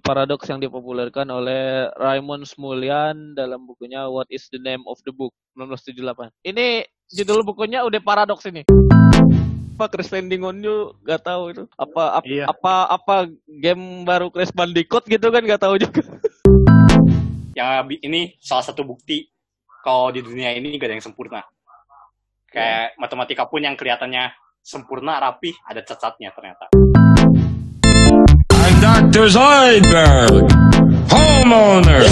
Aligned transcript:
paradoks 0.00 0.48
yang 0.48 0.58
dipopulerkan 0.58 1.28
oleh 1.28 1.92
Raymond 2.00 2.48
Smulian 2.48 3.36
dalam 3.36 3.68
bukunya 3.68 4.08
What 4.08 4.26
is 4.32 4.48
the 4.48 4.58
Name 4.58 4.82
of 4.88 4.98
the 5.04 5.12
Book 5.12 5.36
1978. 5.56 6.32
Ini 6.44 6.84
judul 7.12 7.44
bukunya 7.44 7.84
udah 7.84 8.00
paradoks 8.00 8.48
ini. 8.48 8.64
Apa 9.80 9.88
Crash 9.96 10.12
Landing 10.12 10.44
on 10.44 10.60
You 10.60 10.92
gak 11.08 11.24
tahu 11.24 11.56
itu. 11.56 11.64
Apa 11.80 12.20
apa 12.20 12.26
Iya. 12.28 12.44
apa, 12.48 12.74
apa 12.92 13.14
game 13.48 14.04
baru 14.04 14.28
Crash 14.28 14.52
Bandicoot 14.52 15.08
gitu 15.08 15.32
kan 15.32 15.44
gak 15.44 15.62
tahu 15.64 15.76
juga. 15.80 16.02
Ya 17.50 17.82
ini 17.84 18.38
salah 18.40 18.62
satu 18.64 18.86
bukti 18.86 19.26
kalau 19.84 20.14
di 20.14 20.22
dunia 20.24 20.54
ini 20.54 20.80
gak 20.80 20.86
ada 20.86 20.94
yang 20.96 21.04
sempurna. 21.04 21.44
Kayak 22.48 22.96
matematika 22.96 23.44
pun 23.44 23.60
yang 23.62 23.76
kelihatannya 23.76 24.32
sempurna, 24.62 25.18
rapi, 25.18 25.52
ada 25.66 25.82
cacatnya 25.84 26.30
ternyata. 26.32 26.89
Dr. 29.10 29.26
Zoidberg, 29.28 30.46
homeowner. 31.10 32.06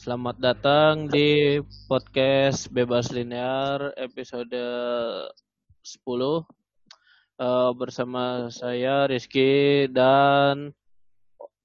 Selamat 0.00 0.36
datang 0.36 1.08
di 1.08 1.56
podcast 1.88 2.68
Bebas 2.68 3.08
Linear 3.08 3.96
episode 3.96 4.52
10 4.52 6.44
Eh, 7.40 7.70
bersama 7.72 8.52
saya 8.52 9.08
Rizky 9.08 9.88
dan 9.88 10.76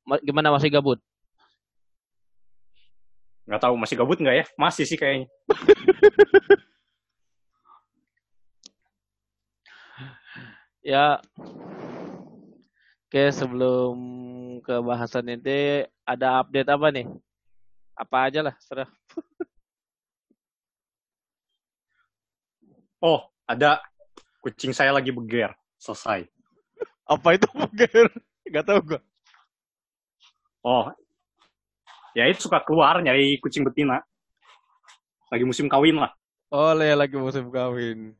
Ma- 0.07 0.23
gimana 0.23 0.55
masih 0.55 0.71
gabut? 0.71 1.04
Nggak 3.43 3.59
tahu 3.59 3.76
masih 3.76 3.95
gabut 3.99 4.16
nggak 4.16 4.35
ya? 4.40 4.45
Masih 4.55 4.88
sih 4.88 4.95
kayaknya. 4.95 5.27
Ya, 10.85 11.17
oke 13.09 13.23
sebelum 13.34 13.98
ke 14.62 14.77
bahasan 14.85 15.34
ini 15.34 15.90
ada 16.05 16.46
update 16.46 16.70
apa 16.70 16.93
nih? 16.93 17.10
Apa 17.98 18.29
aja 18.29 18.46
lah, 18.46 18.55
serah. 18.62 18.85
Oh, 23.05 23.21
ada 23.45 23.85
kucing 24.41 24.73
saya 24.73 24.90
lagi 24.90 25.13
beger. 25.13 25.54
Selesai. 25.77 26.26
Apa 27.05 27.38
itu 27.38 27.45
Buger? 27.54 28.10
Gak 28.49 28.65
tau 28.65 28.82
gua. 28.82 28.98
Oh, 30.65 30.90
ya 32.17 32.26
itu 32.26 32.49
suka 32.49 32.65
keluar 32.65 32.98
nyari 33.05 33.38
kucing 33.38 33.62
betina. 33.62 34.01
Lagi 35.29 35.45
musim 35.45 35.70
kawin 35.70 36.01
lah. 36.01 36.17
Oh, 36.49 36.73
le 36.73 36.98
lagi 36.98 37.13
musim 37.13 37.45
kawin. 37.54 38.17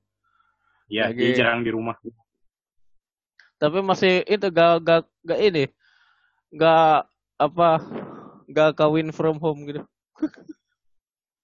Ya, 0.86 1.10
Lagi- 1.10 1.34
dia 1.34 1.42
jarang 1.42 1.66
di 1.66 1.74
rumah. 1.74 1.98
Tapi 3.56 3.80
masih 3.80 4.28
itu 4.28 4.52
gak 4.52 4.84
gak 4.84 5.08
gak 5.24 5.40
ini. 5.40 5.72
Gak 6.52 7.08
apa 7.40 7.80
gak 8.52 8.76
kawin 8.78 9.16
from 9.16 9.40
home 9.40 9.64
gitu. 9.68 9.82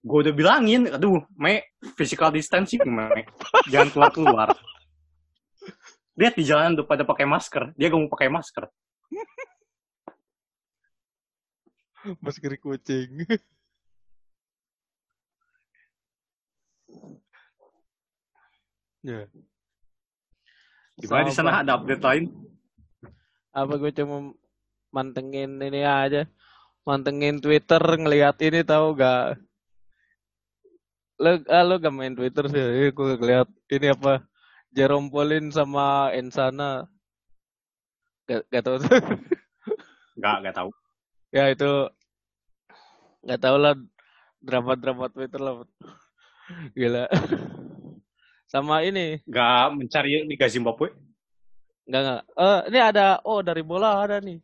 Gue 0.02 0.26
udah 0.26 0.34
bilangin, 0.34 0.90
aduh, 0.90 1.22
Me, 1.38 1.62
physical 1.94 2.34
distancing, 2.34 2.82
Me. 2.82 3.22
Jangan 3.70 3.94
keluar-keluar. 3.94 4.50
Lihat 6.18 6.34
di 6.34 6.42
jalan 6.42 6.74
udah 6.74 6.90
pada 6.90 7.06
pakai 7.06 7.30
masker. 7.30 7.70
Dia 7.78 7.94
gak 7.94 8.02
mau 8.02 8.10
pakai 8.10 8.34
masker. 8.34 8.66
Masker 12.26 12.58
kucing. 12.58 13.30
ya. 19.06 19.30
Gimana 21.02 21.28
di 21.28 21.34
sana 21.34 21.66
ada 21.66 21.82
update 21.82 22.04
lain? 22.06 22.24
Apa 23.52 23.74
gue 23.82 23.92
cuma 23.92 24.32
mantengin 24.94 25.58
ini 25.58 25.82
aja. 25.82 26.30
Mantengin 26.86 27.42
Twitter 27.42 27.82
ngelihat 27.82 28.38
ini 28.42 28.62
tahu 28.62 28.94
gak? 28.96 29.42
Lo, 31.22 31.42
ah, 31.50 31.64
lo 31.66 31.78
gak 31.78 31.94
main 31.94 32.14
Twitter 32.14 32.46
sih? 32.50 32.62
Eh, 32.62 32.90
gue 32.94 33.18
ngeliat 33.18 33.50
ini 33.70 33.90
apa? 33.90 34.26
Jerome 34.72 35.10
Pauline 35.12 35.50
sama 35.52 36.14
Ensana. 36.14 36.86
Gak, 38.30 38.46
gak 38.50 38.64
tau 38.64 38.78
tuh. 38.80 38.88
Gak, 40.22 40.38
gak 40.46 40.54
tahu. 40.54 40.70
ya 41.32 41.48
itu 41.48 41.88
nggak 43.24 43.40
tahu 43.40 43.56
lah 43.56 43.74
drama-drama 44.44 45.08
Twitter 45.08 45.40
lah 45.40 45.64
gila 46.76 47.08
sama 48.52 48.84
ini 48.84 49.24
Gak 49.24 49.72
mencari 49.72 50.28
Liga 50.28 50.46
Zimbabwe. 50.46 50.92
nggak 51.82 52.02
nggak 52.04 52.22
eh 52.38 52.60
ini 52.68 52.80
ada 52.80 53.06
oh 53.24 53.40
dari 53.40 53.64
bola 53.64 54.04
ada 54.04 54.20
nih 54.20 54.38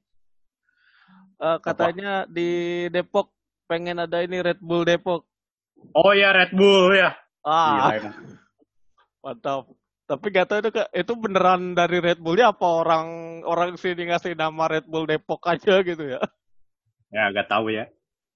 Eh 1.38 1.57
katanya 1.62 2.25
di 2.25 2.50
Depok 2.90 3.29
pengen 3.68 4.01
ada 4.01 4.25
ini 4.25 4.41
Red 4.41 4.57
Bull 4.57 4.81
Depok 4.81 5.22
Oh 5.94 6.09
ya, 6.09 6.34
Red 6.34 6.50
Bull 6.50 6.97
ya. 6.97 7.13
Gila 7.44 7.53
ah 7.78 7.91
emang. 7.94 8.16
mantap 9.19 9.63
tapi 10.03 10.25
gak 10.29 10.47
tahu 10.47 10.59
itu 10.62 10.69
itu 10.74 11.13
beneran 11.13 11.75
dari 11.75 12.00
Red 12.00 12.18
Bullnya 12.18 12.50
apa 12.50 12.63
orang 12.66 13.07
orang 13.44 13.75
sini 13.75 14.07
ngasih 14.07 14.34
nama 14.34 14.66
Red 14.68 14.88
Bull 14.88 15.03
Depok 15.03 15.44
aja 15.45 15.84
gitu 15.84 16.03
ya 16.07 16.19
Ya, 17.07 17.28
gak 17.29 17.47
tahu 17.47 17.69
ya. 17.69 17.88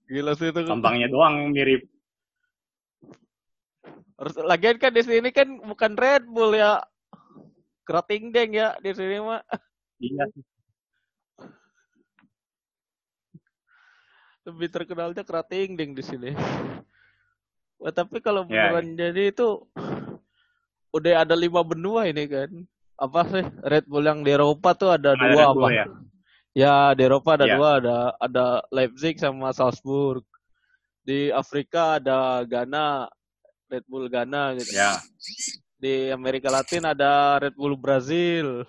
gila 0.06 0.32
sih 0.32 0.48
itu 0.48 0.62
Lambangnya 0.62 1.08
doang 1.08 1.50
mirip. 1.50 1.88
Lagian 4.22 4.78
kan 4.78 4.94
di 4.94 5.02
sini 5.02 5.34
kan 5.34 5.50
bukan 5.66 5.98
Red 5.98 6.30
Bull 6.30 6.54
ya. 6.54 6.78
Kerating 7.82 8.30
deng 8.30 8.54
ya 8.54 8.78
di 8.78 8.94
sini 8.94 9.18
mah. 9.18 9.42
Iya. 9.98 10.26
Lebih 14.46 14.68
terkenalnya 14.74 15.22
kerating 15.26 15.74
deng 15.78 15.98
di 15.98 16.02
sini. 16.06 16.34
Wah, 17.82 17.90
tapi 17.90 18.22
kalau 18.22 18.46
Ya, 18.46 18.70
beneran 18.70 18.94
jadi 18.94 19.34
itu 19.34 19.66
udah 20.94 21.26
ada 21.26 21.34
lima 21.34 21.66
benua 21.66 22.06
ini 22.06 22.30
kan. 22.30 22.50
Apa 23.02 23.26
sih 23.26 23.42
Red 23.66 23.90
Bull 23.90 24.06
yang 24.06 24.22
di 24.22 24.30
Eropa 24.38 24.78
tuh 24.78 24.94
ada 24.94 25.18
Ada 25.18 25.22
dua 25.26 25.30
Red 25.34 25.46
apa? 25.50 25.58
Bull 25.58 25.74
ya. 25.74 25.86
Ya 26.52 26.76
di 26.94 27.02
Eropa 27.10 27.30
ada 27.34 27.46
Ya. 27.50 27.58
dua 27.58 27.70
ada 27.82 27.98
ada 28.22 28.46
Leipzig 28.70 29.18
sama 29.18 29.50
Salzburg. 29.50 30.22
Di 31.02 31.34
Afrika 31.34 31.98
ada 31.98 32.46
Ghana, 32.46 33.10
Red 33.72 33.88
Bull 33.88 34.12
Ghana 34.12 34.60
gitu. 34.60 34.76
Ya. 34.76 35.00
Di 35.80 36.12
Amerika 36.12 36.52
Latin 36.52 36.84
ada 36.84 37.40
Red 37.40 37.56
Bull 37.56 37.80
Brazil. 37.80 38.68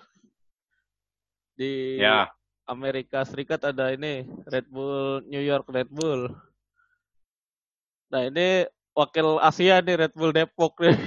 Di 1.59 1.99
Ya. 1.99 2.31
Amerika 2.63 3.27
Serikat 3.27 3.59
ada 3.67 3.91
ini 3.91 4.23
Red 4.47 4.71
Bull 4.71 5.19
New 5.27 5.43
York 5.43 5.67
Red 5.67 5.91
Bull. 5.91 6.31
Nah 8.07 8.23
ini 8.23 8.63
wakil 8.95 9.43
Asia 9.43 9.83
nih 9.83 10.07
Red 10.07 10.13
Bull 10.15 10.31
Depok 10.31 10.79
nih. 10.79 10.95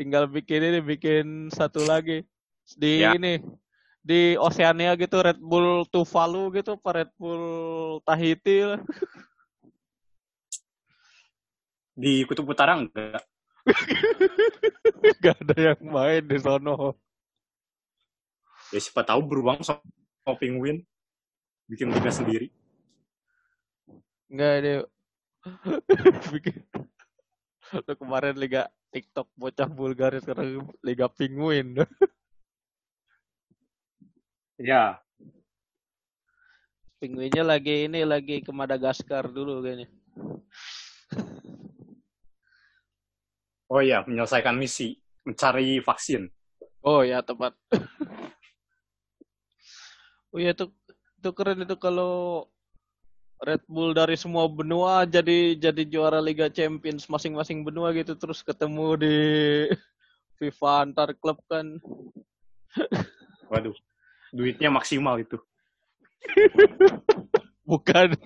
Tinggal 0.00 0.30
bikin 0.30 0.62
ini 0.62 0.80
bikin 0.80 1.26
satu 1.52 1.84
lagi 1.84 2.24
di 2.78 3.02
Ya. 3.04 3.12
ini 3.12 3.42
di 4.00 4.38
Oceania 4.40 4.96
gitu 4.96 5.20
Red 5.20 5.36
Bull 5.36 5.84
Tuvalu 5.92 6.48
gitu 6.56 6.80
Red 6.80 7.12
Bull 7.20 7.44
Tahiti 8.08 8.64
lah. 8.64 8.80
Di 11.98 12.22
Kutub 12.22 12.46
Utara 12.46 12.78
enggak. 12.78 13.26
Gak 15.22 15.36
ada 15.42 15.56
yang 15.58 15.82
main 15.82 16.22
di 16.22 16.38
sono. 16.38 16.94
Ya 18.70 18.78
siapa 18.78 19.02
tahu 19.02 19.26
beruang 19.26 19.58
sama 19.66 19.82
penguin. 20.38 20.86
Bikin 21.66 21.90
liga 21.90 22.14
sendiri. 22.14 22.54
Enggak 24.30 24.52
ini 24.62 24.72
bikin 26.34 26.62
kemarin 27.98 28.36
liga 28.38 28.70
TikTok 28.94 29.26
bocah 29.34 29.66
Bulgaria 29.66 30.22
sekarang 30.22 30.70
liga 30.86 31.10
penguin. 31.10 31.74
Ya. 34.58 34.98
Penguinnya 36.98 37.46
lagi 37.46 37.86
ini 37.86 38.02
lagi 38.02 38.42
ke 38.42 38.50
Madagaskar 38.50 39.30
dulu 39.30 39.62
kayaknya. 39.62 39.86
Oh 43.68 43.84
iya, 43.84 44.00
menyelesaikan 44.08 44.56
misi. 44.56 44.96
Mencari 45.28 45.84
vaksin. 45.84 46.32
Oh 46.80 47.04
ya 47.04 47.20
tepat. 47.20 47.52
oh 50.32 50.40
ya 50.40 50.56
itu 50.56 50.72
itu 51.18 51.30
keren 51.36 51.68
itu 51.68 51.76
kalau 51.76 52.48
Red 53.38 53.62
Bull 53.70 53.94
dari 53.94 54.18
semua 54.18 54.50
benua 54.50 55.06
jadi 55.06 55.54
jadi 55.54 55.82
juara 55.86 56.18
Liga 56.18 56.50
Champions 56.50 57.06
masing-masing 57.06 57.62
benua 57.62 57.94
gitu 57.94 58.18
terus 58.18 58.42
ketemu 58.42 58.98
di 58.98 59.16
FIFA 60.40 60.88
antar 60.88 61.12
klub 61.18 61.36
kan. 61.46 61.76
Waduh. 63.52 63.76
Duitnya 64.32 64.72
maksimal 64.72 65.20
itu. 65.20 65.36
Bukan. 67.68 68.16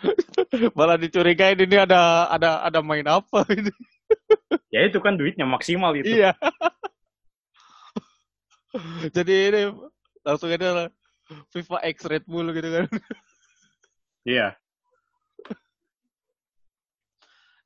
Malah 0.76 0.96
dicurigain 0.96 1.58
ini 1.58 1.76
ada 1.76 2.32
ada 2.32 2.64
ada 2.64 2.80
main 2.80 3.06
apa 3.06 3.44
ini. 3.52 3.72
Ya 4.74 4.86
itu 4.86 5.02
kan 5.02 5.18
duitnya 5.18 5.46
maksimal 5.46 5.94
itu. 5.98 6.22
Iya. 6.22 6.34
Jadi 9.16 9.34
ini 9.50 9.60
langsung 10.22 10.46
aja 10.46 10.70
lah 10.70 10.88
FIFA 11.50 11.78
X 11.90 11.96
Red 12.06 12.24
Bull 12.26 12.54
gitu 12.54 12.70
kan. 12.70 12.86
Iya. 14.22 14.54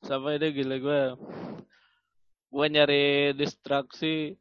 Sampai 0.04 0.36
ini 0.36 0.48
gila 0.52 0.76
gue. 0.80 1.02
Gue 2.52 2.66
nyari 2.68 3.32
distraksi 3.36 4.36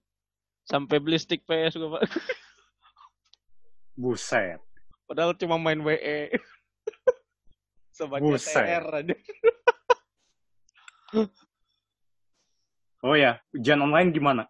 sampai 0.63 0.99
beli 1.03 1.19
stick 1.19 1.43
PS 1.47 1.79
gue 1.79 1.87
pak. 1.87 2.03
Buset. 3.99 4.59
Padahal 5.07 5.35
cuma 5.35 5.59
main 5.59 5.79
WE. 5.83 6.31
Sebagai 7.91 8.39
Buset. 8.39 8.55
TR 8.55 8.85
aja. 8.87 9.15
Oh 13.03 13.19
ya, 13.19 13.35
ujian 13.51 13.83
online 13.83 14.15
gimana? 14.15 14.47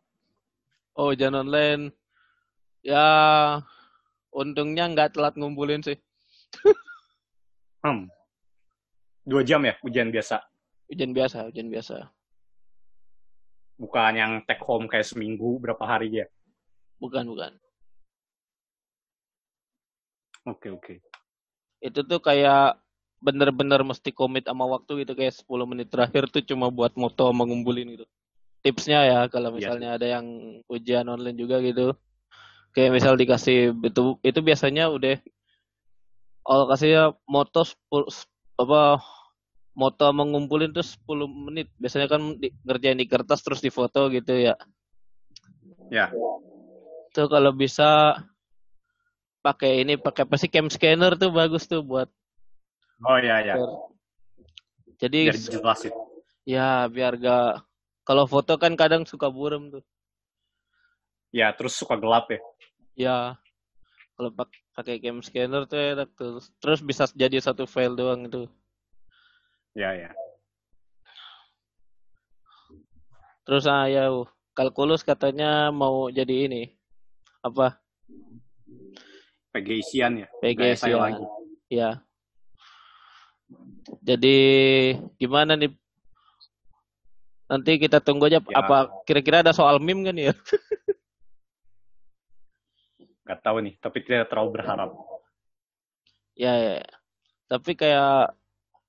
Oh, 0.94 1.10
jangan 1.18 1.42
online. 1.42 1.90
Ya, 2.86 3.02
untungnya 4.30 4.86
nggak 4.94 5.18
telat 5.18 5.34
ngumpulin 5.34 5.82
sih. 5.82 5.98
Hmm. 7.82 8.14
Dua 9.26 9.42
jam 9.42 9.66
ya 9.66 9.74
ujian 9.82 10.14
biasa. 10.14 10.38
Ujian 10.86 11.18
biasa, 11.18 11.50
ujian 11.50 11.66
biasa. 11.74 12.14
Bukan 13.82 14.14
yang 14.22 14.46
take 14.46 14.62
home 14.62 14.86
kayak 14.86 15.10
seminggu 15.10 15.58
berapa 15.58 15.82
hari 15.82 16.22
ya. 16.22 16.30
Bukan, 17.02 17.26
bukan. 17.26 17.58
Oke, 20.46 20.70
oke. 20.70 21.02
Itu 21.82 22.06
tuh 22.06 22.22
kayak 22.22 22.78
bener-bener 23.18 23.82
mesti 23.82 24.14
komit 24.14 24.46
sama 24.46 24.70
waktu 24.70 25.02
gitu 25.02 25.18
kayak 25.18 25.34
10 25.34 25.66
menit 25.66 25.90
terakhir 25.90 26.30
tuh 26.30 26.46
cuma 26.46 26.70
buat 26.70 26.94
moto 26.94 27.34
sama 27.34 27.50
ngumpulin 27.50 27.98
gitu. 27.98 28.06
Tipsnya 28.64 29.00
ya 29.04 29.20
kalau 29.28 29.52
Iya 29.54 29.58
misalnya 29.60 29.90
ada 30.00 30.08
yang 30.08 30.26
ujian 30.72 31.06
online 31.12 31.36
juga 31.36 31.60
gitu. 31.60 31.94
Kayak 32.74 32.96
misal 32.96 33.14
dikasih 33.20 33.76
itu 33.84 34.18
itu 34.24 34.40
biasanya 34.40 34.90
udah 34.90 35.20
kalau 36.44 36.66
kasih 36.72 37.14
moto 37.28 37.64
10, 37.64 38.08
apa 38.60 39.04
moto 39.76 40.04
sama 40.04 40.24
ngumpulin 40.24 40.72
tuh 40.72 40.84
10 40.84 41.28
menit. 41.28 41.68
Biasanya 41.76 42.08
kan 42.08 42.40
di, 42.40 42.56
ngerjain 42.64 43.00
di 43.00 43.08
kertas 43.08 43.44
terus 43.44 43.60
difoto 43.60 44.08
gitu 44.10 44.32
ya. 44.32 44.56
Ya. 45.92 46.10
Tuh 47.14 47.28
kalau 47.28 47.52
bisa 47.52 48.18
pakai 49.44 49.84
ini 49.84 50.00
pakai 50.00 50.24
apa 50.24 50.40
sih 50.40 50.48
cam 50.48 50.72
scanner 50.72 51.20
tuh 51.20 51.30
bagus 51.36 51.68
tuh 51.68 51.84
buat 51.84 52.08
Oh 53.04 53.20
ya, 53.20 53.44
ya. 53.44 53.60
jadi 54.96 55.28
Biar 55.28 55.36
jelas 55.36 55.80
itu. 55.84 56.00
Ya, 56.48 56.88
biar 56.88 57.20
gak... 57.20 57.68
Kalau 58.04 58.28
foto 58.28 58.60
kan 58.60 58.76
kadang 58.76 59.08
suka 59.08 59.32
buram 59.32 59.72
tuh. 59.72 59.84
Ya, 61.32 61.50
terus 61.56 61.80
suka 61.80 61.96
gelap 61.96 62.28
ya. 62.30 62.40
Ya, 62.94 63.18
kalau 64.20 64.30
pak- 64.30 64.64
pakai 64.76 65.02
cam 65.02 65.24
scanner 65.24 65.64
tuh 65.66 65.80
enak 65.80 66.12
tuh. 66.14 66.44
Terus 66.62 66.84
bisa 66.84 67.08
jadi 67.16 67.40
satu 67.40 67.64
file 67.64 67.96
doang 67.96 68.28
itu. 68.28 68.46
Ya, 69.74 69.96
ya. 69.96 70.12
Terus 73.48 73.66
ah 73.66 73.88
ya, 73.90 74.12
uh, 74.12 74.28
kalkulus 74.54 75.02
katanya 75.02 75.72
mau 75.74 76.12
jadi 76.12 76.46
ini. 76.46 76.76
Apa? 77.42 77.80
PG 79.56 79.68
isian 79.80 80.22
ya. 80.22 80.28
PG 80.44 80.60
saya 80.76 80.96
isian. 80.96 81.00
lagi. 81.02 81.26
Ya. 81.72 81.90
Jadi 84.04 84.38
gimana 85.18 85.56
nih? 85.56 85.72
Nanti 87.54 87.78
kita 87.78 88.02
tunggu 88.02 88.26
aja 88.26 88.42
Ya. 88.50 88.66
apa 88.66 88.90
kira-kira 89.06 89.46
ada 89.46 89.54
soal 89.54 89.78
meme 89.78 90.10
kan 90.10 90.18
ya? 90.18 90.34
Gak 93.30 93.46
tahu 93.46 93.62
nih, 93.62 93.78
tapi 93.78 94.02
tidak 94.02 94.34
terlalu 94.34 94.58
berharap. 94.58 94.90
Ya, 96.34 96.58
ya. 96.58 96.82
ya. 96.82 96.90
Tapi 97.46 97.78
kayak 97.78 98.34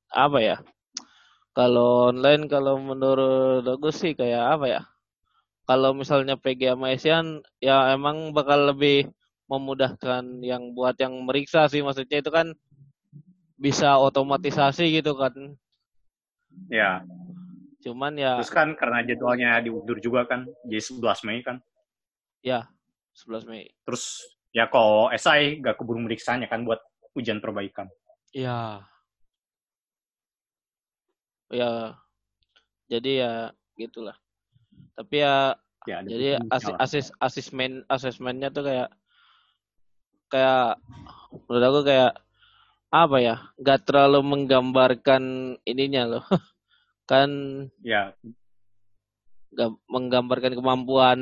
apa 0.08 0.38
ya? 0.40 0.56
Kalau 1.52 2.08
online 2.08 2.49
kalau 2.49 2.81
menurut 2.81 3.69
aku 3.69 3.93
sih 3.93 4.16
kayak 4.16 4.56
apa 4.56 4.66
ya? 4.66 4.81
Kalau 5.69 5.93
misalnya 5.93 6.40
PG 6.40 6.72
sama 6.72 6.88
ASEAN 6.96 7.44
ya 7.61 7.93
emang 7.93 8.32
bakal 8.32 8.72
lebih 8.72 9.12
memudahkan 9.44 10.40
yang 10.40 10.72
buat 10.72 10.96
yang 10.96 11.12
meriksa 11.20 11.69
sih 11.69 11.84
maksudnya 11.84 12.25
itu 12.25 12.32
kan 12.32 12.56
bisa 13.61 14.00
otomatisasi 14.00 14.88
gitu 14.99 15.12
kan. 15.20 15.52
Ya, 16.72 17.05
Cuman 17.84 18.16
ya 18.16 18.40
terus 18.40 18.48
kan 18.48 18.72
karena 18.72 19.04
jadwalnya 19.04 19.60
diundur 19.60 20.00
juga 20.00 20.25
kan, 20.25 20.48
jadi 20.64 20.81
11 20.81 21.20
Mei 21.28 21.44
kan. 21.44 21.60
ya 22.40 22.64
11 23.12 23.44
Mei. 23.44 23.69
Terus 23.84 24.25
ya 24.56 24.64
kalau 24.72 25.12
SI 25.12 25.60
gak 25.60 25.76
keburu 25.76 26.00
meriksanya 26.00 26.48
kan 26.48 26.64
buat 26.64 26.81
ujian 27.12 27.38
perbaikan. 27.44 27.92
Ya. 28.32 28.88
Ya. 31.52 32.00
Jadi 32.88 33.20
ya 33.22 33.52
gitulah. 33.76 34.16
Tapi 34.96 35.20
ya 35.20 35.54
Ya, 35.84 36.00
Jadi 36.00 36.40
asis, 36.48 36.72
asis 36.80 37.06
asesmen 37.20 37.84
asesmennya 37.92 38.48
tuh 38.48 38.64
kayak 38.64 38.88
kayak 40.32 40.80
menurut 41.44 41.64
aku 41.69 41.80
kayak 41.84 42.12
apa 42.88 43.16
ya 43.20 43.37
nggak 43.60 43.84
terlalu 43.84 44.25
menggambarkan 44.25 45.22
ininya 45.69 46.02
loh 46.08 46.25
kan 47.04 47.30
Ya, 47.84 48.16
menggambarkan 49.86 50.56
kemampuan 50.58 51.20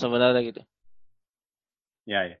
sebenarnya 0.00 0.40
gitu 0.46 0.62
ya, 2.08 2.24
ya. 2.32 2.36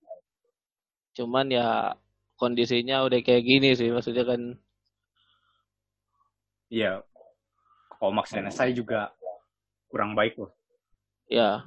cuman 1.14 1.46
ya 1.52 1.94
kondisinya 2.40 3.04
udah 3.06 3.20
kayak 3.20 3.44
gini 3.44 3.76
sih 3.78 3.92
maksudnya 3.92 4.24
kan 4.24 4.40
Iya. 6.72 7.06
Kalau 8.00 8.10
maksain 8.10 8.50
SI 8.50 8.74
juga 8.74 9.14
kurang 9.86 10.18
baik 10.18 10.34
loh. 10.42 10.50
ya 11.30 11.62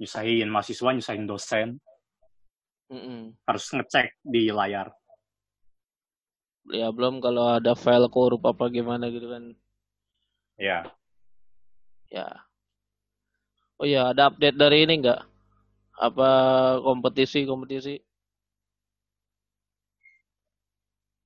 Nyusahin 0.00 0.48
mahasiswa, 0.48 0.90
nyusahin 0.96 1.26
dosen. 1.28 1.68
mm-mm. 2.88 3.36
Harus 3.44 3.66
ngecek 3.76 4.16
di 4.24 4.48
layar. 4.48 4.88
ya 6.72 6.88
belum 6.88 7.20
kalau 7.20 7.60
ada 7.60 7.76
file 7.76 8.08
korup 8.08 8.40
apa 8.48 8.72
gimana 8.72 9.12
gitu 9.12 9.28
kan 9.28 9.52
Ya. 10.54 10.86
ya. 12.10 12.26
Oh 13.82 13.86
ya 13.86 14.14
ada 14.14 14.30
update 14.30 14.54
dari 14.54 14.86
ini 14.86 15.02
nggak? 15.02 15.20
Apa 15.98 16.28
kompetisi 16.78 17.42
kompetisi? 17.42 17.98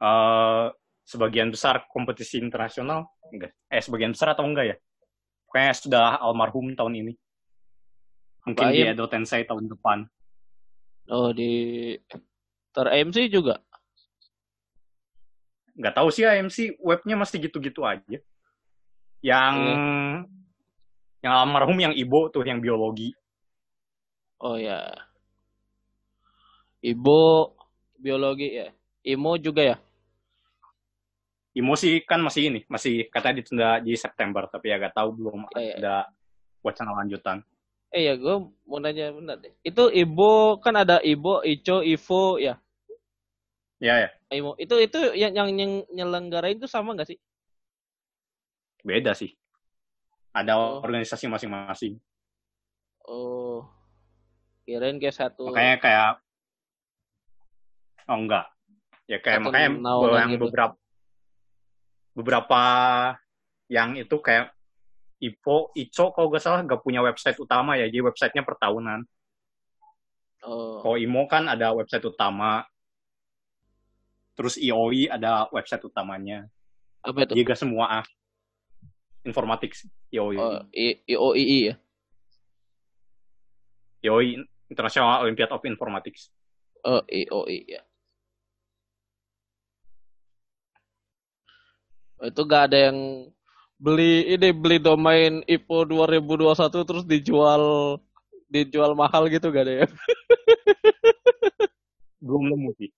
Eh 0.01 0.67
sebagian 1.05 1.53
besar 1.53 1.85
kompetisi 1.93 2.41
internasional? 2.41 3.05
Enggak 3.29 3.53
eh 3.69 3.83
sebagian 3.85 4.17
besar 4.17 4.33
atau 4.33 4.49
enggak 4.49 4.65
ya? 4.65 4.77
Kayaknya 5.53 5.75
sudah 5.77 6.07
almarhum 6.25 6.73
tahun 6.73 6.95
ini. 7.05 7.13
Mungkin 8.49 8.67
di 8.73 8.81
Baim. 8.81 8.93
Edo 8.97 9.05
Tensei 9.13 9.45
tahun 9.45 9.69
depan. 9.69 10.09
Oh 11.13 11.33
di 11.37 11.97
ter 12.73 12.87
MC 13.05 13.29
juga. 13.29 13.61
nggak 15.79 15.95
tahu 15.95 16.09
sih 16.11 16.27
AMC 16.27 16.83
webnya 16.83 17.15
masih 17.15 17.47
gitu-gitu 17.47 17.87
aja 17.87 18.19
yang 19.25 19.55
yang 21.19 21.33
almarhum 21.35 21.79
yang 21.79 21.95
ibu 21.95 22.31
tuh 22.31 22.47
yang 22.47 22.63
biologi 22.63 23.15
Oh 24.39 24.55
ya. 24.55 24.95
Ibu 26.79 27.51
biologi 27.99 28.55
ya. 28.55 28.71
Imo 29.03 29.35
juga 29.35 29.63
ya. 29.67 29.77
Imo 31.59 31.75
sih 31.75 32.07
kan 32.07 32.23
masih 32.23 32.55
ini 32.55 32.61
masih 32.71 33.11
katanya 33.11 33.43
ditunda 33.43 33.69
di 33.83 33.99
September 33.99 34.47
tapi 34.47 34.71
ya 34.71 34.79
nggak 34.79 34.95
tahu 34.95 35.11
belum 35.11 35.51
Iya, 35.59 35.59
iya. 35.59 35.75
ada 35.75 35.95
wacana 36.63 36.95
lanjutan 37.03 37.43
Eh 37.89 38.05
ya 38.05 38.15
gue 38.21 38.37
mau 38.69 38.79
nanya 38.79 39.11
benar 39.11 39.41
deh. 39.41 39.51
Itu 39.65 39.89
Ibo 39.89 40.61
kan 40.61 40.77
ada 40.77 41.01
Ibo, 41.01 41.41
Ico, 41.41 41.81
Ivo 41.81 42.37
ya. 42.37 42.61
ya 43.81 44.07
ya 44.07 44.09
Imo 44.29 44.55
itu 44.61 44.77
itu 44.79 45.19
yang 45.19 45.35
yang, 45.35 45.49
yang 45.57 45.73
nyelenggarain 45.91 46.61
itu 46.61 46.71
sama 46.71 46.95
nggak 46.95 47.11
sih? 47.11 47.19
Beda 48.83 49.13
sih 49.13 49.35
ada 50.31 50.55
Oh. 50.55 50.79
organisasi 50.81 51.27
masing-masing 51.27 51.99
Oh. 53.09 53.65
Kirain 54.63 55.01
kayak 55.01 55.17
satu. 55.17 55.49
makanya 55.49 55.77
kayak 55.81 56.11
oh 58.05 58.19
enggak 58.21 58.47
ya 59.09 59.17
kayak 59.17 59.41
Satu 59.41 59.47
makanya 59.49 59.69
yang 60.21 60.31
gitu. 60.37 60.43
beberapa 60.45 60.75
beberapa 62.13 62.61
yang 63.69 63.97
itu 63.97 64.17
kayak 64.21 64.53
Ipo, 65.19 65.75
Ico 65.75 66.15
kalau 66.15 66.31
nggak 66.31 66.43
salah 66.43 66.61
nggak 66.63 66.79
punya 66.79 67.03
website 67.03 67.35
utama 67.43 67.75
ya, 67.75 67.91
jadi 67.91 68.07
websitenya 68.07 68.47
per 68.47 68.55
tahunan. 68.55 69.03
Oh. 70.47 70.79
Kalau 70.79 70.95
Imo 70.95 71.27
kan 71.27 71.51
ada 71.51 71.75
website 71.75 72.07
utama, 72.07 72.63
terus 74.39 74.55
IOI 74.55 75.11
ada 75.11 75.51
website 75.51 75.83
utamanya. 75.83 76.47
Apa 77.03 77.27
itu? 77.27 77.35
Jadi 77.35 77.43
nggak 77.51 77.59
semua 77.59 77.99
Informatics. 79.27 79.89
IOI. 80.13 80.37
Oh, 80.39 80.61
I- 80.73 81.01
IOII 81.09 81.59
ya. 81.73 81.75
IOI 84.05 84.47
International 84.71 85.27
Olympiad 85.27 85.51
of 85.51 85.65
Informatics. 85.67 86.31
Oh, 86.87 87.03
IOI 87.11 87.59
ya. 87.67 87.83
Itu 92.19 92.43
gak 92.47 92.71
ada 92.71 92.91
yang 92.91 93.31
beli 93.79 94.35
ini 94.35 94.51
beli 94.51 94.83
domain 94.83 95.43
IPO 95.47 95.87
2021 95.87 96.83
terus 96.83 97.05
dijual 97.07 97.63
dijual 98.51 98.99
mahal 98.99 99.31
gitu 99.31 99.55
gak 99.55 99.71
ada 99.71 99.75
ya? 99.85 99.87
Belum 102.25 102.51
nemu 102.51 102.71
sih. 102.83 102.91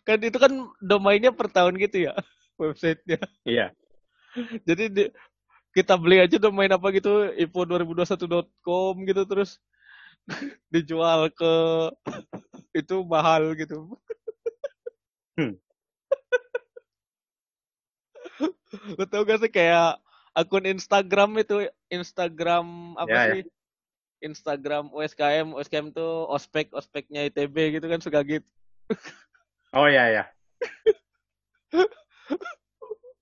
Kan 0.00 0.16
itu 0.24 0.40
kan 0.40 0.48
domainnya 0.80 1.28
per 1.28 1.52
tahun 1.52 1.76
gitu 1.76 2.08
ya 2.08 2.16
websitenya. 2.60 3.20
Iya. 3.44 3.76
Jadi 4.68 4.84
di- 4.90 5.12
kita 5.70 5.94
beli 5.94 6.18
aja 6.18 6.36
domain 6.38 6.70
apa 6.70 6.90
gitu 6.90 7.30
ipo2021.com 7.38 8.94
gitu 9.06 9.22
terus 9.22 9.62
dijual 10.74 11.30
ke 11.30 11.52
itu 12.80 12.96
mahal 13.06 13.54
gitu. 13.54 13.86
Hmm. 15.38 15.54
Lo 18.98 19.04
tau 19.06 19.22
gak 19.26 19.42
sih 19.46 19.50
kayak 19.50 19.98
akun 20.34 20.66
Instagram 20.66 21.38
itu 21.42 21.66
Instagram 21.90 22.94
apa 22.98 23.10
Ya, 23.10 23.22
ya. 23.26 23.34
sih? 23.38 23.42
Instagram 24.20 24.92
USKM, 24.92 25.56
USKM 25.56 25.96
tuh 25.96 26.28
ospek, 26.28 26.68
ospeknya 26.76 27.24
ITB 27.32 27.80
gitu 27.80 27.88
kan 27.88 28.04
suka 28.04 28.20
gitu. 28.20 28.44
Oh 29.72 29.88
iya 29.88 30.12
ya. 30.12 30.24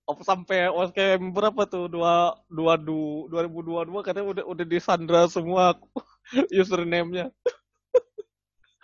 Apa 0.08 0.24
sampai 0.24 0.72
USKM 0.72 1.36
berapa 1.36 1.68
tuh? 1.68 1.92
Dua, 1.92 2.32
dua, 2.48 2.80
du, 2.80 3.28
2022 3.28 4.00
katanya 4.00 4.26
udah 4.32 4.44
udah 4.48 4.64
disandra 4.64 5.28
semua 5.28 5.76
username-nya. 6.60 7.28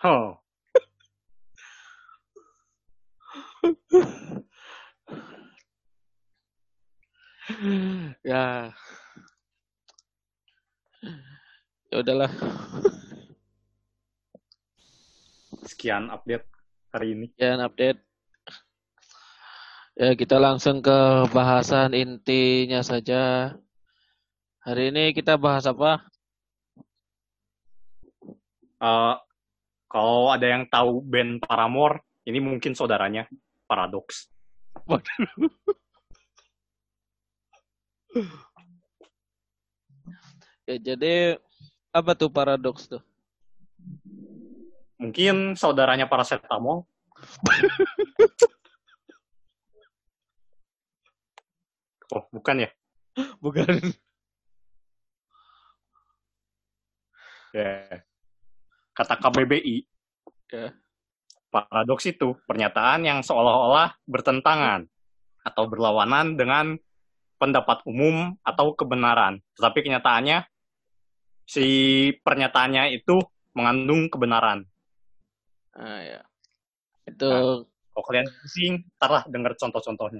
Oh. 0.05 0.37
ya. 8.29 8.69
Ya 11.89 11.95
udahlah. 12.01 12.31
Sekian 15.65 16.13
update 16.13 16.45
hari 16.93 17.17
ini. 17.17 17.33
Sekian 17.33 17.65
update. 17.65 17.97
Ya, 19.95 20.11
kita 20.11 20.43
langsung 20.43 20.83
ke 20.83 21.23
bahasan 21.31 21.95
intinya 21.95 22.83
saja. 22.83 23.55
Hari 24.67 24.91
ini 24.91 25.15
kita 25.15 25.39
bahas 25.39 25.63
apa? 25.63 26.03
Eh, 28.83 29.15
kalau 29.87 30.35
ada 30.35 30.43
yang 30.51 30.67
tahu 30.67 30.99
band 30.99 31.39
Paramore, 31.39 32.03
ini 32.27 32.43
mungkin 32.43 32.75
saudaranya 32.75 33.23
Paradox. 33.63 34.27
Ya, 40.65 40.81
jadi 40.81 41.37
apa 41.93 42.17
tuh 42.17 42.33
paradoks 42.33 42.89
tuh? 42.89 42.97
Mungkin 44.97 45.53
saudaranya 45.53 46.09
Paracetamol. 46.09 46.89
Oh, 52.13 52.23
bukan 52.29 52.67
ya? 52.67 52.69
Bukan. 53.43 53.65
Ya. 57.55 58.03
Kata 58.91 59.15
KBBI, 59.15 59.87
Ya. 60.51 60.75
paradoks 61.49 62.05
itu 62.05 62.35
pernyataan 62.45 63.07
yang 63.07 63.19
seolah-olah 63.23 63.95
bertentangan 64.05 64.85
atau 65.47 65.63
berlawanan 65.65 66.35
dengan 66.35 66.75
pendapat 67.39 67.81
umum 67.87 68.35
atau 68.43 68.75
kebenaran. 68.75 69.39
Tetapi 69.55 69.79
kenyataannya 69.87 70.43
si 71.47 71.67
pernyataannya 72.23 72.91
itu 72.99 73.23
mengandung 73.55 74.11
kebenaran. 74.11 74.67
Ah, 75.75 75.99
ya. 76.03 76.21
Itu 77.07 77.27
Nah. 77.31 77.63
Kalau 77.95 78.11
kalian 78.11 78.27
pusing, 78.27 78.73
ntar 78.99 79.07
lah 79.07 79.23
denger 79.23 79.55
contoh-contohnya. 79.55 80.19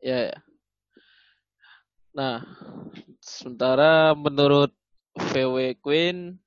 Ya, 0.00 0.32
ya. 0.32 0.38
Nah, 2.16 2.40
sementara 3.20 4.16
menurut 4.16 4.72
VW 5.16 5.76
Queen 5.80 6.40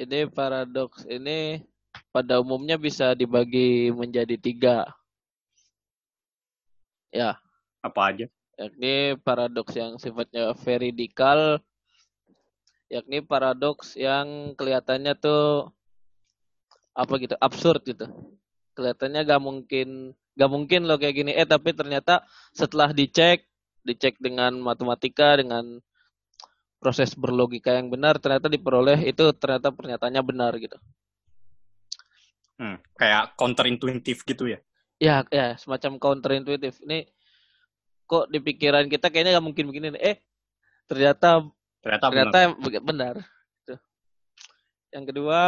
ini 0.00 0.24
paradoks 0.32 1.04
ini 1.04 1.60
pada 2.08 2.40
umumnya 2.40 2.80
bisa 2.80 3.12
dibagi 3.12 3.92
menjadi 3.92 4.40
tiga. 4.40 4.88
Ya, 7.12 7.36
Apa 7.84 8.14
aja? 8.14 8.30
yakni 8.60 9.16
paradoks 9.24 9.72
yang 9.72 9.96
sifatnya 9.96 10.52
veridikal, 10.52 11.58
yakni 12.92 13.24
paradoks 13.24 13.96
yang 13.96 14.52
kelihatannya 14.52 15.16
tuh 15.16 15.72
apa 16.92 17.12
gitu, 17.16 17.34
absurd 17.40 17.80
gitu. 17.88 18.04
Kelihatannya 18.76 19.20
gak 19.24 19.42
mungkin, 19.42 20.12
gak 20.36 20.50
mungkin 20.50 20.86
loh 20.86 20.98
kayak 20.98 21.14
gini. 21.14 21.32
Eh 21.34 21.46
tapi 21.46 21.72
ternyata 21.74 22.26
setelah 22.54 22.90
dicek, 22.94 23.46
dicek 23.86 24.18
dengan 24.18 24.58
matematika, 24.58 25.38
dengan 25.38 25.78
proses 26.80 27.12
berlogika 27.12 27.76
yang 27.76 27.92
benar, 27.92 28.16
ternyata 28.16 28.48
diperoleh 28.48 29.04
itu 29.04 29.24
ternyata 29.36 29.68
pernyataannya 29.68 30.22
benar 30.24 30.52
gitu. 30.56 30.78
Hmm, 32.60 32.76
kayak 32.96 33.36
counterintuitif 33.36 34.24
gitu 34.24 34.52
ya. 34.52 34.58
Ya, 35.00 35.24
ya 35.32 35.56
semacam 35.56 35.96
counterintuitif. 35.96 36.80
Ini 36.84 37.08
kok 38.04 38.28
di 38.28 38.38
pikiran 38.42 38.88
kita 38.88 39.08
kayaknya 39.08 39.40
gak 39.40 39.46
mungkin 39.46 39.68
begini. 39.72 39.96
nih. 39.96 40.02
Eh 40.02 40.16
ternyata 40.84 41.48
Ternyata, 41.80 42.04
ternyata 42.12 42.38
benar. 42.60 42.82
benar. 42.84 43.14
Itu. 43.64 43.74
Yang 44.92 45.04
kedua 45.12 45.42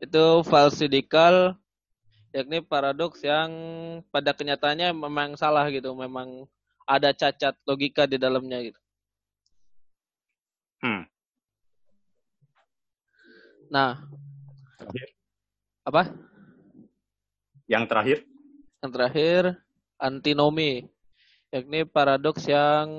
itu 0.00 0.24
falsidikal 0.48 1.56
yakni 2.34 2.58
paradoks 2.58 3.22
yang 3.22 3.50
pada 4.10 4.34
kenyataannya 4.34 4.90
memang 4.90 5.38
salah 5.38 5.70
gitu, 5.70 5.94
memang 5.94 6.50
ada 6.82 7.14
cacat 7.14 7.54
logika 7.62 8.10
di 8.10 8.18
dalamnya 8.18 8.58
gitu. 8.66 8.80
Hmm. 10.82 11.06
Nah, 13.70 14.02
Terakhir. 14.76 15.08
apa? 15.86 16.02
Yang 17.70 17.84
terakhir, 17.88 18.18
Yang 18.82 18.90
terakhir 18.92 19.42
antinomi 19.96 20.92
yakni 21.54 21.86
paradoks 21.86 22.44
yang 22.50 22.90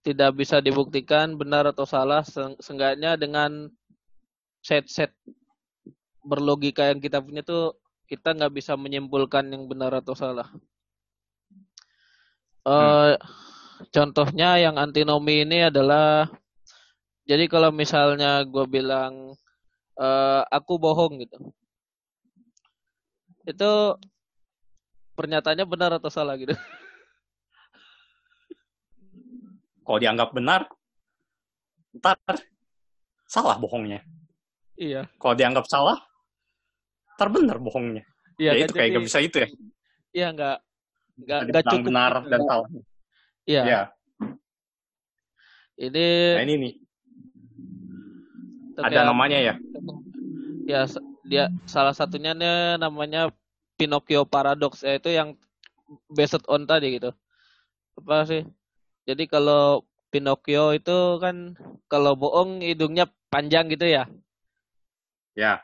tidak 0.00 0.32
bisa 0.32 0.64
dibuktikan 0.64 1.36
benar 1.36 1.68
atau 1.68 1.84
salah 1.84 2.24
se- 2.24 2.56
seenggaknya 2.58 3.20
dengan 3.20 3.68
set-set 4.64 5.12
berlogika 6.24 6.88
yang 6.88 6.98
kita 6.98 7.20
punya 7.20 7.44
tuh 7.44 7.76
kita 8.10 8.34
nggak 8.34 8.58
bisa 8.58 8.74
menyimpulkan 8.74 9.54
yang 9.54 9.70
benar 9.70 9.94
atau 9.94 10.18
salah. 10.18 10.50
Eh 12.66 13.14
contohnya 13.94 14.58
yang 14.58 14.74
antinomi 14.74 15.46
ini 15.46 15.70
adalah 15.70 16.26
jadi 17.22 17.46
kalau 17.46 17.70
misalnya 17.70 18.42
gue 18.42 18.66
bilang 18.66 19.38
eh, 19.94 20.42
aku 20.50 20.82
bohong 20.82 21.22
gitu, 21.22 21.38
itu 23.46 23.70
pernyataannya 25.14 25.66
benar 25.70 26.02
atau 26.02 26.10
salah 26.10 26.34
gitu. 26.34 26.50
kalau 29.86 30.02
dianggap 30.02 30.34
benar, 30.34 30.66
ntar 31.94 32.18
salah 33.30 33.54
bohongnya. 33.54 34.02
iya. 34.74 35.06
Kalau 35.22 35.38
dianggap 35.38 35.70
salah, 35.70 36.09
ntar 37.20 37.28
benar 37.28 37.60
bohongnya. 37.60 38.00
Iya, 38.40 38.56
ya 38.56 38.64
itu 38.64 38.72
kayak 38.72 38.96
gak 38.96 39.04
bisa 39.04 39.18
itu 39.20 39.36
ya. 39.44 39.48
Iya 40.16 40.26
nggak 40.32 40.56
nggak 41.20 41.40
yang 41.44 41.64
cukup 41.68 41.88
benar 41.92 42.12
gitu. 42.16 42.28
dan 42.32 42.40
salah. 42.48 42.68
Iya. 43.44 43.62
Ya. 43.68 43.80
Ini 45.76 46.08
Nah 46.40 46.44
ini 46.48 46.54
nih, 46.56 46.72
ada 48.80 49.00
namanya 49.04 49.36
ya. 49.36 49.54
Ya 50.64 50.88
dia 51.28 51.44
salah 51.68 51.92
satunya 51.92 52.32
nih 52.32 52.80
namanya 52.80 53.28
Pinocchio 53.76 54.24
paradox 54.24 54.80
yaitu 54.80 55.12
yang 55.12 55.36
based 56.08 56.40
on 56.48 56.64
tadi 56.64 56.96
gitu. 56.96 57.12
Apa 58.00 58.24
sih? 58.24 58.48
Jadi 59.04 59.28
kalau 59.28 59.84
Pinocchio 60.08 60.72
itu 60.72 61.20
kan 61.20 61.52
kalau 61.84 62.16
bohong 62.16 62.64
hidungnya 62.64 63.04
panjang 63.28 63.68
gitu 63.68 63.84
ya. 63.84 64.08
Ya. 65.36 65.60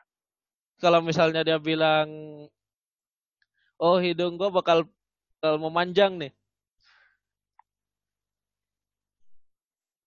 Kalau 0.76 1.00
misalnya 1.00 1.40
dia 1.40 1.56
bilang 1.56 2.09
oh 3.76 3.97
hidung 4.00 4.37
gua 4.37 4.49
bakal 4.49 4.85
bakal 5.38 5.54
memanjang 5.61 6.16
nih. 6.18 6.33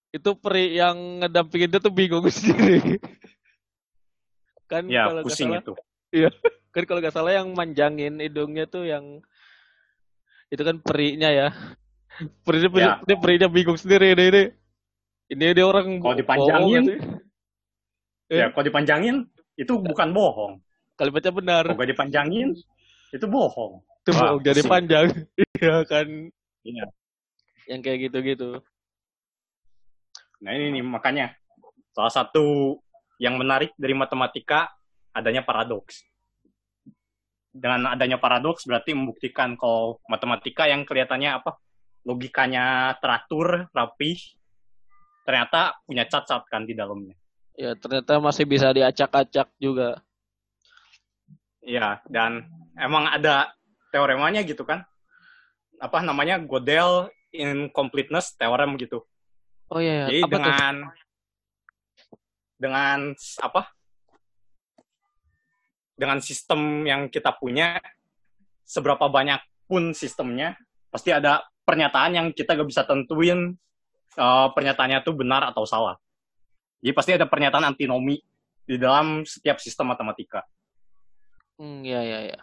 itu 0.10 0.34
peri 0.42 0.74
yang 0.74 1.22
ngedampingin 1.22 1.70
dia 1.70 1.78
tuh 1.78 1.94
bingung 1.94 2.26
sendiri. 2.34 2.98
kan 4.66 4.86
Ya, 4.90 5.06
kalau 5.06 5.22
pusing 5.22 5.54
salah, 5.54 5.62
itu. 5.62 5.74
kan 6.74 6.84
kalau 6.86 7.00
nggak 7.02 7.14
salah 7.14 7.34
yang 7.38 7.54
manjangin 7.54 8.18
hidungnya 8.18 8.66
tuh 8.66 8.86
yang 8.86 9.22
itu 10.50 10.62
kan 10.66 10.82
perinya 10.82 11.30
ya. 11.30 11.48
Perinya, 12.42 12.70
Ya. 12.74 12.94
dia 13.06 13.18
perinya 13.22 13.48
bingung 13.48 13.78
sendiri 13.78 14.18
ini 14.18 14.24
ini. 14.34 14.44
Ini 15.30 15.46
dia 15.54 15.66
orang 15.70 16.02
Kalau 16.02 16.10
bohong 16.10 16.18
dipanjangin, 16.18 16.84
sih? 16.90 16.98
Ya, 18.34 18.50
Eh. 18.50 18.50
kalau 18.50 18.66
dipanjangin 18.66 19.16
itu 19.60 19.74
bukan 19.76 20.10
bohong. 20.16 20.54
Kalimatnya 20.96 21.34
benar. 21.36 21.64
Kalau 21.68 21.80
gak 21.84 21.92
dipanjangin 21.92 22.56
itu 23.12 23.26
bohong. 23.28 23.84
Itu 24.08 24.10
Wah, 24.16 24.40
bohong 24.40 24.40
jadi 24.48 24.62
panjang. 24.64 25.08
Iya 25.60 25.84
kan. 25.84 26.08
Iya. 26.64 26.88
Yang 27.68 27.80
kayak 27.84 28.00
gitu-gitu. 28.08 28.64
Nah 30.40 30.56
ini 30.56 30.80
nih 30.80 30.84
makanya 30.88 31.36
salah 31.92 32.14
satu 32.16 32.80
yang 33.20 33.36
menarik 33.36 33.76
dari 33.76 33.92
matematika 33.92 34.72
adanya 35.12 35.44
paradoks. 35.44 36.08
Dengan 37.52 37.92
adanya 37.92 38.16
paradoks 38.16 38.64
berarti 38.64 38.96
membuktikan 38.96 39.60
kalau 39.60 40.00
matematika 40.08 40.64
yang 40.64 40.88
kelihatannya 40.88 41.44
apa 41.44 41.60
logikanya 42.08 42.96
teratur, 43.04 43.68
rapi, 43.76 44.16
ternyata 45.28 45.76
punya 45.84 46.08
cacat 46.08 46.48
kan 46.48 46.64
di 46.64 46.72
dalamnya. 46.72 47.19
Ya 47.60 47.76
ternyata 47.76 48.24
masih 48.24 48.48
bisa 48.48 48.72
diacak-acak 48.72 49.52
juga. 49.60 50.00
Iya, 51.60 52.00
dan 52.08 52.48
emang 52.80 53.04
ada 53.12 53.52
teoremanya 53.92 54.48
gitu 54.48 54.64
kan. 54.64 54.88
Apa 55.76 56.00
namanya? 56.00 56.40
Gödel 56.40 57.12
incompleteness 57.36 58.32
theorem 58.40 58.80
gitu. 58.80 59.04
Oh 59.68 59.84
iya, 59.84 60.08
Jadi 60.08 60.24
apa 60.24 60.32
tuh? 60.32 60.40
dengan 60.48 60.76
dengan 62.56 62.98
apa? 63.44 63.62
Dengan 66.00 66.24
sistem 66.24 66.88
yang 66.88 67.12
kita 67.12 67.36
punya, 67.36 67.76
seberapa 68.64 69.12
banyak 69.12 69.44
pun 69.68 69.92
sistemnya, 69.92 70.56
pasti 70.88 71.12
ada 71.12 71.44
pernyataan 71.68 72.16
yang 72.16 72.28
kita 72.32 72.56
gak 72.56 72.72
bisa 72.72 72.88
tentuin 72.88 73.52
eh, 74.16 74.48
pernyataannya 74.56 75.04
itu 75.04 75.12
benar 75.12 75.44
atau 75.52 75.68
salah. 75.68 76.00
Jadi 76.80 76.94
pasti 76.96 77.12
ada 77.12 77.28
pernyataan 77.28 77.76
antinomi 77.76 78.16
di 78.64 78.76
dalam 78.80 79.28
setiap 79.28 79.60
sistem 79.60 79.92
matematika. 79.92 80.48
Hmm, 81.60 81.84
ya 81.84 82.00
ya 82.00 82.20
ya. 82.32 82.40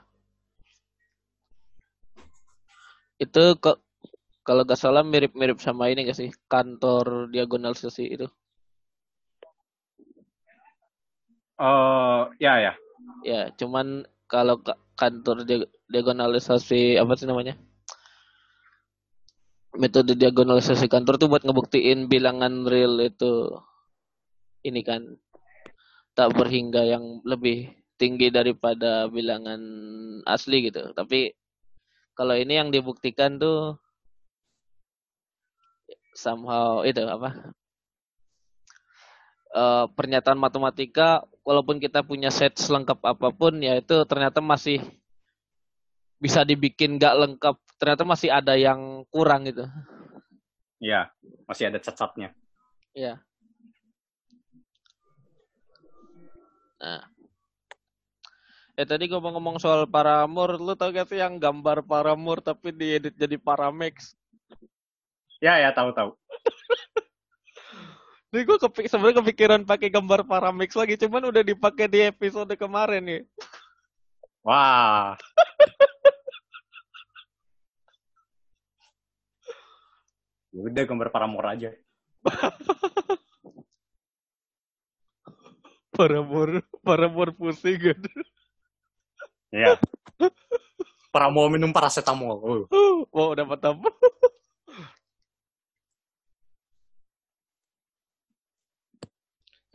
Itu 3.17 3.57
kok 3.57 3.81
kalau 4.45 4.69
nggak 4.69 4.77
salah 4.77 5.01
mirip-mirip 5.01 5.57
sama 5.57 5.89
ini 5.89 6.05
nggak 6.05 6.19
sih 6.21 6.29
kantor 6.53 7.33
diagonal 7.33 7.73
sesi 7.73 8.13
itu? 8.13 8.29
Eh, 11.57 12.23
ya 12.37 12.55
ya. 12.61 12.73
Ya, 13.25 13.49
cuman 13.57 14.05
kalau 14.29 14.61
ka- 14.61 14.77
kantor 15.01 15.49
dia- 15.49 15.71
diagonalisasi 15.89 17.01
apa 17.01 17.17
sih 17.17 17.25
namanya? 17.25 17.57
Metode 19.77 20.13
diagonalisasi 20.13 20.89
kantor 20.93 21.17
tuh 21.17 21.29
buat 21.33 21.45
ngebuktiin 21.45 22.13
bilangan 22.13 22.69
real 22.69 23.01
itu 23.01 23.49
ini 24.67 24.83
kan 24.83 25.03
tak 26.17 26.35
berhingga 26.35 26.83
yang 26.83 27.23
lebih 27.23 27.71
tinggi 28.01 28.29
daripada 28.29 29.09
bilangan 29.09 29.61
asli 30.29 30.69
gitu. 30.69 30.93
Tapi 30.93 31.33
kalau 32.17 32.35
ini 32.37 32.57
yang 32.61 32.69
dibuktikan 32.73 33.37
tuh 33.37 33.77
somehow 36.17 36.81
itu 36.83 37.05
apa? 37.05 37.53
eh, 39.57 39.85
pernyataan 39.97 40.37
matematika 40.37 41.25
walaupun 41.45 41.81
kita 41.81 42.05
punya 42.05 42.29
set 42.29 42.57
selengkap 42.61 43.01
apa 43.01 43.29
pun 43.33 43.57
ya 43.61 43.79
itu 43.81 43.97
ternyata 44.05 44.45
masih 44.45 44.81
bisa 46.21 46.45
dibikin 46.45 46.97
nggak 46.97 47.15
lengkap 47.17 47.57
ternyata 47.77 48.03
masih 48.09 48.29
ada 48.33 48.57
yang 48.57 49.05
kurang 49.13 49.49
gitu 49.49 49.65
Ya, 50.77 51.09
masih 51.49 51.73
ada 51.73 51.81
cacatnya. 51.81 52.37
ya 52.93 53.17
nah 56.77 57.05
eh 58.77 58.85
tadi 58.85 59.09
ngomong-ngomong 59.09 59.57
soal 59.57 59.89
Paramore 59.89 60.61
lu 60.61 60.77
tau 60.77 60.93
gak 60.93 61.09
sih 61.09 61.21
yang 61.21 61.41
gambar 61.41 61.81
Paramore 61.85 62.45
tapi 62.45 62.77
diedit 62.77 63.17
jadi 63.17 63.41
Paramex 63.41 64.17
Ya 65.41 65.61
ya 65.61 65.73
tahu 65.73 65.93
tahu. 65.93 66.17
Ini 68.33 68.45
gue 68.45 68.59
kepik 68.59 68.91
sebenarnya 68.91 69.23
kepikiran 69.23 69.63
pakai 69.65 69.89
gambar 69.89 70.27
Paramex 70.29 70.77
lagi, 70.77 71.01
cuman 71.01 71.33
udah 71.33 71.43
dipakai 71.45 71.89
di 71.89 72.01
episode 72.05 72.53
kemarin 72.57 73.05
nih. 73.05 73.23
Wah. 74.45 75.17
Ya 80.57 80.65
Udah 80.65 80.89
gambar 80.89 81.13
Paramore 81.13 81.53
aja. 81.53 81.69
Paramore, 85.97 86.61
Paramore 86.85 87.33
pusing 87.33 87.81
kan. 87.81 88.01
Ya. 89.49 89.81
Paramore 91.09 91.57
minum 91.57 91.73
paracetamol. 91.73 92.69
Oh. 93.09 93.33
Dapat 93.33 93.61
apa? 93.73 93.89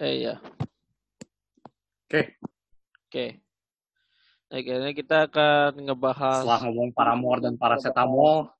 eh 0.01 0.25
iya, 0.25 0.41
Oke, 2.10 2.36
oke. 3.07 3.25
Nah, 4.51 4.60
kayaknya 4.60 4.91
kita 4.91 5.17
akan 5.31 5.71
ngebahas 5.79 6.43
setelah 6.43 6.62
ngomong 6.67 6.89
Paramore 6.91 7.39
dan 7.39 7.55
paracetamol 7.55 8.51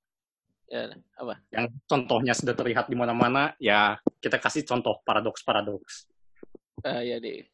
ya 0.72 0.88
apa? 1.20 1.36
yang 1.52 1.68
contohnya 1.84 2.32
sudah 2.32 2.56
terlihat 2.56 2.88
di 2.88 2.96
mana-mana, 2.96 3.52
ya 3.60 4.00
kita 4.24 4.40
kasih 4.40 4.64
contoh 4.64 5.04
paradoks-paradoks. 5.04 6.08
Ah 6.88 7.04
ya 7.04 7.20
deh. 7.20 7.51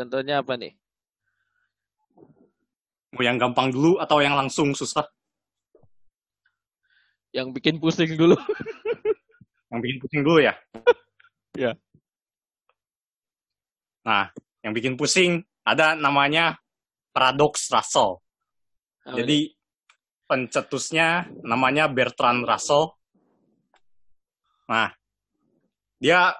Contohnya 0.00 0.40
apa 0.40 0.56
nih? 0.56 0.72
Mau 3.12 3.20
yang 3.20 3.36
gampang 3.36 3.68
dulu 3.68 4.00
atau 4.00 4.24
yang 4.24 4.32
langsung 4.32 4.72
susah? 4.72 5.04
Yang 7.36 7.60
bikin 7.60 7.76
pusing 7.76 8.16
dulu. 8.16 8.32
Yang 9.70 9.80
bikin 9.84 9.98
pusing 10.00 10.22
dulu 10.24 10.40
ya? 10.40 10.56
Ya. 11.54 11.76
Nah, 14.02 14.34
yang 14.66 14.74
bikin 14.74 14.98
pusing 14.98 15.46
ada 15.62 15.94
namanya 15.94 16.58
paradoks 17.14 17.70
Russell. 17.70 18.18
Apa? 19.06 19.22
Jadi 19.22 19.54
pencetusnya 20.26 21.30
namanya 21.46 21.86
Bertrand 21.86 22.42
Russell. 22.42 22.98
Nah, 24.66 24.90
dia 26.02 26.34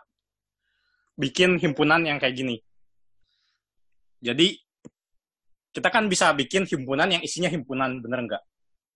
bikin 1.14 1.60
himpunan 1.62 2.02
yang 2.02 2.18
kayak 2.18 2.34
gini. 2.34 2.58
Jadi 4.20 4.60
kita 5.72 5.88
kan 5.88 6.06
bisa 6.06 6.30
bikin 6.36 6.68
himpunan 6.68 7.08
yang 7.08 7.22
isinya 7.24 7.48
himpunan, 7.48 8.00
bener 8.04 8.20
nggak? 8.26 8.42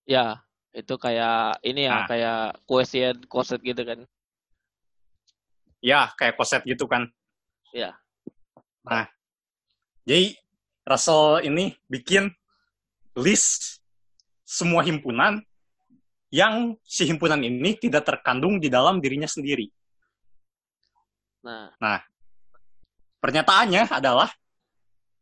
ya, 0.05 0.37
itu 0.77 1.01
kayak 1.01 1.65
ini 1.65 1.89
ya, 1.89 2.05
Nah. 2.05 2.07
kayak 2.11 2.41
quotient, 2.69 3.25
quotient 3.25 3.63
gitu 3.65 3.83
kan. 3.89 3.99
Ya, 5.81 6.13
kayak 6.21 6.37
koset 6.37 6.61
gitu 6.69 6.85
kan. 6.85 7.09
Ya. 7.73 7.97
Nah, 8.85 9.09
jadi 10.05 10.37
Russell 10.85 11.41
ini 11.49 11.73
bikin 11.89 12.29
list 13.17 13.81
semua 14.45 14.85
himpunan 14.85 15.41
yang 16.29 16.77
si 16.85 17.09
himpunan 17.09 17.41
ini 17.41 17.81
tidak 17.81 18.05
terkandung 18.05 18.61
di 18.61 18.69
dalam 18.69 19.01
dirinya 19.01 19.29
sendiri. 19.29 19.73
Nah, 21.45 22.01
pernyataannya 23.25 23.89
adalah 23.89 24.33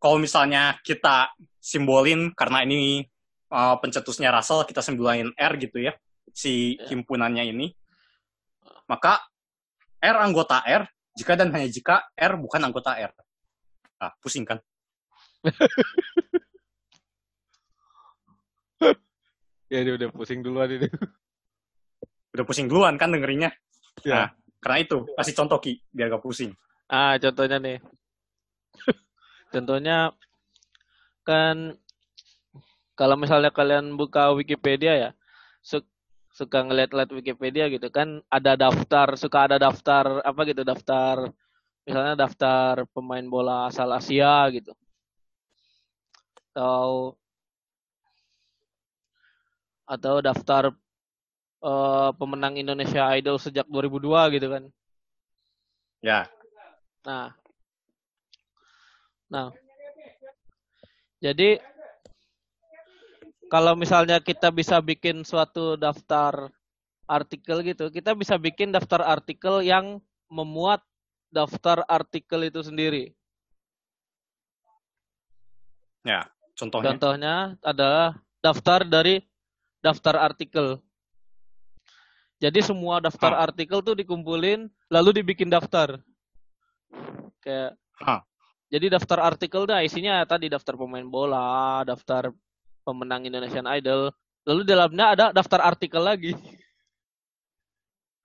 kalau 0.03 0.19
misalnya 0.19 0.75
kita 0.83 1.31
simbolin 1.63 2.35
karena 2.35 2.67
ini 2.67 3.07
uh, 3.55 3.79
pencetusnya 3.79 4.35
Russell 4.35 4.67
kita 4.67 4.83
simbolin 4.83 5.31
R 5.39 5.55
gitu 5.63 5.79
ya 5.79 5.95
si 6.35 6.75
Ya. 6.75 6.91
himpunannya 6.91 7.45
ini 7.47 7.71
maka 8.91 9.23
R 10.03 10.17
anggota 10.19 10.59
R 10.67 10.83
jika 11.15 11.39
dan 11.39 11.55
hanya 11.55 11.71
jika 11.71 12.11
R 12.19 12.35
bukan 12.35 12.67
anggota 12.67 12.99
R 12.99 13.13
ah 14.03 14.11
pusing 14.19 14.43
kan 14.43 14.59
ya 19.73 19.81
dia 19.81 19.95
udah 19.97 20.11
pusing 20.13 20.43
duluan 20.45 20.69
ini. 20.69 20.89
udah 22.35 22.45
pusing 22.45 22.67
duluan 22.69 22.99
kan 22.99 23.13
dengerinnya 23.13 23.53
Ya. 24.03 24.25
Nah, 24.25 24.29
karena 24.57 24.79
itu 24.89 25.05
kasih 25.15 25.37
contoh 25.37 25.61
ki 25.61 25.77
biar 25.93 26.09
gak 26.11 26.25
pusing 26.25 26.57
Ah, 26.89 27.21
contohnya 27.21 27.61
nih. 27.61 27.77
contohnya 29.53 30.17
kan 31.23 31.77
kalau 32.99 33.17
misalnya 33.21 33.53
kalian 33.53 33.95
buka 33.95 34.33
Wikipedia 34.33 34.93
ya, 34.97 35.11
suka 36.33 36.65
ngeliat-liat 36.65 37.11
Wikipedia 37.13 37.69
gitu 37.69 37.93
kan 37.93 38.25
ada 38.33 38.57
daftar 38.57 39.15
suka 39.21 39.39
ada 39.47 39.57
daftar 39.61 40.25
apa 40.25 40.41
gitu 40.49 40.65
daftar 40.65 41.29
misalnya 41.85 42.15
daftar 42.17 42.89
pemain 42.97 43.25
bola 43.29 43.69
asal 43.69 43.93
Asia 43.93 44.49
gitu. 44.49 44.73
Atau 46.53 47.17
atau 49.85 50.15
daftar 50.25 50.73
eh, 51.65 52.11
pemenang 52.17 52.57
Indonesia 52.57 53.13
Idol 53.13 53.37
sejak 53.37 53.69
2002 53.69 54.35
gitu 54.37 54.49
kan. 54.49 54.65
Ya, 56.03 56.27
Nah, 57.03 57.35
nah, 59.33 59.49
jadi 61.25 61.57
kalau 63.49 63.73
misalnya 63.77 64.21
kita 64.21 64.53
bisa 64.53 64.77
bikin 64.85 65.25
suatu 65.25 65.81
daftar 65.81 66.53
artikel 67.09 67.61
gitu, 67.65 67.89
kita 67.89 68.13
bisa 68.13 68.37
bikin 68.37 68.73
daftar 68.73 69.05
artikel 69.05 69.65
yang 69.65 70.01
memuat 70.29 70.81
daftar 71.33 71.85
artikel 71.89 72.49
itu 72.49 72.61
sendiri. 72.61 73.13
ya. 76.05 76.29
Contohnya. 76.53 76.87
Contohnya 76.93 77.35
adalah 77.65 78.17
daftar 78.45 78.85
dari 78.85 79.25
daftar 79.81 80.21
artikel. 80.21 80.79
Jadi 82.43 82.59
semua 82.59 82.99
daftar 82.99 83.33
Hah. 83.39 83.47
artikel 83.49 83.79
tuh 83.81 83.95
dikumpulin, 83.95 84.67
lalu 84.91 85.23
dibikin 85.23 85.49
daftar. 85.49 86.03
Kayak 87.39 87.79
Hah. 88.03 88.27
Jadi 88.73 88.89
daftar 88.89 89.29
artikel 89.29 89.69
dah 89.69 89.85
isinya 89.85 90.25
tadi 90.25 90.49
daftar 90.49 90.81
pemain 90.81 91.05
bola, 91.05 91.85
daftar 91.85 92.33
pemenang 92.89 93.29
Indonesian 93.29 93.69
Idol. 93.69 94.09
Lalu 94.49 94.65
dalamnya 94.65 95.07
ada 95.13 95.27
daftar 95.29 95.61
artikel 95.61 96.01
lagi. 96.01 96.33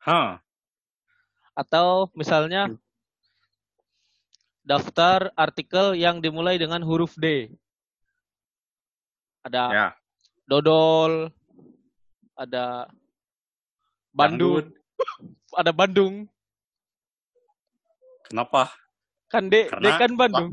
Hah. 0.08 0.40
Atau 1.52 2.08
misalnya 2.16 2.72
daftar 4.64 5.36
artikel 5.36 6.00
yang 6.00 6.24
dimulai 6.24 6.56
dengan 6.56 6.80
huruf 6.80 7.12
D. 7.20 7.52
Ada 9.44 9.64
Ya. 9.72 9.88
dodol, 10.48 11.28
ada 12.40 12.88
Bandung, 14.16 14.64
ada 15.60 15.72
Bandung. 15.76 16.24
Kenapa? 18.32 18.72
Kan 19.28 19.52
D, 19.52 19.68
D 19.68 19.70
Karena 19.72 20.00
kan 20.00 20.12
Bandung. 20.16 20.52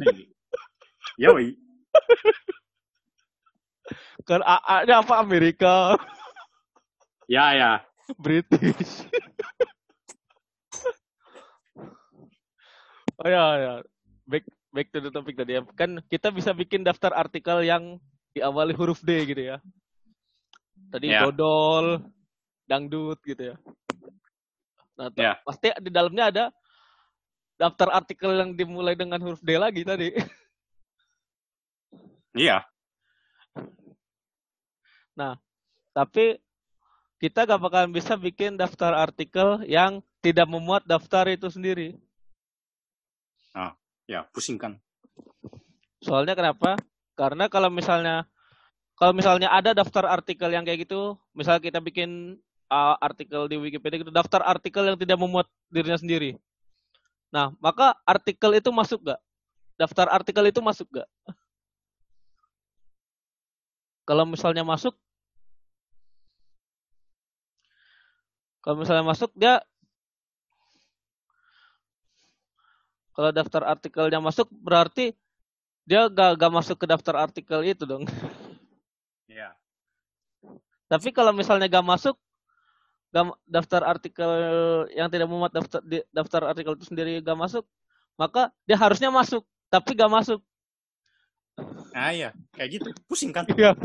Yoi. 1.19 1.55
Kan 4.25 4.41
AA-nya 4.41 5.05
apa 5.05 5.21
Amerika, 5.21 6.01
Ya, 7.29 7.53
ya. 7.57 7.73
British. 8.21 9.05
oh 13.21 13.29
ya, 13.29 13.45
ya. 13.61 13.75
Back 14.29 14.45
back 14.73 14.89
to 14.93 15.01
the 15.05 15.11
topic 15.13 15.37
tadi 15.37 15.53
ya. 15.61 15.63
Kan 15.77 16.01
kita 16.09 16.31
bisa 16.33 16.53
bikin 16.57 16.85
daftar 16.85 17.13
artikel 17.17 17.61
yang 17.65 18.01
diawali 18.33 18.73
huruf 18.77 19.01
D 19.05 19.25
gitu 19.29 19.43
ya. 19.57 19.61
Tadi 20.93 21.09
Ya. 21.13 21.21
dodol, 21.29 22.01
dangdut 22.69 23.21
gitu 23.25 23.53
ya. 23.53 23.57
Nah, 24.97 25.11
Ya. 25.17 25.37
pasti 25.45 25.69
di 25.81 25.91
dalamnya 25.93 26.25
ada 26.33 26.45
daftar 27.61 27.89
artikel 27.95 28.35
yang 28.35 28.51
dimulai 28.55 28.99
dengan 28.99 29.21
huruf 29.23 29.43
D 29.43 29.57
lagi 29.59 29.83
tadi. 29.87 30.11
Iya. 32.35 32.67
Tapi 35.95 36.43
kita 37.23 37.47
gak 37.47 37.63
bakalan 37.63 37.95
bisa 37.95 38.19
bikin 38.19 38.59
daftar 38.59 38.91
artikel 38.91 39.63
yang 39.71 40.03
tidak 40.19 40.51
memuat 40.51 40.83
daftar 40.83 41.31
itu 41.31 41.47
sendiri. 41.47 41.95
Ya, 44.05 44.29
pusing 44.37 44.61
kan. 44.61 44.77
Soalnya 46.05 46.37
kenapa? 46.37 46.77
Karena 47.17 47.49
kalau 47.49 47.73
misalnya 47.73 48.29
kalau 48.95 49.17
misalnya 49.17 49.51
ada 49.51 49.73
daftar 49.75 50.07
artikel 50.07 50.53
yang 50.53 50.63
kayak 50.63 50.87
gitu, 50.87 51.17
misal 51.35 51.59
kita 51.59 51.81
bikin 51.81 52.39
uh, 52.71 52.95
artikel 53.01 53.49
di 53.51 53.57
Wikipedia 53.59 54.05
gitu, 54.05 54.13
daftar 54.13 54.45
artikel 54.45 54.87
yang 54.87 54.99
tidak 55.01 55.19
memuat 55.19 55.49
dirinya 55.73 55.99
sendiri. 55.99 56.37
Nah, 57.35 57.51
maka 57.59 57.99
artikel 58.07 58.63
itu 58.63 58.71
masuk 58.71 59.11
gak? 59.11 59.19
Daftar 59.75 60.07
artikel 60.15 60.47
itu 60.47 60.63
masuk 60.63 60.87
gak? 60.95 61.11
Kalau 64.07 64.23
misalnya 64.23 64.63
masuk, 64.63 64.95
kalau 68.63 68.79
misalnya 68.79 69.03
masuk 69.03 69.35
dia 69.35 69.59
kalau 73.15 73.31
daftar 73.35 73.63
artikelnya 73.67 74.23
masuk 74.23 74.47
berarti 74.55 75.11
dia 75.91 76.07
gak, 76.07 76.39
gak 76.39 76.53
masuk 76.55 76.77
ke 76.79 76.87
daftar 76.87 77.19
artikel 77.19 77.67
itu 77.67 77.83
dong. 77.83 78.07
Iya. 79.27 79.59
Tapi 80.87 81.11
kalau 81.11 81.35
misalnya 81.35 81.67
gak 81.67 81.83
masuk, 81.83 82.15
daftar 83.47 83.83
artikel 83.87 84.31
yang 84.91 85.07
tidak 85.07 85.31
memuat 85.31 85.55
daftar 85.55 85.79
di- 85.87 86.03
daftar 86.11 86.51
artikel 86.51 86.75
itu 86.75 86.91
sendiri 86.91 87.23
gak 87.23 87.39
masuk, 87.39 87.63
maka 88.19 88.51
dia 88.67 88.75
harusnya 88.75 89.11
masuk, 89.15 89.47
tapi 89.71 89.95
gak 89.95 90.11
masuk. 90.11 90.43
Nah, 91.95 92.11
iya. 92.11 92.35
Kayak 92.51 92.83
gitu. 92.83 92.89
Pusing 93.07 93.31
kan. 93.31 93.47
Iya. 93.55 93.79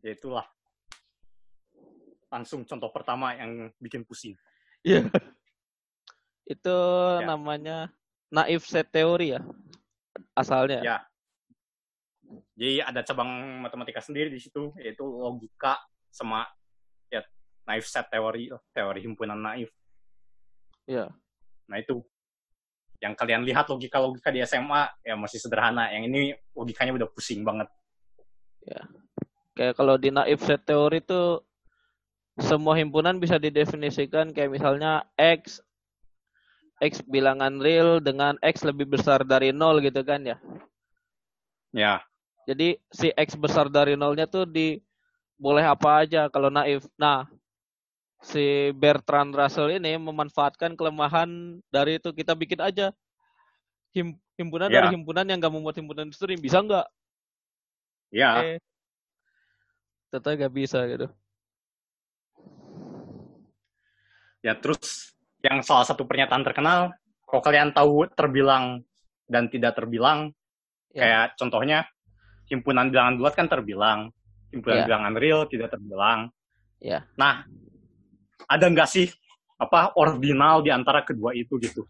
Ya 0.00 0.10
itulah. 0.16 0.46
Langsung 2.32 2.64
contoh 2.64 2.88
pertama 2.88 3.36
yang 3.36 3.68
bikin 3.76 4.00
pusing. 4.06 4.32
Iya. 4.80 5.04
Itu 6.48 6.76
Ya. 7.20 7.26
namanya 7.28 7.92
naif 8.32 8.64
set 8.64 8.88
teori 8.88 9.36
ya, 9.36 9.44
asalnya. 10.32 10.80
Ya. 10.80 10.98
Jadi 12.60 12.84
ada 12.84 13.00
cabang 13.00 13.64
matematika 13.64 14.04
sendiri 14.04 14.28
di 14.28 14.36
situ, 14.36 14.68
yaitu 14.76 15.00
logika 15.00 15.80
sama 16.12 16.44
ya 17.08 17.24
naif 17.64 17.88
set 17.88 18.04
teori, 18.12 18.52
teori 18.76 19.00
himpunan 19.00 19.40
naif. 19.40 19.72
Iya. 20.84 21.08
Nah 21.72 21.76
itu 21.80 22.04
yang 23.00 23.16
kalian 23.16 23.48
lihat 23.48 23.64
logika-logika 23.72 24.28
di 24.28 24.44
SMA 24.44 24.92
ya 25.00 25.16
masih 25.16 25.40
sederhana. 25.40 25.88
Yang 25.88 26.04
ini 26.12 26.20
logikanya 26.52 27.00
udah 27.00 27.08
pusing 27.08 27.40
banget. 27.48 27.64
Kayak 29.56 29.80
kalau 29.80 29.96
di 29.96 30.12
naif 30.12 30.44
set 30.44 30.60
teori 30.68 31.00
itu 31.00 31.40
semua 32.36 32.76
himpunan 32.76 33.16
bisa 33.16 33.40
didefinisikan 33.40 34.36
kayak 34.36 34.52
misalnya 34.52 35.08
X 35.16 35.64
X 36.76 37.00
bilangan 37.08 37.56
real 37.56 38.04
dengan 38.04 38.36
X 38.44 38.68
lebih 38.68 38.84
besar 38.84 39.24
dari 39.24 39.48
nol 39.48 39.80
gitu 39.80 40.04
kan 40.04 40.28
ya. 40.28 40.36
Ya, 41.70 42.04
Jadi 42.50 42.74
si 42.90 43.14
X 43.14 43.38
besar 43.38 43.70
dari 43.70 43.94
nolnya 43.94 44.26
tuh 44.26 44.42
di 44.42 44.82
boleh 45.38 45.62
apa 45.62 46.02
aja 46.02 46.26
kalau 46.26 46.50
naif. 46.50 46.82
Nah, 46.98 47.30
si 48.18 48.74
Bertrand 48.74 49.30
Russell 49.30 49.78
ini 49.78 49.94
memanfaatkan 49.94 50.74
kelemahan 50.74 51.62
dari 51.70 52.02
itu 52.02 52.10
kita 52.10 52.34
bikin 52.34 52.58
aja 52.58 52.90
him- 53.94 54.18
himpunan 54.34 54.66
Ya. 54.66 54.82
dari 54.82 54.98
himpunan 54.98 55.22
yang 55.30 55.38
nggak 55.38 55.54
membuat 55.54 55.78
himpunan 55.78 56.10
sendiri 56.10 56.42
bisa 56.42 56.58
nggak? 56.58 56.90
ya, 58.10 58.42
Eh, 58.42 58.58
ternyata 60.10 60.34
nggak 60.34 60.54
bisa 60.58 60.82
gitu. 60.90 61.06
ya 64.42 64.58
terus 64.58 65.14
yang 65.46 65.62
salah 65.62 65.86
satu 65.86 66.02
pernyataan 66.02 66.42
terkenal, 66.42 66.90
kalau 67.22 67.42
kalian 67.44 67.70
tahu 67.70 68.10
terbilang 68.18 68.82
dan 69.30 69.46
tidak 69.46 69.78
terbilang, 69.78 70.34
Ya. 70.90 71.06
kayak 71.06 71.26
contohnya 71.38 71.86
himpunan 72.50 72.90
bilangan 72.90 73.14
bulat 73.16 73.34
kan 73.38 73.46
terbilang, 73.46 74.10
himpunan 74.50 74.82
Ya. 74.82 74.86
bilangan 74.90 75.14
real 75.14 75.40
tidak 75.46 75.70
terbilang. 75.70 76.28
Ya. 76.82 77.06
Nah, 77.14 77.46
ada 78.50 78.66
nggak 78.66 78.90
sih 78.90 79.06
apa 79.60 79.94
ordinal 79.94 80.60
di 80.66 80.74
antara 80.74 81.06
kedua 81.06 81.30
itu 81.32 81.56
gitu? 81.62 81.86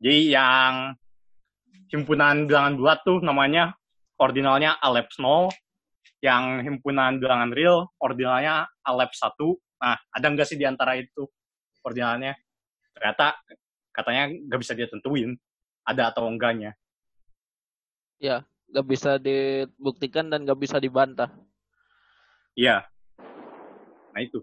Jadi 0.00 0.32
yang 0.32 0.96
himpunan 1.92 2.48
bilangan 2.48 2.74
bulat 2.74 2.98
tuh 3.04 3.20
namanya 3.20 3.76
ordinalnya 4.16 4.80
Alep 4.80 5.12
0, 5.12 5.52
yang 6.24 6.64
himpunan 6.64 7.20
bilangan 7.20 7.52
real 7.52 7.92
ordinalnya 8.00 8.64
Alep 8.80 9.12
1. 9.12 9.36
Nah, 9.84 10.00
ada 10.08 10.26
nggak 10.32 10.48
sih 10.48 10.56
di 10.56 10.64
antara 10.64 10.96
itu 10.96 11.28
ordinalnya? 11.84 12.32
Ternyata 12.96 13.36
katanya 13.92 14.32
nggak 14.32 14.60
bisa 14.64 14.72
ditentuin 14.72 15.36
ada 15.84 16.08
atau 16.08 16.24
enggaknya. 16.30 16.72
Nggak 18.74 18.86
bisa 18.90 19.22
dibuktikan 19.22 20.26
dan 20.26 20.42
nggak 20.42 20.58
bisa 20.58 20.82
dibantah. 20.82 21.30
Iya. 22.58 22.82
Nah 24.10 24.20
itu. 24.20 24.42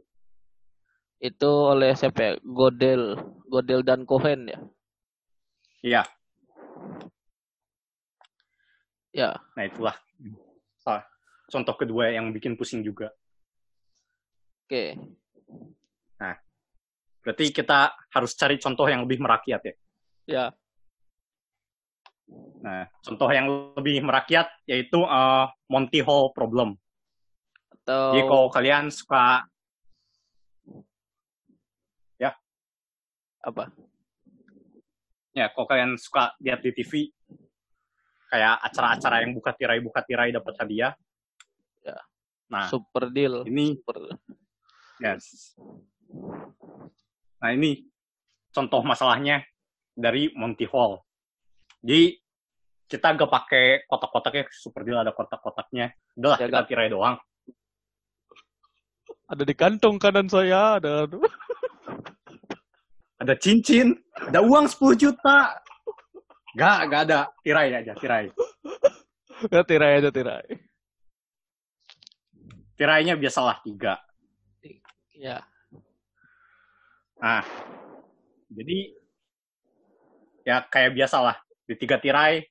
Itu 1.20 1.52
oleh 1.76 1.92
siapa 2.00 2.20
ya? 2.24 2.34
Godel, 2.40 3.20
Godel 3.52 3.84
dan 3.84 4.08
Cohen 4.08 4.48
ya. 4.48 4.60
Iya. 5.84 6.04
Ya, 9.12 9.36
Nah 9.60 9.68
itulah. 9.68 10.00
Salah, 10.80 11.04
contoh 11.52 11.76
kedua 11.76 12.16
yang 12.16 12.32
bikin 12.32 12.56
pusing 12.56 12.80
juga. 12.80 13.12
Oke. 14.64 14.96
Berarti 17.22 17.54
kita 17.54 17.94
harus 18.18 18.34
cari 18.34 18.58
contoh 18.58 18.90
yang 18.90 19.06
lebih 19.06 19.22
merakyat 19.22 19.62
ya. 19.62 19.76
Ya. 20.26 20.46
Nah, 22.62 22.86
contoh 23.02 23.30
yang 23.34 23.74
lebih 23.76 24.06
merakyat 24.06 24.48
yaitu 24.70 25.02
eh, 25.02 25.46
Monty 25.68 26.00
Hall 26.06 26.30
problem. 26.32 26.78
Atau 27.74 28.14
Jadi 28.14 28.22
kalau 28.30 28.48
kalian 28.54 28.86
suka 28.94 29.46
apa? 33.42 33.74
ya 35.32 35.48
kalau 35.56 35.66
kalian 35.66 35.96
suka 35.96 36.36
lihat 36.44 36.60
di 36.62 36.72
TV 36.76 37.08
kayak 38.30 38.62
acara-acara 38.68 39.24
yang 39.26 39.32
buka 39.34 39.56
tirai 39.56 39.80
buka 39.80 40.04
tirai 40.04 40.32
dapat 40.32 40.54
hadiah. 40.60 40.94
Ya. 41.84 42.00
Nah, 42.52 42.68
Super 42.68 43.10
deal. 43.12 43.44
ini 43.48 43.76
Super. 43.80 44.16
yes. 45.00 45.56
Nah, 47.42 47.50
ini 47.56 47.88
contoh 48.52 48.84
masalahnya 48.84 49.44
dari 49.96 50.32
Monty 50.36 50.68
Hall. 50.68 51.00
Jadi 51.82 52.21
kita 52.92 53.16
gak 53.16 53.32
pakai 53.32 53.66
kotak-kotaknya 53.88 54.44
super 54.52 54.84
deal 54.84 55.00
ada 55.00 55.16
kotak-kotaknya. 55.16 55.96
Udah 56.20 56.36
lah, 56.36 56.38
Ya, 56.44 56.48
kita 56.52 56.60
Gak. 56.60 56.68
tirai 56.68 56.90
doang. 56.92 57.16
Ada 59.32 59.44
di 59.48 59.56
kantong 59.56 59.96
kanan 59.96 60.28
saya, 60.28 60.76
ada. 60.76 61.08
Ada 63.16 63.34
cincin, 63.40 63.96
ada 64.12 64.44
uang 64.44 64.68
10 64.68 65.00
juta. 65.00 65.56
Gak, 66.60 66.80
gak 66.92 67.02
ada. 67.08 67.32
Tirai 67.40 67.72
aja, 67.72 67.96
tirai. 67.96 68.28
ya 69.48 69.64
tirai 69.64 70.04
aja 70.04 70.12
tirai. 70.12 70.46
Tirainya 72.76 73.16
biasalah 73.16 73.64
tiga. 73.64 74.02
Ya. 75.16 75.46
Nah, 77.22 77.46
jadi 78.52 78.98
ya 80.42 80.66
kayak 80.66 80.98
biasalah 80.98 81.38
di 81.70 81.78
tiga 81.78 82.02
tirai 82.02 82.51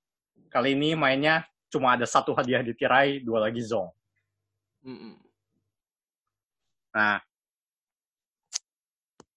kali 0.50 0.74
ini 0.74 0.98
mainnya 0.98 1.46
cuma 1.70 1.94
ada 1.94 2.04
satu 2.04 2.34
hadiah 2.34 2.60
di 2.60 2.74
tirai, 2.74 3.22
dua 3.22 3.46
lagi 3.46 3.62
zong. 3.62 3.88
Mm-mm. 4.82 5.14
Nah, 6.90 7.22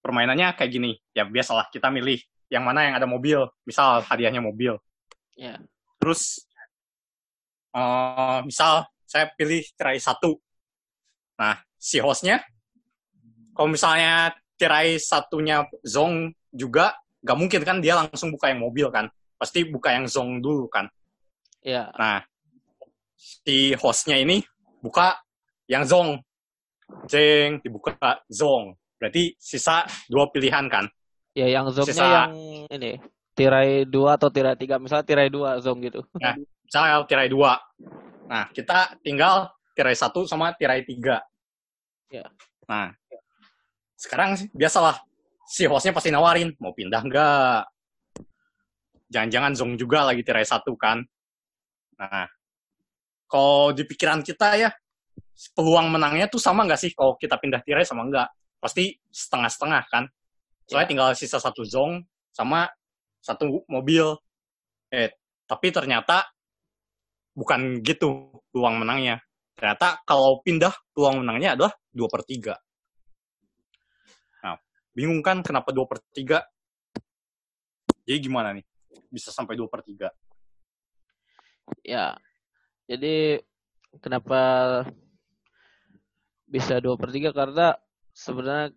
permainannya 0.01 0.57
kayak 0.57 0.71
gini. 0.73 0.91
Ya 1.13 1.23
biasalah 1.23 1.69
kita 1.69 1.93
milih 1.93 2.19
yang 2.49 2.65
mana 2.65 2.89
yang 2.89 2.95
ada 2.97 3.05
mobil. 3.05 3.45
Misal 3.63 4.01
hadiahnya 4.03 4.41
mobil. 4.41 4.75
Ya. 5.37 5.61
Terus 6.01 6.43
eh, 7.71 8.39
misal 8.43 8.89
saya 9.05 9.29
pilih 9.37 9.61
tirai 9.77 10.01
satu. 10.01 10.41
Nah, 11.37 11.61
si 11.77 12.01
hostnya 12.01 12.41
kalau 13.53 13.69
misalnya 13.69 14.33
tirai 14.57 14.97
satunya 14.97 15.65
zong 15.85 16.33
juga 16.49 16.97
gak 17.23 17.37
mungkin 17.37 17.61
kan 17.61 17.77
dia 17.79 17.93
langsung 17.97 18.33
buka 18.33 18.49
yang 18.49 18.65
mobil 18.65 18.89
kan. 18.89 19.05
Pasti 19.37 19.69
buka 19.69 19.93
yang 19.93 20.09
zong 20.09 20.41
dulu 20.41 20.65
kan. 20.67 20.89
Ya. 21.63 21.89
Nah, 21.95 22.19
si 23.15 23.71
hostnya 23.79 24.19
ini 24.19 24.43
buka 24.83 25.15
yang 25.71 25.87
zong. 25.87 26.19
Jeng, 27.07 27.63
dibuka 27.63 27.95
zong. 28.27 28.75
Berarti 28.99 29.33
sisa 29.39 29.87
dua 30.11 30.27
pilihan 30.29 30.67
kan. 30.67 30.85
Ya 31.33 31.49
yang 31.49 31.71
zongnya 31.71 31.95
Sisa- 31.95 32.11
yang 32.29 32.33
ini 32.69 32.91
tirai 33.33 33.89
dua 33.89 34.13
atau 34.13 34.29
tirai 34.29 34.53
tiga 34.53 34.77
misalnya 34.77 35.07
tirai 35.07 35.25
dua 35.31 35.57
zong 35.57 35.81
gitu. 35.81 36.05
Misalnya 36.67 37.01
tirai 37.09 37.31
dua. 37.31 37.57
Nah, 38.29 38.45
kita 38.53 38.93
tinggal 39.01 39.49
tirai 39.73 39.97
satu 39.97 40.27
sama 40.29 40.53
tirai 40.53 40.85
tiga. 40.85 41.23
Ya. 42.13 42.29
Nah, 42.69 42.93
sekarang 43.97 44.37
sih 44.37 44.47
biasalah. 44.53 45.01
Si 45.49 45.65
hostnya 45.65 45.91
pasti 45.95 46.13
nawarin, 46.13 46.53
mau 46.61 46.71
pindah 46.75 47.01
nggak? 47.03 47.61
Jangan-jangan 49.09 49.53
zong 49.57 49.73
juga 49.77 50.05
lagi 50.05 50.21
tirai 50.21 50.45
satu 50.45 50.77
kan. 50.77 51.01
Nah, 52.03 52.27
kalau 53.31 53.71
di 53.71 53.87
pikiran 53.87 54.19
kita 54.19 54.59
ya, 54.59 54.69
peluang 55.55 55.87
menangnya 55.87 56.27
tuh 56.27 56.41
sama 56.41 56.67
nggak 56.67 56.79
sih 56.79 56.91
kalau 56.91 57.15
kita 57.15 57.39
pindah 57.39 57.63
tirai 57.63 57.87
sama 57.87 58.03
nggak? 58.03 58.59
Pasti 58.59 58.91
setengah-setengah 59.07 59.83
kan. 59.87 60.03
Soalnya 60.67 60.85
Ya. 60.87 60.91
tinggal 60.91 61.07
sisa 61.15 61.39
satu 61.39 61.63
zong 61.63 62.03
sama 62.35 62.67
satu 63.23 63.63
mobil. 63.71 64.19
Eh, 64.91 65.15
tapi 65.47 65.71
ternyata 65.71 66.27
bukan 67.33 67.79
gitu 67.81 68.35
peluang 68.51 68.83
menangnya. 68.83 69.23
Ternyata 69.55 70.03
kalau 70.03 70.43
pindah 70.43 70.73
peluang 70.91 71.23
menangnya 71.23 71.55
adalah 71.55 71.73
2 71.93 72.07
per 72.11 72.21
3. 72.27 72.53
Nah, 74.43 74.59
bingung 74.91 75.23
kan 75.23 75.39
kenapa 75.41 75.71
2 75.71 75.85
per 75.87 76.03
3? 76.13 76.43
Jadi 78.03 78.19
gimana 78.19 78.51
nih? 78.53 78.65
Bisa 79.09 79.31
sampai 79.31 79.55
2 79.55 79.69
per 79.71 79.81
3. 79.81 80.11
Ya. 81.83 82.15
Jadi 82.87 83.39
kenapa 84.03 84.41
bisa 86.47 86.77
dua 86.77 86.99
per 86.99 87.09
tiga 87.09 87.33
karena 87.33 87.73
sebenarnya 88.13 88.75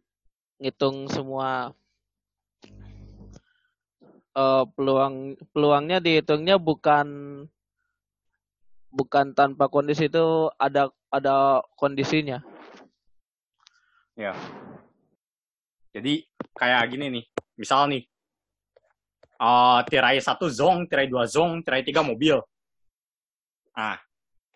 ngitung 0.57 1.13
semua 1.13 1.77
eh, 4.33 4.65
peluang 4.73 5.37
peluangnya 5.53 6.01
dihitungnya 6.01 6.57
bukan 6.57 7.09
bukan 8.89 9.37
tanpa 9.37 9.69
kondisi 9.69 10.09
itu 10.09 10.49
ada 10.57 10.89
ada 11.13 11.61
kondisinya. 11.77 12.41
Jadi 15.93 16.25
kayak 16.57 16.89
gini 16.89 17.07
nih. 17.21 17.25
Misal 17.57 17.89
nih, 17.93 18.05
eh, 19.41 19.81
tirai 19.89 20.17
satu 20.21 20.49
zong, 20.49 20.89
tirai 20.89 21.09
dua 21.09 21.29
zong, 21.29 21.61
tirai 21.61 21.85
tiga 21.85 22.01
mobil. 22.01 22.41
Nah, 23.77 24.01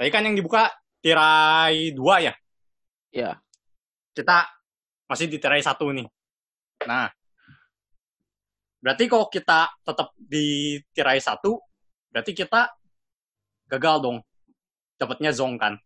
tadi 0.00 0.08
kan 0.08 0.24
yang 0.24 0.32
dibuka 0.32 0.72
tirai 1.04 1.92
dua 1.92 2.24
ya. 2.24 2.34
Ya. 3.12 3.36
kita 4.16 4.46
masih 5.06 5.30
di 5.30 5.38
tirai 5.38 5.62
satu 5.62 5.90
nih. 5.90 6.06
Nah, 6.86 7.10
berarti 8.82 9.04
kalau 9.06 9.26
kita 9.30 9.70
tetap 9.84 10.12
di 10.16 10.78
tirai 10.96 11.20
satu, 11.20 11.60
berarti 12.10 12.32
kita 12.34 12.72
gagal 13.70 13.96
dong. 14.02 14.18
Dapatnya 14.98 15.32
zong 15.32 15.56
kan. 15.56 15.78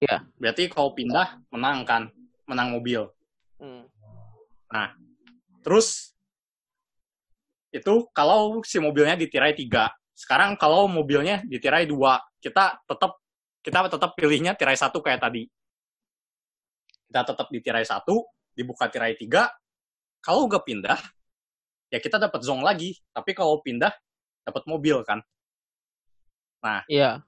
Iya. 0.00 0.24
Berarti 0.40 0.72
kalau 0.72 0.96
pindah, 0.96 1.38
menang 1.52 1.84
kan. 1.84 2.02
Menang 2.48 2.74
mobil. 2.74 3.06
Hmm. 3.60 3.86
Terus, 5.60 6.16
itu 7.70 8.08
kalau 8.10 8.64
si 8.66 8.80
mobilnya 8.82 9.14
di 9.14 9.28
tirai 9.28 9.54
tiga. 9.54 9.92
Sekarang 10.20 10.52
kalau 10.60 10.84
mobilnya 10.84 11.40
di 11.48 11.56
tirai 11.56 11.88
dua, 11.88 12.20
kita 12.44 12.76
tetap 12.84 13.16
kita 13.64 13.88
tetap 13.88 14.12
pilihnya 14.12 14.52
tirai 14.52 14.76
satu 14.76 15.00
kayak 15.00 15.24
tadi. 15.24 15.48
Kita 17.08 17.24
tetap 17.24 17.48
di 17.48 17.64
tirai 17.64 17.88
satu, 17.88 18.28
dibuka 18.52 18.92
tirai 18.92 19.16
tiga. 19.16 19.48
Kalau 20.20 20.44
nggak 20.44 20.68
pindah, 20.68 21.00
ya 21.88 21.96
kita 21.96 22.20
dapat 22.20 22.44
zong 22.44 22.60
lagi. 22.60 23.00
Tapi 23.16 23.32
kalau 23.32 23.64
pindah, 23.64 23.88
dapat 24.44 24.68
mobil 24.68 25.00
kan. 25.08 25.24
Iya. 26.84 27.24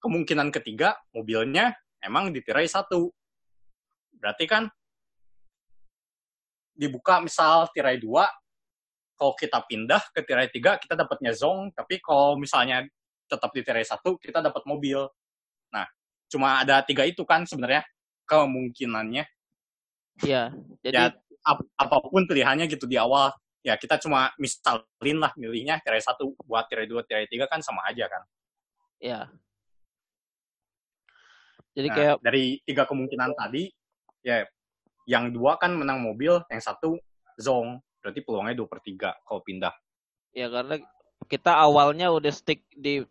Kemungkinan 0.00 0.48
ketiga, 0.56 0.96
mobilnya 1.12 1.76
emang 2.00 2.32
di 2.32 2.40
tirai 2.40 2.64
satu. 2.64 3.12
Berarti 4.16 4.48
kan 4.48 4.64
dibuka 6.72 7.20
misal 7.20 7.68
tirai 7.76 8.00
dua, 8.00 8.24
kalau 9.20 9.36
kita 9.36 9.60
pindah 9.68 10.00
ke 10.16 10.24
tirai 10.24 10.48
tiga, 10.48 10.80
kita 10.80 10.96
dapatnya 10.96 11.36
zong. 11.36 11.76
Tapi 11.76 12.00
kalau 12.00 12.40
misalnya 12.40 12.88
tetap 13.28 13.52
di 13.52 13.60
tirai 13.60 13.84
satu, 13.84 14.16
kita 14.16 14.40
dapat 14.40 14.64
mobil. 14.64 15.04
Nah, 15.68 15.84
cuma 16.32 16.64
ada 16.64 16.80
tiga 16.80 17.04
itu 17.04 17.20
kan 17.28 17.44
sebenarnya 17.44 17.84
kemungkinannya. 18.24 19.28
Iya. 20.24 20.56
Jadi 20.80 20.96
ya 20.96 21.12
ap- 21.44 21.68
apa 21.76 21.96
pun 22.08 22.24
pilihannya 22.24 22.68
gitu 22.68 22.84
di 22.84 22.96
awal 23.00 23.32
ya 23.60 23.76
kita 23.76 24.00
cuma 24.00 24.32
misalin 24.40 25.18
lah 25.20 25.32
milihnya 25.36 25.80
tirai 25.84 26.00
satu 26.00 26.32
buat 26.44 26.64
tirai 26.68 26.88
dua 26.88 27.04
tirai 27.04 27.28
tiga 27.28 27.44
kan 27.48 27.60
sama 27.60 27.84
aja 27.88 28.08
kan 28.08 28.22
ya. 29.00 29.28
Jadi 31.76 31.88
Nah, 31.88 31.96
kayak 31.96 32.14
dari 32.20 32.58
tiga 32.66 32.84
kemungkinan 32.84 33.36
tadi 33.36 33.70
ya 34.20 34.44
yang 35.08 35.32
dua 35.32 35.56
kan 35.56 35.72
menang 35.76 36.04
mobil 36.04 36.40
yang 36.52 36.60
satu 36.60 37.00
zong 37.40 37.80
berarti 38.00 38.20
peluangnya 38.24 38.56
dua 38.56 38.68
per 38.68 38.80
tiga 38.80 39.14
kalau 39.28 39.44
pindah 39.44 39.72
ya 40.34 40.48
karena 40.48 40.80
kita 41.26 41.52
awalnya 41.52 42.10
udah 42.10 42.32
stick 42.32 42.64
di 42.72 43.04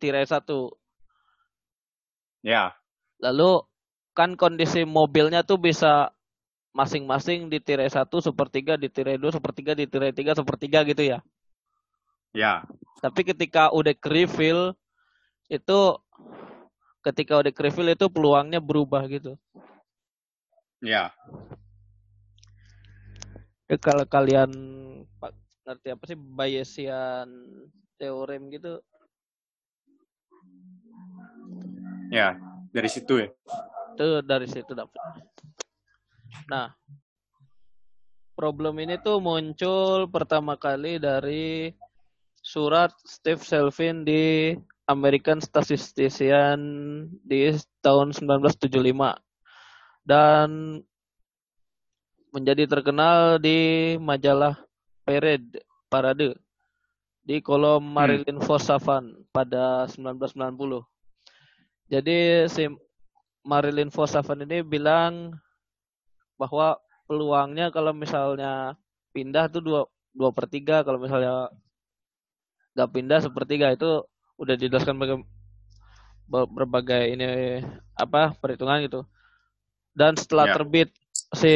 tirai 0.00 0.24
satu. 0.24 0.72
ya 2.40 2.72
Lalu 3.20 3.64
kan 4.16 4.34
kondisi 4.34 4.82
mobilnya 4.88 5.44
tuh 5.44 5.60
bisa 5.60 6.10
masing-masing 6.72 7.52
di 7.52 7.60
tirai 7.60 7.92
satu 7.92 8.24
sepertiga 8.24 8.80
di 8.80 8.88
tirai 8.88 9.20
dua 9.20 9.30
sepertiga 9.34 9.76
di 9.76 9.84
tirai 9.84 10.16
tiga 10.16 10.32
sepertiga 10.32 10.80
gitu 10.88 11.04
ya. 11.04 11.18
ya 12.32 12.64
Tapi 13.04 13.20
ketika 13.24 13.68
udah 13.72 13.92
ke 13.92 14.08
refill 14.08 14.72
itu 15.52 15.80
ketika 17.04 17.40
udah 17.40 17.52
reveal 17.52 17.88
itu 17.92 18.06
peluangnya 18.08 18.60
berubah 18.60 19.04
gitu. 19.08 19.36
Ya, 20.80 21.12
Ya, 23.70 23.78
kalau 23.78 24.02
kalian 24.02 24.50
pak 25.22 25.30
ngerti 25.62 25.94
apa 25.94 26.02
sih 26.10 26.18
Bayesian 26.18 27.30
teorem 28.02 28.50
gitu, 28.50 28.82
ya 32.10 32.34
dari 32.74 32.90
situ 32.90 33.22
ya. 33.22 33.28
itu 33.94 34.06
dari 34.26 34.50
situ 34.50 34.74
dapat. 34.74 34.98
Nah, 36.50 36.74
problem 38.34 38.82
ini 38.82 38.98
tuh 38.98 39.22
muncul 39.22 40.10
pertama 40.10 40.58
kali 40.58 40.98
dari 40.98 41.70
surat 42.42 42.90
Steve 43.06 43.46
Selvin 43.46 44.02
di 44.02 44.50
American 44.90 45.38
Statistician 45.38 46.58
di 47.22 47.54
tahun 47.86 48.10
1975 48.18 49.14
dan 50.02 50.82
menjadi 52.30 52.66
terkenal 52.66 53.38
di 53.38 53.58
majalah 53.98 54.58
Parade 55.02 55.60
Parade 55.86 56.38
di 57.20 57.38
kolom 57.38 57.82
Marilyn 57.82 58.38
Fosavan 58.40 59.26
pada 59.30 59.86
1990. 59.86 60.82
Jadi 61.90 62.16
si 62.46 62.70
Marilyn 63.42 63.90
Fosavan 63.90 64.46
ini 64.46 64.62
bilang 64.62 65.34
bahwa 66.34 66.78
peluangnya 67.04 67.68
kalau 67.68 67.90
misalnya 67.90 68.78
pindah 69.10 69.50
tuh 69.50 69.60
dua 69.60 69.80
dua 70.14 70.30
per 70.30 70.46
tiga 70.46 70.86
kalau 70.86 71.02
misalnya 71.02 71.50
nggak 72.74 72.90
pindah 72.94 73.18
sepertiga 73.20 73.74
itu 73.74 74.06
udah 74.38 74.54
dijelaskan 74.54 74.94
baga- 74.94 75.26
ber- 76.30 76.50
berbagai 76.50 77.02
ini 77.10 77.26
apa 77.98 78.32
perhitungan 78.38 78.86
gitu 78.86 79.02
dan 79.92 80.14
setelah 80.14 80.46
Ya. 80.48 80.54
terbit 80.54 80.88
si 81.34 81.52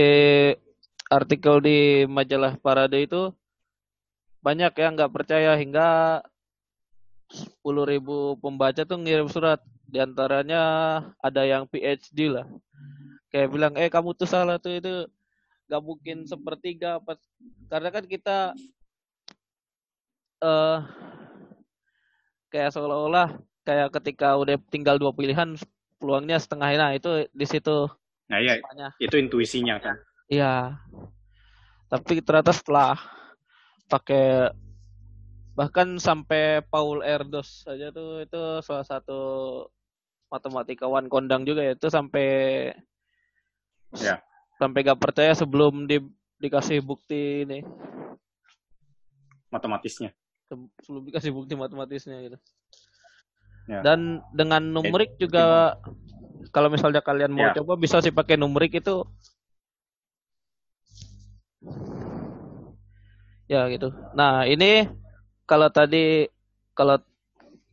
artikel 1.14 1.62
di 1.62 2.05
majalah 2.11 2.59
Parade 2.59 3.07
itu 3.07 3.31
banyak 4.44 4.72
yang 4.77 4.92
nggak 4.98 5.14
percaya 5.14 5.57
hingga 5.57 6.20
10.000 7.31 8.37
pembaca 8.42 8.83
tuh 8.85 8.98
ngirim 9.00 9.31
surat. 9.31 9.62
Di 9.88 10.03
antaranya 10.03 10.62
ada 11.22 11.42
yang 11.46 11.64
PhD 11.70 12.29
lah. 12.29 12.46
Kayak 13.31 13.48
bilang 13.55 13.72
eh 13.79 13.88
kamu 13.88 14.12
tuh 14.18 14.29
salah 14.29 14.59
tuh 14.61 14.79
itu 14.79 15.09
nggak 15.64 15.83
mungkin 15.83 16.29
sepertiga 16.29 17.00
apa 17.00 17.16
karena 17.72 17.88
kan 17.88 18.05
kita 18.05 18.53
eh 20.44 20.79
kayak 22.53 22.70
seolah-olah 22.77 23.33
kayak 23.64 23.88
ketika 23.96 24.37
udah 24.37 24.61
tinggal 24.68 25.00
dua 25.00 25.16
pilihan 25.16 25.57
peluangnya 25.96 26.37
setengah 26.37 26.68
nah 26.77 26.92
itu 26.92 27.24
di 27.33 27.46
situ 27.48 27.88
Nah 28.29 28.40
ya, 28.40 28.57
itu 29.00 29.16
intuisinya 29.20 29.77
kan. 29.81 29.96
Iya 30.26 30.78
tapi 31.87 32.18
ternyata 32.24 32.50
setelah 32.50 32.96
pakai 33.87 34.50
bahkan 35.54 36.00
sampai 36.02 36.64
Paul 36.66 37.04
Erdos 37.06 37.62
saja 37.62 37.94
tuh 37.94 38.24
itu 38.26 38.40
salah 38.64 38.82
satu 38.82 39.20
matematikawan 40.26 41.06
kondang 41.06 41.46
juga 41.46 41.62
ya 41.62 41.72
itu 41.76 41.87
sampai 41.87 42.28
Ya. 43.94 44.18
sampai 44.58 44.82
gak 44.82 44.98
percaya 44.98 45.30
sebelum 45.38 45.87
di, 45.87 46.02
dikasih 46.42 46.82
bukti 46.82 47.46
ini 47.46 47.62
Matematisnya. 49.54 50.10
Se- 50.50 50.70
sebelum 50.82 51.06
dikasih 51.06 51.30
bukti 51.30 51.54
matematisnya 51.54 52.18
gitu. 52.26 52.38
Ya. 53.70 53.87
Dan 53.87 54.18
dengan 54.34 54.66
numerik 54.66 55.14
juga 55.14 55.78
kalau 56.50 56.66
misalnya 56.74 56.98
kalian 56.98 57.30
mau 57.30 57.46
Ya. 57.46 57.62
coba 57.62 57.78
bisa 57.78 58.02
sih 58.02 58.10
pakai 58.10 58.34
numerik 58.34 58.82
itu 58.82 59.06
ya 63.44 63.68
gitu. 63.68 63.92
Nah, 64.16 64.48
ini 64.48 64.88
kalau 65.44 65.68
tadi 65.68 66.29
kalau 66.72 66.96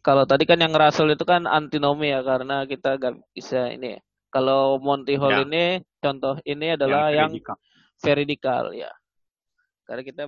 kalau 0.01 0.25
tadi 0.25 0.43
kan 0.49 0.57
yang 0.59 0.73
Russell 0.73 1.13
itu 1.13 1.23
kan 1.23 1.45
antinomi 1.45 2.09
ya 2.11 2.25
karena 2.25 2.65
kita 2.65 2.97
gak 2.97 3.21
bisa 3.31 3.69
ini. 3.71 4.01
Kalau 4.31 4.79
Monty 4.79 5.19
Hall 5.19 5.31
Ya. 5.31 5.43
ini 5.43 5.65
contoh 5.99 6.39
ini 6.47 6.73
adalah 6.73 7.11
yang, 7.11 7.35
veridikal. 7.35 7.57
veridikal 8.01 8.63
ya. 8.73 8.91
Karena 9.85 10.03
kita 10.03 10.23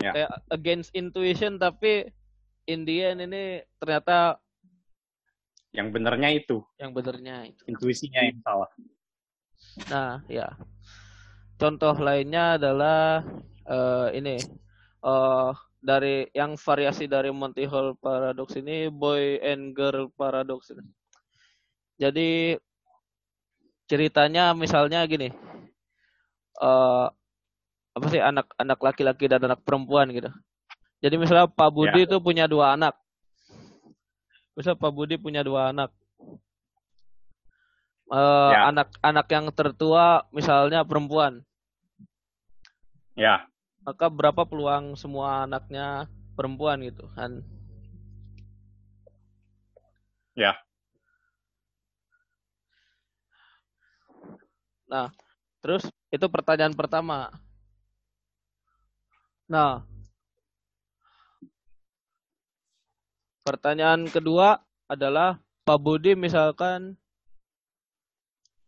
Ya. 0.00 0.12
kayak 0.16 0.32
against 0.48 0.88
intuition 0.96 1.60
tapi 1.60 2.08
in 2.64 2.88
the 2.88 3.04
end 3.04 3.20
ini 3.20 3.60
ternyata 3.76 4.40
yang 5.76 5.92
benernya 5.92 6.32
itu, 6.34 6.64
yang 6.80 6.90
benernya 6.90 7.46
itu. 7.46 7.62
intuisinya 7.68 8.20
yang 8.24 8.40
salah. 8.42 8.70
Nah, 9.92 10.24
ya. 10.26 10.48
Contoh 11.60 11.92
lainnya 12.00 12.56
adalah 12.56 13.20
eh, 13.68 14.08
ini 14.16 14.36
eh 15.04 15.50
dari 15.80 16.24
yang 16.32 16.56
variasi 16.56 17.04
dari 17.08 17.28
Monty 17.32 17.64
Hall 17.68 17.96
paradox 18.00 18.56
ini 18.56 18.88
boy 18.88 19.36
and 19.44 19.76
girl 19.76 20.08
paradox 20.16 20.72
ini. 20.72 20.84
Jadi 22.00 22.56
ceritanya 23.84 24.56
misalnya 24.56 25.04
gini. 25.04 25.28
eh 26.60 27.06
apa 27.90 28.06
sih 28.08 28.20
anak-anak 28.22 28.78
laki-laki 28.80 29.24
dan 29.28 29.44
anak 29.44 29.60
perempuan 29.64 30.08
gitu. 30.12 30.28
Jadi 31.00 31.16
misalnya 31.16 31.48
Pak 31.48 31.70
Budi 31.72 32.04
itu 32.08 32.16
punya 32.20 32.44
dua 32.48 32.76
anak. 32.76 32.96
Misal 34.56 34.76
Pak 34.76 34.92
Budi 34.92 35.16
punya 35.16 35.40
dua 35.44 35.72
anak. 35.72 35.92
Eh, 38.10 38.50
Ya. 38.52 38.68
anak-anak 38.72 39.26
yang 39.32 39.46
tertua 39.52 40.24
misalnya 40.32 40.84
perempuan. 40.84 41.40
Ya, 43.18 43.50
Maka 43.80 44.12
berapa 44.12 44.44
peluang 44.44 44.92
semua 44.96 45.48
anaknya 45.48 46.04
perempuan 46.36 46.84
gitu 46.84 47.08
kan? 47.16 47.40
Ya. 50.36 50.60
Nah, 54.90 55.08
terus 55.64 55.88
itu 56.12 56.26
pertanyaan 56.28 56.76
pertama. 56.76 57.32
Nah, 59.48 59.82
pertanyaan 63.42 64.06
kedua 64.06 64.60
adalah 64.86 65.40
Pak 65.64 65.78
Budi 65.80 66.12
misalkan 66.14 67.00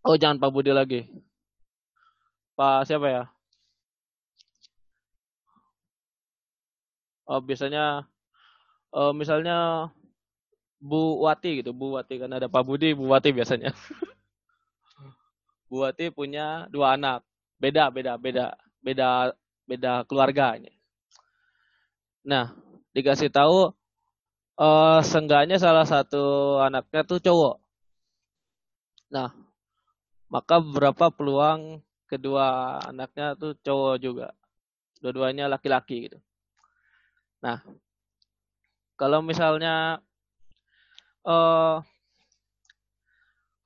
Oh, 0.02 0.18
jangan 0.18 0.42
Pak 0.42 0.50
Budi 0.50 0.74
lagi. 0.74 1.06
Pak 2.58 2.82
siapa 2.90 3.06
ya? 3.06 3.24
Oh, 7.26 7.40
biasanya 7.42 8.06
eh, 8.94 9.12
misalnya 9.14 9.88
Bu 10.82 11.22
Wati 11.22 11.62
gitu, 11.62 11.70
Bu 11.70 11.94
Wati 11.94 12.18
kan 12.18 12.30
ada 12.34 12.50
Pak 12.50 12.62
Budi, 12.66 12.90
Bu 12.98 13.06
Wati 13.06 13.30
biasanya. 13.30 13.70
Bu 15.70 15.86
Wati 15.86 16.10
punya 16.10 16.66
dua 16.68 16.98
anak. 16.98 17.22
Beda, 17.62 17.88
beda, 17.94 18.18
beda, 18.18 18.58
beda, 18.82 19.30
beda 19.70 19.92
keluarganya. 20.10 20.74
Nah, 22.26 22.54
dikasih 22.94 23.30
tahu 23.30 23.70
eh 24.58 25.00
seenggaknya 25.06 25.56
salah 25.62 25.86
satu 25.86 26.58
anaknya 26.66 27.02
tuh 27.06 27.18
cowok. 27.22 27.56
Nah, 29.14 29.30
maka 30.32 30.56
berapa 30.58 31.06
peluang 31.14 31.84
kedua 32.10 32.78
anaknya 32.90 33.38
tuh 33.38 33.52
cowok 33.62 33.94
juga. 34.02 34.28
Dua-duanya 35.02 35.46
laki-laki 35.50 36.10
gitu. 36.10 36.18
Nah, 37.42 37.58
kalau 38.94 39.18
misalnya 39.18 39.98
eh 41.26 41.76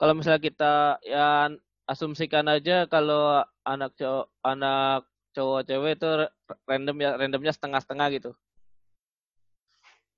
kalau 0.00 0.12
misalnya 0.16 0.40
kita 0.40 0.72
ya 1.04 1.52
asumsikan 1.88 2.48
aja 2.48 2.88
kalau 2.88 3.44
anak 3.64 3.92
cowok 3.96 4.26
anak 4.44 5.04
cowok 5.36 5.60
cewek 5.68 5.92
itu 6.00 6.08
ra- 6.08 6.34
random 6.68 6.96
ya 7.04 7.10
randomnya 7.20 7.52
setengah-setengah 7.52 8.08
gitu. 8.16 8.30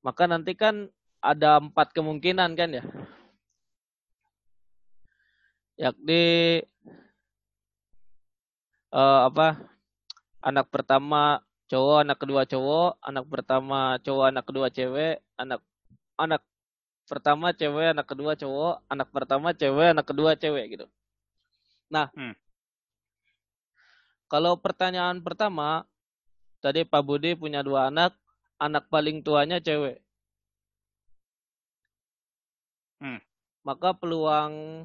Maka 0.07 0.31
nanti 0.31 0.55
kan 0.55 0.87
ada 1.19 1.59
empat 1.59 1.91
kemungkinan 1.95 2.55
kan 2.55 2.71
ya. 2.79 2.85
Yakni 5.79 6.63
eh 8.95 9.21
apa? 9.29 9.59
Anak 10.39 10.71
pertama 10.71 11.43
cowok, 11.69 11.99
anak 12.05 12.19
kedua 12.19 12.43
cowok, 12.49 12.91
anak 13.05 13.25
pertama 13.29 13.81
cowok, 14.01 14.27
anak 14.33 14.45
kedua 14.49 14.69
cewek, 14.73 15.15
anak 15.37 15.61
anak 16.17 16.43
pertama 17.09 17.47
cewek, 17.53 17.89
anak 17.93 18.07
kedua 18.09 18.33
cowok, 18.37 18.75
anak 18.89 19.09
pertama 19.13 19.49
cewek, 19.53 19.89
anak 19.93 20.07
kedua 20.09 20.33
cewek 20.37 20.65
gitu. 20.77 20.87
Nah, 21.89 22.13
Hmm. 22.13 22.37
kalau 24.29 24.57
pertanyaan 24.61 25.21
pertama, 25.25 25.89
tadi 26.61 26.85
Pak 26.85 27.03
Budi 27.05 27.33
punya 27.37 27.65
dua 27.65 27.89
anak, 27.89 28.13
anak 28.61 28.89
paling 28.93 29.25
tuanya 29.25 29.61
cewek. 29.61 30.01
Hmm. 32.99 33.23
maka 33.63 33.95
peluang 33.95 34.83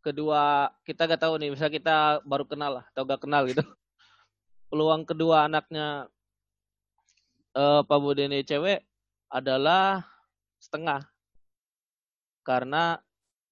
kedua 0.00 0.72
kita 0.86 1.04
gak 1.04 1.20
tahu 1.20 1.36
nih, 1.36 1.52
misalnya 1.52 1.74
kita 1.76 1.96
baru 2.24 2.44
kenal 2.48 2.80
lah 2.80 2.84
atau 2.94 3.04
gak 3.04 3.20
kenal 3.26 3.44
gitu. 3.44 3.60
Peluang 4.68 5.08
kedua 5.08 5.48
anaknya 5.48 6.12
eh 7.56 7.80
Pak 7.88 7.98
Budi 8.04 8.28
ini 8.28 8.44
cewek 8.44 8.84
adalah 9.32 10.04
setengah. 10.60 11.08
Karena 12.44 13.00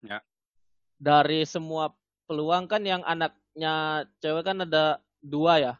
Ya. 0.05 0.21
dari 1.01 1.49
semua 1.49 1.97
peluang 2.29 2.69
kan 2.69 2.85
yang 2.85 3.01
anaknya 3.09 4.05
cewek 4.21 4.45
kan 4.45 4.61
ada 4.61 5.01
dua 5.25 5.57
ya. 5.57 5.75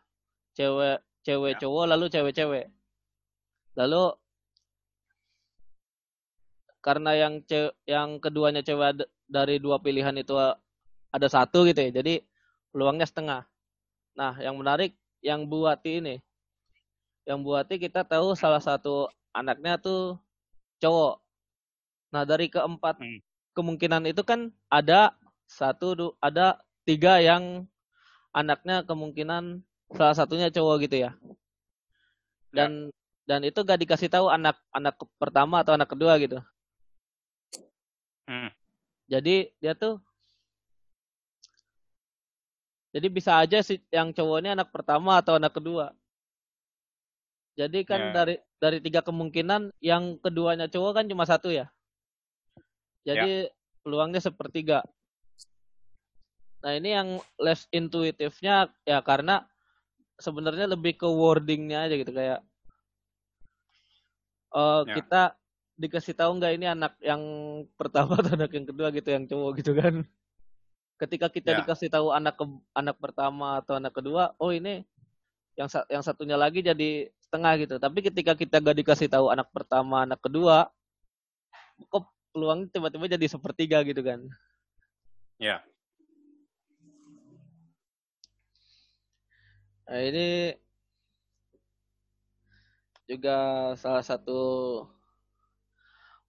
Cewek 0.57 1.05
cewek 1.21 1.53
Ya. 1.57 1.69
cowok 1.69 1.85
lalu 1.85 2.05
cewek-cewek. 2.09 2.73
Lalu 3.77 4.17
karena 6.81 7.13
yang 7.13 7.45
ce 7.45 7.77
yang 7.85 8.17
keduanya 8.25 8.65
cewek 8.65 8.89
ada- 8.97 9.11
dari 9.29 9.61
dua 9.61 9.77
pilihan 9.85 10.17
itu 10.17 10.33
ada 11.13 11.29
satu 11.29 11.69
gitu 11.69 11.77
ya. 11.77 11.93
Jadi 12.01 12.25
peluangnya 12.73 13.05
setengah. 13.05 13.45
Nah, 14.17 14.33
yang 14.41 14.57
menarik 14.57 14.97
yang 15.27 15.51
Buati 15.51 15.99
ini. 15.99 16.15
Yang 17.27 17.39
Buati 17.43 17.75
kita 17.83 18.07
tahu 18.07 18.39
salah 18.39 18.63
satu 18.63 19.11
anaknya 19.35 19.75
tuh 19.83 20.15
cowok. 20.79 21.19
Nah, 22.15 22.23
dari 22.23 22.47
keempat 22.47 23.03
Hmm. 23.03 23.19
kemungkinan 23.59 24.07
itu 24.07 24.23
kan 24.23 24.55
ada 24.71 25.11
satu 25.51 26.15
ada 26.23 26.63
tiga 26.87 27.19
yang 27.19 27.67
anaknya 28.31 28.87
kemungkinan 28.87 29.67
salah 29.91 30.15
satunya 30.15 30.47
cowok 30.55 30.87
gitu 30.87 31.11
ya. 31.11 31.19
Dan 32.55 32.95
dan 33.27 33.43
itu 33.43 33.59
gak 33.67 33.83
dikasih 33.83 34.07
tahu 34.07 34.31
anak 34.31 34.55
anak 34.71 34.95
pertama 35.19 35.67
atau 35.67 35.75
anak 35.75 35.91
kedua 35.91 36.15
gitu. 36.23 36.39
Hmm. 38.31 38.55
Jadi 39.11 39.51
dia 39.59 39.75
tuh 39.75 39.99
jadi 42.97 43.13
bisa 43.13 43.37
aja 43.37 43.61
sih 43.61 43.77
yang 43.93 44.17
cowok 44.17 44.41
ini 44.41 44.57
anak 44.57 44.73
pertama 44.73 45.21
atau 45.21 45.37
anak 45.37 45.53
kedua. 45.53 45.93
Jadi 47.53 47.85
kan 47.85 48.09
Ya. 48.09 48.25
dari 48.25 48.41
dari 48.57 48.79
tiga 48.81 49.05
kemungkinan 49.05 49.69
yang 49.85 50.17
keduanya 50.17 50.65
cowok 50.65 50.97
kan 50.97 51.05
cuma 51.05 51.29
satu 51.29 51.53
ya. 51.53 51.69
Jadi 53.05 53.53
peluangnya 53.85 54.25
sepertiga. 54.25 54.81
Nah 56.65 56.73
ini 56.73 56.97
yang 56.97 57.09
less 57.37 57.69
intuitifnya 57.69 58.73
ya 58.89 59.05
karena 59.05 59.45
sebenarnya 60.17 60.65
lebih 60.65 60.97
ke 60.97 61.05
wordingnya 61.05 61.85
aja 61.85 62.01
gitu 62.01 62.17
kayak 62.17 62.41
eh 64.57 64.83
Ya. 64.89 64.95
kita 64.97 65.23
dikasih 65.77 66.17
tahu 66.17 66.41
nggak 66.41 66.53
ini 66.57 66.65
anak 66.73 66.97
yang 67.05 67.21
pertama 67.77 68.17
atau 68.17 68.33
anak 68.33 68.57
yang 68.57 68.65
kedua 68.65 68.89
gitu 68.89 69.09
yang 69.13 69.29
cowok 69.29 69.61
gitu 69.61 69.77
kan 69.77 70.09
ketika 70.97 71.29
kita 71.29 71.53
Ya. 71.53 71.59
dikasih 71.61 71.89
tahu 71.93 72.09
anak 72.13 72.41
ke, 72.41 72.45
anak 72.73 72.97
pertama 72.97 73.61
atau 73.61 73.77
anak 73.77 73.93
kedua 73.93 74.33
oh 74.41 74.51
ini 74.53 74.85
yang 75.57 75.69
yang 75.89 76.05
satunya 76.05 76.37
lagi 76.37 76.61
jadi 76.61 77.09
setengah 77.21 77.53
gitu 77.65 77.75
tapi 77.81 77.99
ketika 78.05 78.33
kita 78.37 78.61
gak 78.61 78.77
dikasih 78.77 79.09
tahu 79.09 79.29
anak 79.33 79.49
pertama 79.53 80.05
anak 80.05 80.21
kedua 80.21 80.69
kok 81.89 82.05
peluangnya 82.33 82.69
tiba-tiba 82.73 83.09
jadi 83.17 83.27
sepertiga 83.29 83.81
gitu 83.85 84.01
kan 84.01 84.25
Ya. 85.37 85.61
Nah, 89.85 90.01
ini 90.01 90.57
juga 93.05 93.37
salah 93.77 94.01
satu 94.01 94.41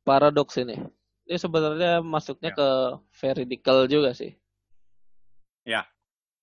paradoks 0.03 0.59
ini. 0.59 0.75
Ini 1.27 1.39
sebenarnya 1.39 2.03
masuknya 2.03 2.51
Ya. 2.51 2.57
ke 2.59 2.69
veridical 3.15 3.87
juga 3.87 4.11
sih. 4.11 4.35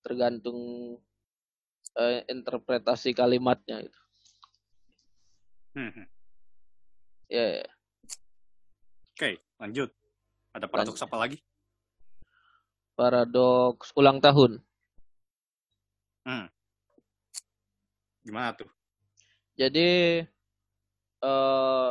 Tergantung 0.05 0.59
eh, 1.97 2.21
interpretasi 2.29 3.17
kalimatnya 3.17 3.81
gitu. 3.81 4.01
Hmm, 5.73 5.91
hmm. 5.91 6.07
Ya, 7.33 7.65
ya. 7.65 7.69
Oke, 9.17 9.41
lanjut. 9.57 9.89
Ada 10.53 10.69
paradoks 10.69 11.01
apa 11.01 11.17
lagi? 11.17 11.37
paradoks 12.95 13.91
ulang 13.99 14.23
tahun. 14.23 14.63
Gimana 18.25 18.57
tuh? 18.57 18.67
Jadi 19.53 20.25
eh 21.21 21.89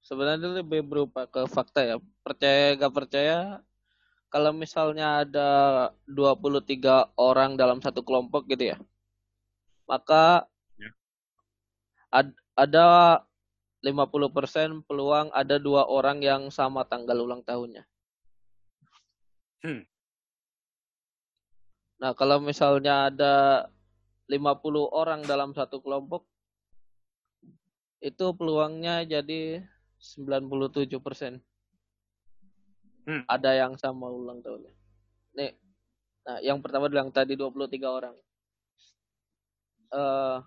sebenarnya 0.00 0.64
lebih 0.64 0.80
berupa 0.80 1.28
ke 1.28 1.44
fakta 1.44 1.84
ya. 1.84 1.96
Percaya 2.24 2.74
gak 2.80 2.94
percaya 2.96 3.60
kalau 4.34 4.50
misalnya 4.50 5.22
ada 5.22 5.50
23 6.10 7.06
orang 7.14 7.54
dalam 7.54 7.78
satu 7.78 8.02
kelompok 8.02 8.50
gitu 8.50 8.74
ya. 8.74 8.76
Maka 9.86 10.50
Ya. 10.74 10.90
ad- 12.10 12.40
ada 12.58 12.86
50% 13.78 14.82
peluang 14.90 15.30
ada 15.30 15.54
dua 15.62 15.86
orang 15.86 16.18
yang 16.18 16.50
sama 16.50 16.82
tanggal 16.82 17.14
ulang 17.22 17.46
tahunnya. 17.46 17.86
Hmm. 19.62 19.86
Nah, 22.02 22.10
kalau 22.18 22.42
misalnya 22.42 23.14
ada 23.14 23.34
50 24.26 24.90
orang 24.90 25.22
dalam 25.22 25.54
satu 25.54 25.78
kelompok, 25.78 26.26
itu 28.02 28.26
peluangnya 28.34 29.06
jadi 29.06 29.62
97%. 30.02 31.38
Hmm. 33.04 33.22
Ada 33.28 33.50
yang 33.52 33.76
sama 33.76 34.08
ulang 34.08 34.40
tahunnya. 34.40 34.72
Nih, 35.36 35.52
nah 36.24 36.38
yang 36.40 36.58
pertama 36.64 36.88
bilang 36.88 37.12
tadi 37.12 37.36
23 37.36 37.88
orang. 37.88 38.16
eh 39.94 40.38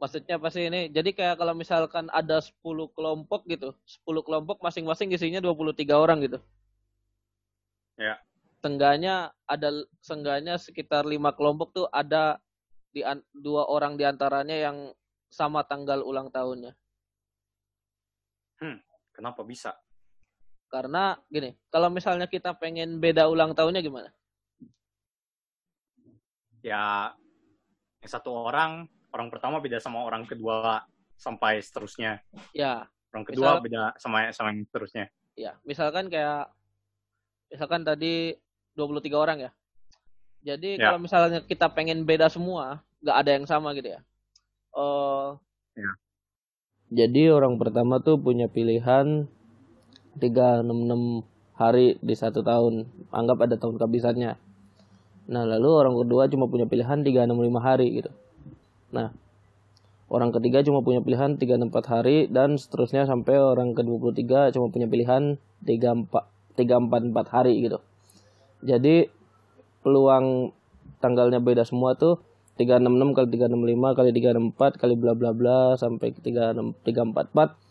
maksudnya 0.00 0.40
apa 0.40 0.48
sih 0.48 0.68
ini? 0.68 0.88
Jadi 0.88 1.12
kayak 1.12 1.36
kalau 1.36 1.52
misalkan 1.52 2.08
ada 2.12 2.40
10 2.40 2.88
kelompok 2.96 3.44
gitu, 3.48 3.76
10 3.84 4.24
kelompok 4.24 4.60
masing-masing 4.64 5.12
isinya 5.12 5.44
23 5.44 6.00
orang 6.00 6.24
gitu. 6.24 6.38
Ya. 8.00 8.16
Tengganya 8.64 9.32
ada 9.44 9.72
sengganya 10.00 10.56
sekitar 10.56 11.04
lima 11.04 11.32
kelompok 11.36 11.72
tuh 11.76 11.86
ada 11.92 12.40
di 12.92 13.04
an- 13.04 13.24
dua 13.32 13.68
orang 13.68 13.96
di 13.96 14.04
antaranya 14.04 14.56
yang 14.56 14.92
sama 15.32 15.64
tanggal 15.64 16.00
ulang 16.04 16.32
tahunnya. 16.32 16.76
Kenapa 19.12 19.44
bisa? 19.44 19.76
Karena 20.70 21.18
gini, 21.26 21.58
kalau 21.68 21.90
misalnya 21.90 22.30
kita 22.30 22.54
pengen 22.54 23.02
beda 23.02 23.26
ulang 23.26 23.52
tahunnya 23.52 23.82
gimana? 23.82 24.08
Ya, 26.62 27.10
yang 27.98 28.10
satu 28.10 28.30
orang, 28.30 28.86
orang 29.10 29.28
pertama 29.28 29.58
beda 29.58 29.82
sama 29.82 30.06
orang 30.06 30.22
kedua 30.24 30.86
sampai 31.18 31.58
seterusnya. 31.60 32.22
Ya, 32.54 32.86
Orang 33.10 33.26
kedua 33.26 33.58
Misal- 33.58 33.64
beda 33.66 33.82
sama 33.98 34.30
sama 34.30 34.54
yang 34.54 34.62
seterusnya. 34.70 35.10
ya. 35.34 35.58
Misalkan 35.66 36.06
kayak 36.06 36.46
misalkan 37.50 37.82
tadi 37.82 38.38
23 38.78 39.18
orang 39.18 39.38
ya. 39.42 39.52
Jadi 40.46 40.78
Ya. 40.78 40.94
kalau 40.94 41.02
misalnya 41.02 41.42
kita 41.42 41.66
pengen 41.74 42.06
beda 42.06 42.30
semua, 42.30 42.86
nggak 43.02 43.16
ada 43.18 43.30
yang 43.34 43.46
sama 43.50 43.74
gitu 43.74 43.90
ya. 43.90 44.00
Eh 44.78 45.28
Ya. 45.74 45.90
Jadi 47.02 47.30
orang 47.30 47.58
pertama 47.58 47.98
tuh 47.98 48.14
punya 48.14 48.46
pilihan 48.46 49.26
366 50.18 51.22
hari 51.54 52.00
di 52.00 52.14
satu 52.16 52.40
tahun. 52.40 52.88
Anggap 53.12 53.46
ada 53.46 53.54
tahun 53.60 53.76
kehabisannya. 53.76 54.34
Nah, 55.30 55.44
lalu 55.46 55.68
orang 55.70 55.94
kedua 55.94 56.26
cuma 56.26 56.50
punya 56.50 56.66
pilihan 56.66 57.06
365 57.06 57.60
hari 57.62 57.86
gitu. 58.02 58.10
Nah, 58.90 59.14
orang 60.10 60.34
ketiga 60.34 60.66
cuma 60.66 60.82
punya 60.82 60.98
pilihan 60.98 61.38
364 61.38 61.86
hari 61.86 62.26
dan 62.26 62.58
seterusnya 62.58 63.06
sampai 63.06 63.38
orang 63.38 63.78
ke-23 63.78 64.56
cuma 64.58 64.66
punya 64.74 64.90
pilihan 64.90 65.38
34 65.62 66.26
344 66.58 67.14
hari 67.30 67.62
gitu. 67.62 67.78
Jadi 68.66 69.06
peluang 69.86 70.50
tanggalnya 70.98 71.38
beda 71.40 71.62
semua 71.62 71.94
tuh 71.94 72.20
366 72.60 73.16
kali 73.16 73.26
365 73.32 73.96
kali 73.96 74.10
364 74.12 74.80
kali 74.82 74.94
bla 74.98 75.12
bla 75.16 75.30
bla 75.32 75.78
sampai 75.80 76.12
ke 76.12 76.20
36 76.20 76.76
344 76.84 77.69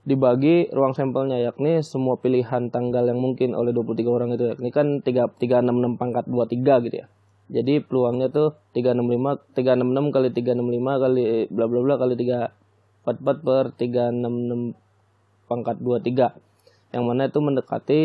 dibagi 0.00 0.72
ruang 0.72 0.96
sampelnya 0.96 1.36
yakni 1.38 1.84
semua 1.84 2.16
pilihan 2.16 2.72
tanggal 2.72 3.04
yang 3.04 3.20
mungkin 3.20 3.52
oleh 3.52 3.70
23 3.76 4.08
orang 4.08 4.30
itu 4.32 4.44
yakni 4.56 4.72
kan 4.72 5.04
3 5.04 5.36
366 5.36 6.00
pangkat 6.00 6.24
23 6.26 6.84
gitu 6.88 6.96
ya. 7.04 7.06
Jadi 7.50 7.82
peluangnya 7.82 8.30
tuh 8.30 8.54
365 8.72 9.58
366 9.58 10.14
kali 10.14 10.28
365 10.32 11.02
kali 11.02 11.24
bla 11.50 11.66
bla 11.66 11.80
bla 11.82 11.94
kali 11.98 12.14
344 12.14 13.44
per 13.44 13.64
366 13.74 15.50
pangkat 15.50 15.76
23 15.82 16.94
yang 16.94 17.04
mana 17.06 17.26
itu 17.26 17.38
mendekati 17.42 18.00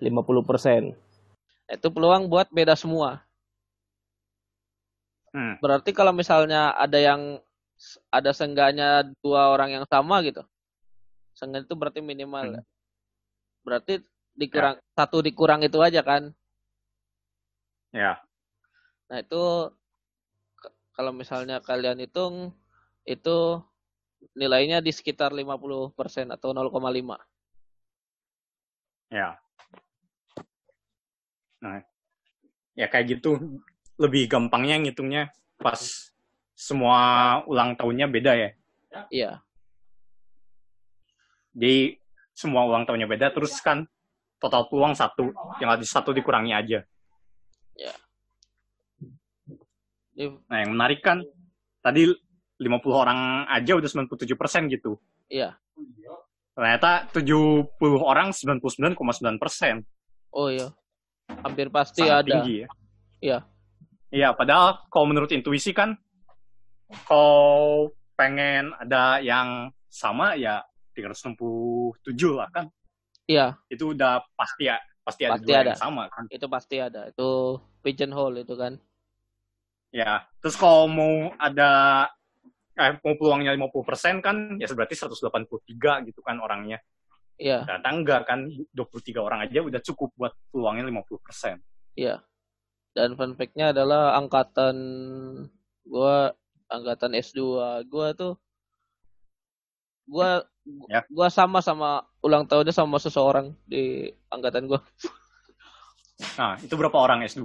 50%. 0.00 0.96
Itu 1.72 1.88
peluang 1.88 2.28
buat 2.28 2.52
beda 2.52 2.76
semua. 2.76 3.24
Hmm. 5.32 5.56
Berarti 5.64 5.96
kalau 5.96 6.12
misalnya 6.12 6.76
ada 6.76 7.00
yang 7.00 7.40
ada 8.12 8.30
seenggaknya 8.36 9.08
dua 9.24 9.56
orang 9.56 9.72
yang 9.72 9.84
sama 9.88 10.20
gitu. 10.20 10.44
Seenggaknya 11.42 11.66
itu 11.66 11.74
berarti 11.74 11.98
minimal. 11.98 12.62
Hmm. 12.62 12.62
Berarti 13.66 13.98
dikurang 14.38 14.78
satu 14.94 15.18
dikurang 15.18 15.66
itu 15.66 15.82
aja 15.82 16.06
kan. 16.06 16.30
Ya, 17.90 18.22
Nah, 19.10 19.20
itu 19.20 19.68
kalau 20.94 21.12
misalnya 21.12 21.58
kalian 21.60 21.98
hitung 21.98 22.54
itu 23.04 23.60
nilainya 24.38 24.78
di 24.78 24.94
sekitar 24.94 25.34
50% 25.34 26.30
atau 26.30 26.54
0,5. 26.54 27.18
ya. 29.12 29.36
Nah, 31.60 31.84
ya 32.72 32.86
kayak 32.86 33.18
gitu. 33.18 33.36
Lebih 34.00 34.32
gampangnya 34.32 34.80
ngitungnya 34.80 35.28
pas 35.60 36.08
semua 36.56 37.42
ulang 37.44 37.76
tahunnya 37.76 38.08
beda 38.08 38.32
ya. 38.32 38.50
Iya, 39.12 39.44
Jadi 41.52 41.96
semua 42.32 42.64
ulang 42.64 42.88
tahunnya 42.88 43.08
beda, 43.08 43.28
terus 43.32 43.60
kan 43.60 43.84
total 44.40 44.66
peluang 44.66 44.96
satu, 44.96 45.30
yang 45.60 45.70
habis 45.70 45.92
satu 45.92 46.10
dikurangi 46.10 46.52
aja. 46.52 46.80
Ini 50.12 50.28
Nah, 50.48 50.58
yang 50.60 50.72
menarik 50.76 51.00
kan, 51.00 51.24
tadi 51.80 52.08
50 52.60 52.92
orang 52.94 53.48
aja 53.48 53.72
udah 53.76 53.88
97% 53.88 54.68
gitu. 54.70 55.00
iya. 55.28 55.56
Ternyata 56.52 57.08
70 57.16 57.64
orang 58.04 58.28
99,9%. 58.36 59.80
Oh 60.36 60.52
iya. 60.52 60.68
Hampir 61.40 61.72
pasti 61.72 62.04
Sangat 62.04 62.28
ada. 62.28 62.44
tinggi 62.44 62.54
ya. 62.60 62.68
Iya. 63.24 63.38
Iya, 64.12 64.28
padahal 64.36 64.84
kalau 64.92 65.08
menurut 65.08 65.32
intuisi 65.32 65.72
kan, 65.72 65.96
kalau 67.08 67.88
pengen 68.20 68.76
ada 68.76 69.24
yang 69.24 69.72
sama 69.88 70.36
ya 70.36 70.60
367 70.92 71.96
lah 72.36 72.48
kan. 72.52 72.66
Iya, 73.24 73.54
Itu 73.68 73.94
udah 73.94 74.20
pasti 74.34 74.66
ya, 74.66 74.76
pasti 75.00 75.24
ada 75.24 75.38
Pasti 75.38 75.46
dua 75.46 75.58
ada. 75.62 75.70
yang 75.72 75.80
sama 75.80 76.02
kan. 76.10 76.24
itu 76.28 76.46
pasti 76.46 76.76
ada. 76.78 77.02
Itu 77.08 77.58
pigeonhole 77.80 78.42
itu 78.42 78.54
kan. 78.54 78.76
Ya, 79.92 80.24
terus 80.40 80.56
kalau 80.56 80.88
mau 80.88 81.30
ada 81.36 81.70
eh, 82.74 82.96
mau 83.04 83.12
peluangnya 83.14 83.52
50% 83.52 84.24
kan 84.24 84.36
ya 84.56 84.64
berarti 84.72 84.96
183 84.96 86.08
gitu 86.08 86.20
kan 86.24 86.40
orangnya. 86.40 86.80
Iya, 87.36 87.64
Ternyata 87.66 87.88
enggak 87.90 88.20
kan 88.28 88.48
23 88.72 89.18
orang 89.18 89.40
aja 89.44 89.60
udah 89.60 89.80
cukup 89.82 90.12
buat 90.16 90.32
peluangnya 90.48 90.84
50%. 90.86 91.60
iya. 91.96 92.20
Dan 92.92 93.16
fun 93.16 93.32
fact-nya 93.32 93.72
adalah 93.72 94.20
angkatan 94.20 94.76
gua 95.82 96.28
angkatan 96.68 97.16
S2 97.16 97.40
gua 97.88 98.12
tuh 98.12 98.36
gua 100.06 100.44
Ya. 100.86 101.02
gua 101.10 101.26
sama 101.26 101.58
sama 101.58 102.06
ulang 102.22 102.46
tahunnya 102.46 102.70
sama 102.70 103.02
seseorang 103.02 103.50
di 103.66 104.06
angkatan 104.30 104.70
gua. 104.70 104.78
Nah, 106.38 106.54
itu 106.62 106.70
berapa 106.78 106.94
orang 106.94 107.26
S2? 107.26 107.42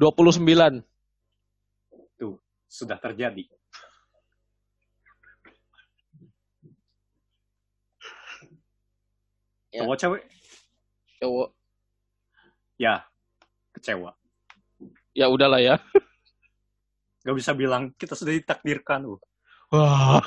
29. 0.00 0.80
Sudah 2.68 3.00
terjadi. 3.00 3.48
Ya. 9.72 9.84
Cowok 9.84 9.96
cewek? 10.00 10.22
Cowok. 11.20 11.48
Ya, 12.78 13.04
kecewa. 13.76 14.14
Ya 15.12 15.26
udahlah 15.28 15.60
ya. 15.60 15.76
Gak 17.26 17.36
bisa 17.36 17.52
bilang 17.52 17.92
kita 17.98 18.14
sudah 18.16 18.32
ditakdirkan. 18.32 19.04
Wah. 19.68 20.22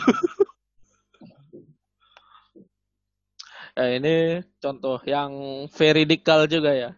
Ya, 3.76 3.86
ini 3.97 4.15
contoh 4.59 4.99
yang 5.07 5.32
veridikal 5.72 6.47
juga 6.47 6.72
ya. 6.74 6.91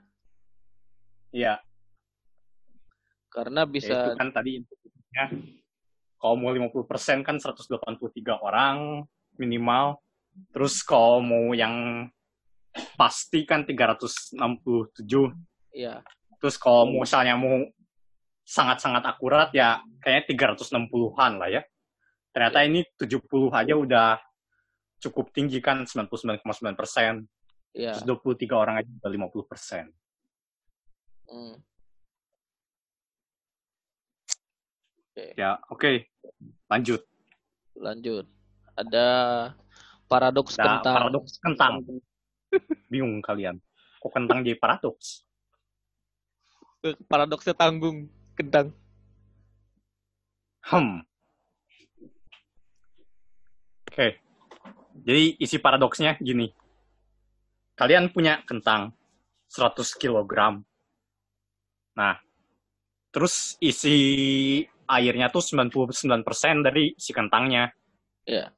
Iya, 1.34 1.58
Karena 3.34 3.66
ya 3.66 3.70
bisa 3.74 3.94
itu 3.98 4.12
kan 4.14 4.30
tadi 4.30 4.62
intinya. 4.62 5.26
Kalau 6.22 6.36
mau 6.40 6.54
50% 6.54 7.26
kan 7.26 7.36
183 7.42 8.38
orang 8.38 9.02
minimal. 9.42 9.98
Terus 10.54 10.86
kalau 10.86 11.20
mau 11.20 11.52
yang 11.58 12.08
pasti 12.94 13.44
kan 13.44 13.66
367. 13.66 14.38
ya 15.74 16.06
Terus 16.38 16.56
kalau 16.62 16.94
mau 16.94 17.02
misalnya 17.02 17.34
mau 17.34 17.66
sangat-sangat 18.46 19.04
akurat 19.08 19.50
ya 19.56 19.82
kayaknya 20.04 20.54
360-an 20.54 21.32
lah 21.42 21.50
ya. 21.50 21.62
Ternyata 22.34 22.60
ini 22.66 22.86
70 22.98 23.50
aja 23.50 23.74
udah 23.74 24.10
cukup 25.04 25.30
tinggi 25.36 25.60
kan 25.60 25.84
99,9 25.84 26.44
persen. 26.80 27.28
ya 27.74 27.98
Terus 27.98 28.06
23 28.06 28.54
orang 28.54 28.76
aja 28.80 28.90
udah 29.02 29.12
50 29.12 29.50
persen. 29.52 29.86
hmm. 31.28 31.56
Ya 35.38 35.62
oke 35.70 36.10
lanjut. 36.70 37.06
lanjut 37.78 38.26
ada 38.74 39.06
paradoks 40.10 40.58
Nah, 40.58 40.82
kentang 40.82 40.94
paradoks 40.98 41.34
kentang. 41.42 41.74
Bingung 42.92 43.22
kalian. 43.22 43.58
Kok 44.02 44.14
kentang 44.14 44.42
jadi 44.46 44.58
paradoks? 44.58 45.26
paradoksnya 47.08 47.56
tanggung 47.56 48.12
kentang 48.36 48.76
Hmm. 50.64 51.04
Oke. 53.92 54.23
Jadi 54.94 55.42
isi 55.42 55.58
paradoksnya 55.58 56.22
gini. 56.22 56.46
Kalian 57.74 58.14
punya 58.14 58.46
kentang 58.46 58.94
100 59.50 59.98
kg. 59.98 60.62
Nah, 61.98 62.16
terus 63.10 63.58
isi 63.58 63.98
airnya 64.86 65.34
tuh 65.34 65.42
99% 65.42 66.66
dari 66.66 66.94
si 66.98 67.10
kentangnya. 67.14 67.74
Iya. 68.30 68.54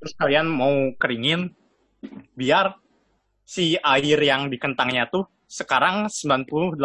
Terus 0.00 0.12
kalian 0.16 0.48
mau 0.48 0.92
keringin 0.96 1.52
biar 2.36 2.76
si 3.44 3.76
air 3.80 4.20
yang 4.20 4.48
di 4.48 4.56
kentangnya 4.56 5.08
tuh 5.08 5.28
sekarang 5.48 6.08
98%. 6.08 6.78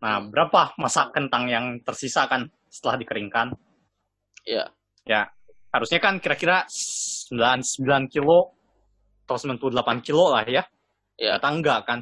Nah, 0.00 0.16
berapa 0.24 0.72
masa 0.80 1.12
kentang 1.12 1.50
yang 1.50 1.66
tersisa 1.84 2.24
kan 2.24 2.48
setelah 2.72 2.96
dikeringkan? 2.96 3.52
Iya. 4.48 4.72
Ya, 5.04 5.28
harusnya 5.70 5.98
kan 6.02 6.18
kira-kira 6.18 6.66
99 6.70 8.10
kilo 8.10 8.54
atau 9.26 9.36
98 9.38 10.02
kilo 10.02 10.34
lah 10.34 10.42
ya. 10.46 10.66
Ternyata 11.14 11.48
enggak 11.50 11.80
kan. 11.86 12.00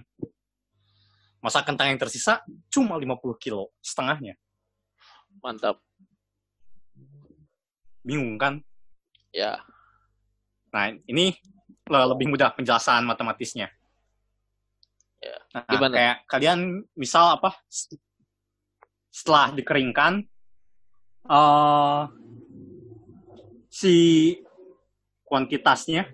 Masa 1.39 1.62
kentang 1.62 1.93
yang 1.93 2.01
tersisa 2.01 2.43
cuma 2.73 2.99
50 2.99 3.37
kilo, 3.39 3.71
setengahnya. 3.79 4.35
mantap 5.39 5.79
Bingung 8.03 8.35
kan? 8.35 8.59
ya 9.31 9.62
Nah, 10.75 10.91
ini 11.07 11.31
le- 11.89 12.09
lebih 12.11 12.27
mudah 12.29 12.53
penjelasan 12.53 13.07
matematisnya. 13.07 13.71
Ya. 15.23 15.39
Nah, 15.55 15.62
Gimana? 15.64 15.95
kayak 15.95 16.16
kalian 16.27 16.61
misal 16.99 17.39
apa? 17.41 17.57
Setelah 19.09 19.55
dikeringkan, 19.57 20.27
eh 21.29 22.03
si 23.69 24.37
kuantitasnya, 25.25 26.09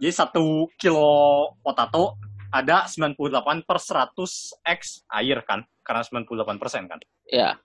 jadi 0.00 0.12
satu 0.12 0.68
kilo 0.76 1.52
potato 1.64 2.16
ada 2.52 2.84
98 2.84 3.64
per 3.64 3.78
100 3.80 4.64
X 4.64 5.04
air 5.08 5.40
kan, 5.44 5.64
karena 5.84 6.02
98 6.04 6.60
persen 6.60 6.88
kan. 6.88 7.00
ya 7.28 7.56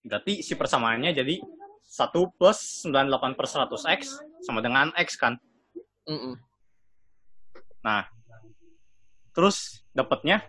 Berarti 0.00 0.40
si 0.40 0.56
persamaannya 0.56 1.12
jadi 1.12 1.38
1 1.38 2.38
plus 2.38 2.86
98 2.86 3.36
per 3.36 3.46
100 3.46 3.94
X 4.00 4.00
sama 4.40 4.64
dengan 4.64 4.94
X 4.96 5.18
kan. 5.18 5.36
Mm-mm. 6.08 6.38
Terus 9.30 9.84
dapatnya 9.92 10.42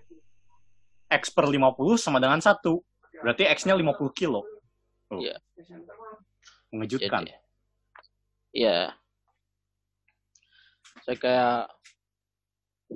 X 1.11 1.29
per 1.31 1.45
50 1.47 1.99
sama 1.99 2.23
dengan 2.23 2.39
1. 2.39 2.57
Berarti 3.21 3.43
X-nya 3.45 3.75
50 3.75 4.11
kilo. 4.15 4.41
Iya. 5.19 5.35
Mengejutkan. 6.71 7.27
Jadi, 7.27 7.35
ya 8.51 8.95
saya 11.01 11.17
kayak 11.17 11.59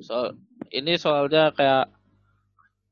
soal 0.03 0.36
ini 0.76 0.99
soalnya 0.99 1.55
kayak 1.55 1.89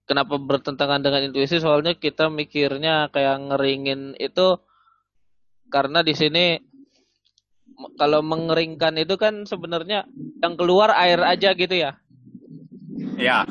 kenapa 0.07 0.39
bertentangan 0.39 1.03
dengan 1.03 1.28
intuisi 1.28 1.59
soalnya 1.59 1.93
kita 1.95 2.32
mikirnya 2.32 3.11
kayak 3.11 3.51
ngeringin 3.51 4.15
itu 4.17 4.57
karena 5.67 6.01
di 6.01 6.15
sini 6.15 6.59
kalau 7.99 8.24
mengeringkan 8.24 8.95
itu 8.95 9.19
kan 9.19 9.43
sebenarnya 9.43 10.07
yang 10.39 10.55
keluar 10.55 10.95
air 10.95 11.19
aja 11.24 11.51
gitu 11.53 11.76
ya 11.76 11.99
Ya, 13.17 13.45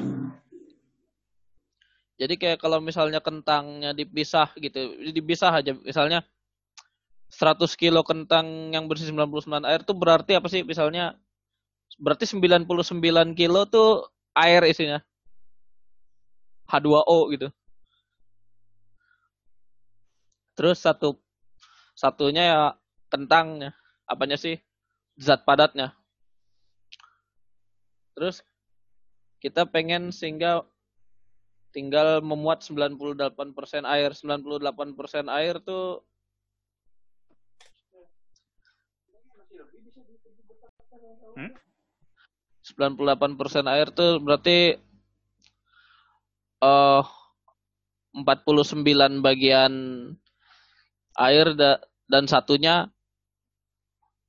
Jadi 2.20 2.34
kayak 2.36 2.58
kalau 2.60 2.78
misalnya 2.78 3.18
kentangnya 3.18 3.96
dipisah 3.96 4.52
gitu, 4.60 4.96
dipisah 5.10 5.52
aja 5.52 5.72
misalnya 5.72 6.20
100 7.32 7.64
kilo 7.80 8.04
kentang 8.04 8.76
yang 8.76 8.84
bersih 8.84 9.08
99 9.08 9.64
air 9.64 9.80
tuh 9.80 9.96
berarti 9.96 10.36
apa 10.36 10.52
sih? 10.52 10.60
Misalnya 10.60 11.16
berarti 11.96 12.28
99 12.28 12.68
kilo 13.32 13.64
tuh 13.64 14.04
air 14.36 14.60
isinya. 14.68 15.00
H2O 16.68 17.18
gitu. 17.32 17.48
Terus 20.52 20.76
satu 20.80 21.16
satunya 21.96 22.42
ya 22.52 22.60
kentangnya. 23.08 23.72
Apanya 24.04 24.36
sih? 24.36 24.60
Zat 25.16 25.44
padatnya. 25.48 25.96
Terus 28.12 28.44
kita 29.40 29.64
pengen 29.64 30.12
sehingga 30.12 30.64
tinggal 31.72 32.20
memuat 32.20 32.62
98% 32.62 33.84
air. 33.88 34.12
98% 34.14 35.26
air 35.32 35.56
tuh 35.64 36.04
Hmm? 41.32 41.48
98% 42.62 43.66
air 43.72 43.88
tuh 43.88 44.20
berarti 44.20 44.76
eh 46.62 47.04
49 48.12 49.24
bagian 49.24 49.72
air 51.16 51.56
da- 51.56 51.80
dan 52.06 52.28
satunya 52.28 52.92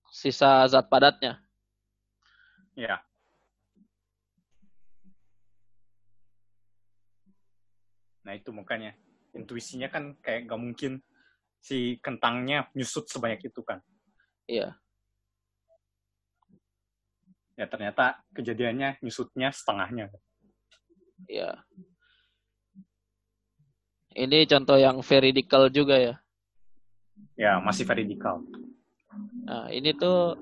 sisa 0.07 0.63
zat 0.71 0.87
padatnya. 0.87 1.43
Ya. 2.79 3.03
Nah 8.23 8.33
itu 8.35 8.49
makanya 8.55 8.95
intuisinya 9.35 9.91
kan 9.91 10.15
kayak 10.23 10.47
gak 10.47 10.59
mungkin 10.59 10.91
si 11.59 11.99
kentangnya 11.99 12.67
nyusut 12.75 13.07
sebanyak 13.07 13.51
itu 13.51 13.61
kan. 13.63 13.79
Iya. 14.47 14.75
Ya 17.55 17.65
ternyata 17.69 18.19
kejadiannya 18.33 18.99
nyusutnya 19.03 19.51
setengahnya. 19.53 20.09
Iya. 21.27 21.63
Ini 24.13 24.45
contoh 24.45 24.77
yang 24.77 25.01
veridikal 25.01 25.69
juga 25.73 25.97
ya. 25.97 26.15
Ya 27.33 27.57
masih 27.61 27.85
veridikal. 27.85 28.45
Nah, 29.45 29.69
ini 29.73 29.93
tuh 29.93 30.37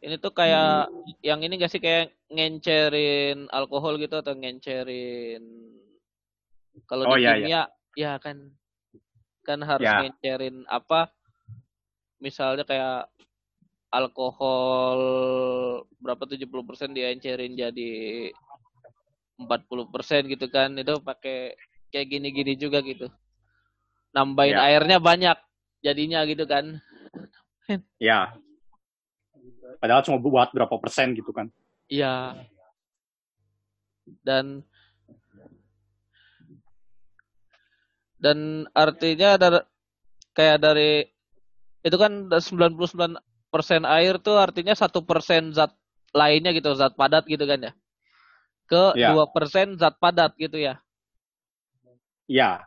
ini 0.00 0.16
tuh 0.16 0.32
kayak 0.32 0.88
yang 1.20 1.44
ini 1.44 1.60
gak 1.60 1.72
sih 1.72 1.80
kayak 1.80 2.16
ngencerin 2.32 3.48
alkohol 3.52 4.00
gitu 4.00 4.16
atau 4.20 4.32
ngencerin 4.32 5.44
kalau 6.86 7.04
Oh, 7.06 7.16
di 7.18 7.22
iya, 7.24 7.32
kimia 7.36 7.62
ya 7.98 8.12
kan 8.22 8.36
kan 9.42 9.58
harus 9.62 9.86
Ya. 9.86 9.98
ngencerin 10.04 10.62
apa 10.68 11.10
misalnya 12.20 12.62
kayak 12.62 13.08
alkohol 13.90 15.00
berapa 15.98 16.22
70% 16.22 16.94
diencerin 16.94 17.58
jadi 17.58 17.90
40% 19.40 20.28
gitu 20.30 20.46
kan 20.46 20.70
itu 20.76 20.94
pakai 21.02 21.56
kayak 21.90 22.06
gini-gini 22.06 22.54
juga 22.54 22.78
gitu 22.84 23.10
nambahin 24.12 24.54
Ya. 24.54 24.66
airnya 24.70 24.98
banyak 25.00 25.38
jadinya 25.80 26.22
gitu 26.28 26.44
kan 26.46 26.78
Ya. 28.02 28.34
Padahal 29.78 30.02
cuma 30.02 30.18
buat 30.18 30.50
berapa 30.50 30.74
persen 30.82 31.14
gitu 31.14 31.30
kan. 31.30 31.46
Iya. 31.86 32.34
Dan 34.26 34.66
dan 38.20 38.68
artinya 38.76 39.40
dari 39.40 39.60
kayak 40.36 40.58
dari 40.60 41.08
itu 41.80 41.96
kan 41.96 42.28
99% 42.28 43.16
air 43.88 44.14
tuh 44.20 44.36
artinya 44.36 44.76
satu 44.76 45.02
persen 45.02 45.50
zat 45.56 45.72
lainnya 46.12 46.52
gitu 46.52 46.76
zat 46.76 46.92
padat 46.94 47.24
gitu 47.26 47.48
kan 47.48 47.58
ya 47.58 47.72
ke 48.70 48.94
Ya. 48.94 49.10
dua 49.16 49.26
persen 49.32 49.74
zat 49.80 49.96
padat 49.98 50.36
gitu 50.36 50.60
ya 50.60 50.78
Ya. 52.30 52.62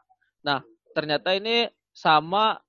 ternyata 0.93 1.33
ini 1.33 1.71
sama 1.95 2.61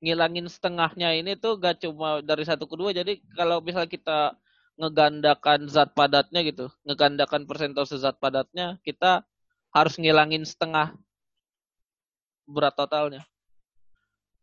ngilangin 0.00 0.48
setengahnya 0.48 1.12
ini 1.12 1.36
tuh 1.36 1.60
gak 1.60 1.84
cuma 1.84 2.24
dari 2.24 2.48
satu 2.48 2.64
ke 2.64 2.74
dua 2.76 2.96
jadi 2.96 3.20
kalau 3.36 3.60
misal 3.60 3.84
kita 3.84 4.32
ngegandakan 4.80 5.68
zat 5.68 5.92
padatnya 5.92 6.40
gitu 6.40 6.72
ngegandakan 6.88 7.44
persentase 7.44 8.00
zat 8.00 8.16
padatnya 8.16 8.80
kita 8.80 9.20
harus 9.76 10.00
ngilangin 10.00 10.48
setengah 10.48 10.96
berat 12.48 12.74
totalnya 12.76 13.22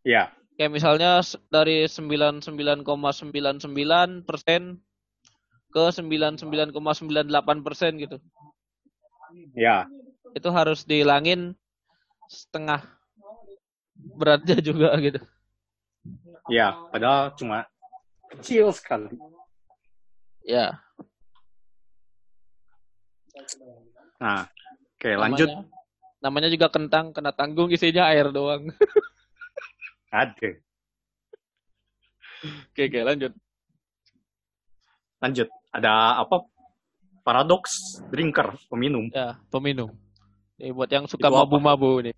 Ya. 0.06 0.32
kayak 0.56 0.72
misalnya 0.72 1.20
dari 1.50 1.86
99,99 1.86 2.86
persen 4.24 4.80
ke 5.70 5.84
99,98 5.92 7.66
persen 7.66 7.92
gitu 8.00 8.18
Ya. 9.54 9.86
itu 10.34 10.50
harus 10.50 10.84
dihilangin 10.84 11.54
setengah 12.32 12.82
beratnya 14.16 14.58
juga 14.68 14.96
gitu 15.00 15.20
Ya. 16.48 16.72
Padahal 16.96 17.36
cuma 17.36 17.68
kecil 18.32 18.72
sekali. 18.72 19.12
ya 20.42 20.80
Nah. 24.18 24.48
Oke 24.98 25.14
lanjut. 25.14 25.46
namanya, 25.46 25.77
namanya 26.18 26.50
juga 26.50 26.68
kentang 26.68 27.12
kena 27.12 27.30
tanggung 27.32 27.70
isinya 27.70 28.10
air 28.10 28.30
doang 28.30 28.68
Ada. 30.14 30.58
oke 32.72 32.82
oke 32.82 33.00
lanjut 33.04 33.34
Lanjut. 35.18 35.50
Ada 35.74 36.22
apa? 36.22 36.46
Paradoks 37.26 37.98
drinker, 38.08 38.54
peminum. 38.70 39.10
ya 39.12 39.36
peminum 39.50 39.92
ini 40.58 40.70
buat 40.72 40.88
yang 40.88 41.10
suka 41.10 41.28
mabu-mabu 41.28 42.00
nih 42.02 42.16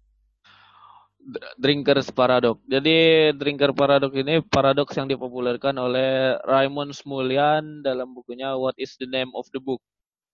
D- 1.19 1.43
drinkers 1.57 2.07
paradox 2.11 2.61
jadi 2.67 2.95
drinker 3.33 3.71
paradox 3.73 4.13
ini 4.13 4.39
paradoks 4.45 4.93
yang 4.95 5.07
dipopulerkan 5.07 5.75
oleh 5.75 6.37
Raymond 6.43 6.91
Smullyan 6.93 7.81
dalam 7.81 8.13
bukunya 8.13 8.53
What 8.53 8.75
is 8.77 8.93
the 8.95 9.07
name 9.07 9.31
of 9.33 9.47
the 9.49 9.59
book 9.59 9.81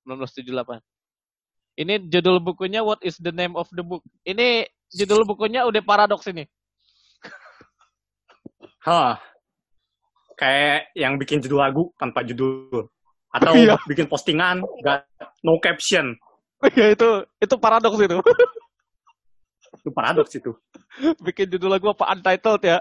1978 0.05 0.81
ini 1.75 1.99
judul 2.07 2.39
bukunya 2.39 2.81
What 2.81 2.99
is 3.01 3.15
the 3.17 3.31
name 3.31 3.53
of 3.53 3.67
the 3.71 3.83
book 3.83 4.01
ini 4.23 4.63
judul 4.89 5.23
bukunya 5.23 5.63
udah 5.63 5.81
paradoks 5.81 6.27
ini 6.27 6.47
Hah. 8.81 9.17
Kayak 10.37 10.93
yang 10.93 11.17
bikin 11.17 11.41
judul 11.41 11.57
lagu 11.57 11.89
tanpa 11.97 12.21
judul. 12.21 12.85
Atau 13.33 13.57
Iya. 13.57 13.81
bikin 13.89 14.05
postingan, 14.05 14.61
gak, 14.85 15.09
no 15.41 15.57
caption. 15.57 16.13
ya 16.77 16.93
itu 16.93 17.09
itu 17.41 17.55
paradoks 17.57 17.97
itu 17.99 18.17
Itu 19.81 19.89
paradoks 19.89 20.31
itu. 20.33 20.53
bikin 21.19 21.49
judul 21.49 21.73
lagu 21.73 21.89
apa 21.89 22.13
untitled 22.13 22.61
ya 22.63 22.79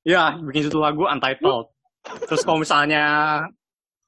Ya, 0.00 0.32
bikin 0.40 0.72
judul 0.72 0.82
lagu 0.82 1.04
untitled. 1.04 1.68
Terus 2.24 2.40
kalau 2.40 2.64
misalnya 2.64 3.04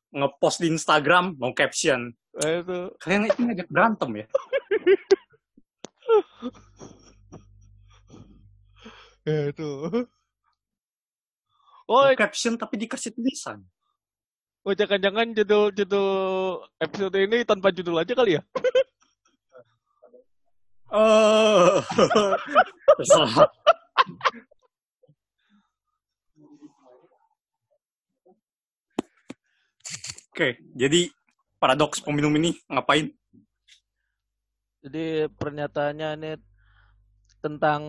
ngepost 0.08 0.64
di 0.64 0.72
Instagram, 0.72 1.36
no 1.36 1.52
caption. 1.52 2.16
Nah, 2.32 2.48
itu 2.64 2.78
Kalian 2.96 3.28
itu 3.28 3.40
ngajak 3.44 3.68
berantem 3.68 4.10
ya? 4.24 4.26
ya 9.22 9.54
itu 9.54 9.68
oh 11.86 12.02
No 12.02 12.16
caption 12.18 12.58
tapi 12.58 12.74
dikasih 12.74 13.14
tulisan. 13.14 13.62
oh 14.66 14.74
jangan-jangan 14.74 15.30
judul 15.34 15.70
judul 15.70 16.10
episode 16.82 17.16
ini 17.18 17.46
tanpa 17.46 17.70
judul 17.70 18.02
aja 18.02 18.12
kali 18.18 18.36
ya 18.40 18.42
Oh. 20.92 21.80
Oke, 30.32 30.60
jadi 30.76 31.08
paradoks 31.62 32.02
peminum 32.02 32.34
ini 32.34 32.58
ngapain? 32.66 33.14
jadi 34.82 35.30
pernyataannya 35.38 36.08
ini 36.18 36.30
tentang 37.38 37.80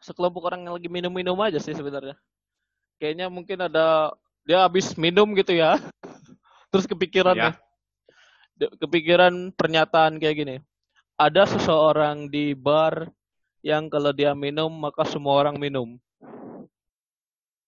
sekelompok 0.00 0.48
orang 0.48 0.64
yang 0.64 0.72
lagi 0.80 0.88
minum-minum 0.88 1.36
aja 1.44 1.60
sih 1.60 1.76
sebenarnya 1.76 2.16
kayaknya 2.96 3.28
mungkin 3.28 3.68
ada 3.68 4.16
dia 4.48 4.64
habis 4.64 4.96
minum 4.96 5.28
gitu 5.36 5.52
ya 5.52 5.76
terus 6.72 6.88
kepikiran 6.88 7.36
Ya. 7.36 7.44
nih. 7.52 7.56
De- 8.64 8.72
kepikiran 8.80 9.52
pernyataan 9.52 10.16
kayak 10.16 10.36
gini 10.40 10.56
ada 11.20 11.44
seseorang 11.44 12.32
di 12.32 12.56
bar 12.56 13.12
yang 13.60 13.92
kalau 13.92 14.16
dia 14.16 14.32
minum 14.32 14.72
maka 14.72 15.04
semua 15.04 15.36
orang 15.36 15.60
minum 15.60 16.00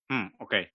Hmm, 0.05 0.29
oke. 0.37 0.69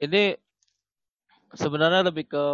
Ini 0.00 0.34
sebenarnya 1.52 2.08
lebih 2.08 2.26
ke 2.26 2.44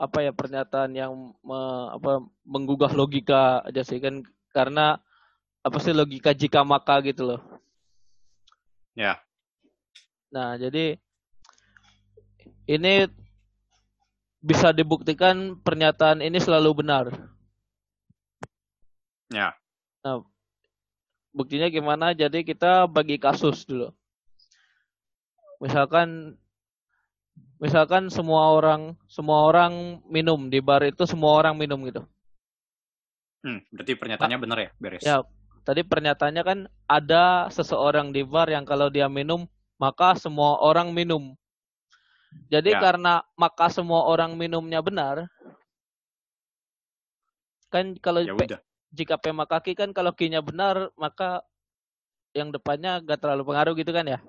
apa 0.00 0.18
ya 0.24 0.32
pernyataan 0.34 0.96
yang 0.96 1.12
me- 1.44 1.88
apa 1.94 2.24
menggugah 2.42 2.90
logika 2.90 3.62
aja 3.62 3.86
sih 3.86 4.02
kan 4.02 4.24
karena 4.50 4.98
apa 5.62 5.78
sih 5.78 5.94
logika 5.94 6.34
jika 6.34 6.66
maka 6.66 6.98
gitu 7.06 7.22
loh. 7.22 7.40
Ya. 8.98 9.22
Nah, 10.32 10.58
jadi 10.58 10.98
ini 12.66 13.06
bisa 14.42 14.74
dibuktikan 14.74 15.54
pernyataan 15.62 16.18
ini 16.18 16.42
selalu 16.42 16.82
benar. 16.82 17.14
Ya. 19.30 19.54
Nah, 20.02 20.26
buktinya 21.30 21.70
gimana? 21.70 22.10
Jadi 22.10 22.42
kita 22.42 22.90
bagi 22.90 23.22
kasus 23.22 23.62
dulu. 23.62 23.94
Misalkan 25.62 26.34
misalkan 27.62 28.10
semua 28.10 28.50
orang 28.50 28.98
semua 29.06 29.46
orang 29.46 30.02
minum 30.10 30.50
di 30.50 30.58
bar 30.58 30.82
itu 30.82 31.06
semua 31.06 31.38
orang 31.38 31.54
minum 31.54 31.78
gitu. 31.86 32.02
Hmm, 33.46 33.62
berarti 33.70 33.94
pernyataannya 33.94 34.38
benar 34.42 34.58
ya, 34.58 34.70
beres. 34.82 35.02
Ya, 35.06 35.22
tadi 35.62 35.86
pernyataannya 35.86 36.42
kan 36.42 36.58
ada 36.90 37.46
seseorang 37.54 38.10
di 38.10 38.26
bar 38.26 38.50
yang 38.50 38.66
kalau 38.66 38.90
dia 38.90 39.06
minum 39.06 39.46
maka 39.78 40.18
semua 40.18 40.58
orang 40.58 40.90
minum. 40.90 41.38
Jadi 42.50 42.74
Ya. 42.74 42.82
karena 42.82 43.22
maka 43.38 43.70
semua 43.70 44.04
orang 44.06 44.34
minumnya 44.34 44.82
benar, 44.82 45.30
kan 47.72 47.96
kalau 48.02 48.20
Ya 48.26 48.34
P- 48.34 48.60
jika 48.92 49.16
P 49.16 49.32
sama 49.32 49.48
kaki 49.48 49.72
kan 49.72 49.94
kalau 49.96 50.12
Q-nya 50.12 50.44
benar 50.44 50.92
maka 51.00 51.40
yang 52.36 52.52
depannya 52.52 53.00
gak 53.00 53.24
terlalu 53.24 53.42
pengaruh 53.48 53.72
gitu 53.78 53.88
kan 53.94 54.04
ya? 54.04 54.20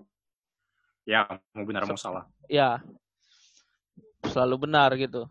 Ya, 1.04 1.28
mau 1.52 1.68
benar 1.68 1.84
mau 1.84 2.00
salah. 2.00 2.24
Ya, 2.48 2.80
selalu 4.24 4.68
benar 4.68 4.96
gitu. 4.96 5.28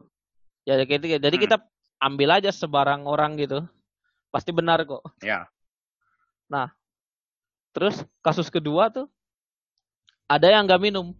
Ya 0.68 0.76
kayak 0.84 1.00
gitu. 1.00 1.16
Jadi 1.16 1.36
Hmm. 1.40 1.44
kita 1.48 1.56
ambil 2.02 2.28
aja 2.36 2.50
sebarang 2.52 3.08
orang 3.08 3.40
gitu, 3.40 3.64
pasti 4.28 4.52
benar 4.52 4.84
kok. 4.84 5.00
Ya. 5.24 5.48
Terus 7.72 8.04
kasus 8.20 8.52
kedua 8.52 8.92
tuh 8.92 9.08
ada 10.28 10.44
yang 10.52 10.68
nggak 10.68 10.82
minum. 10.82 11.16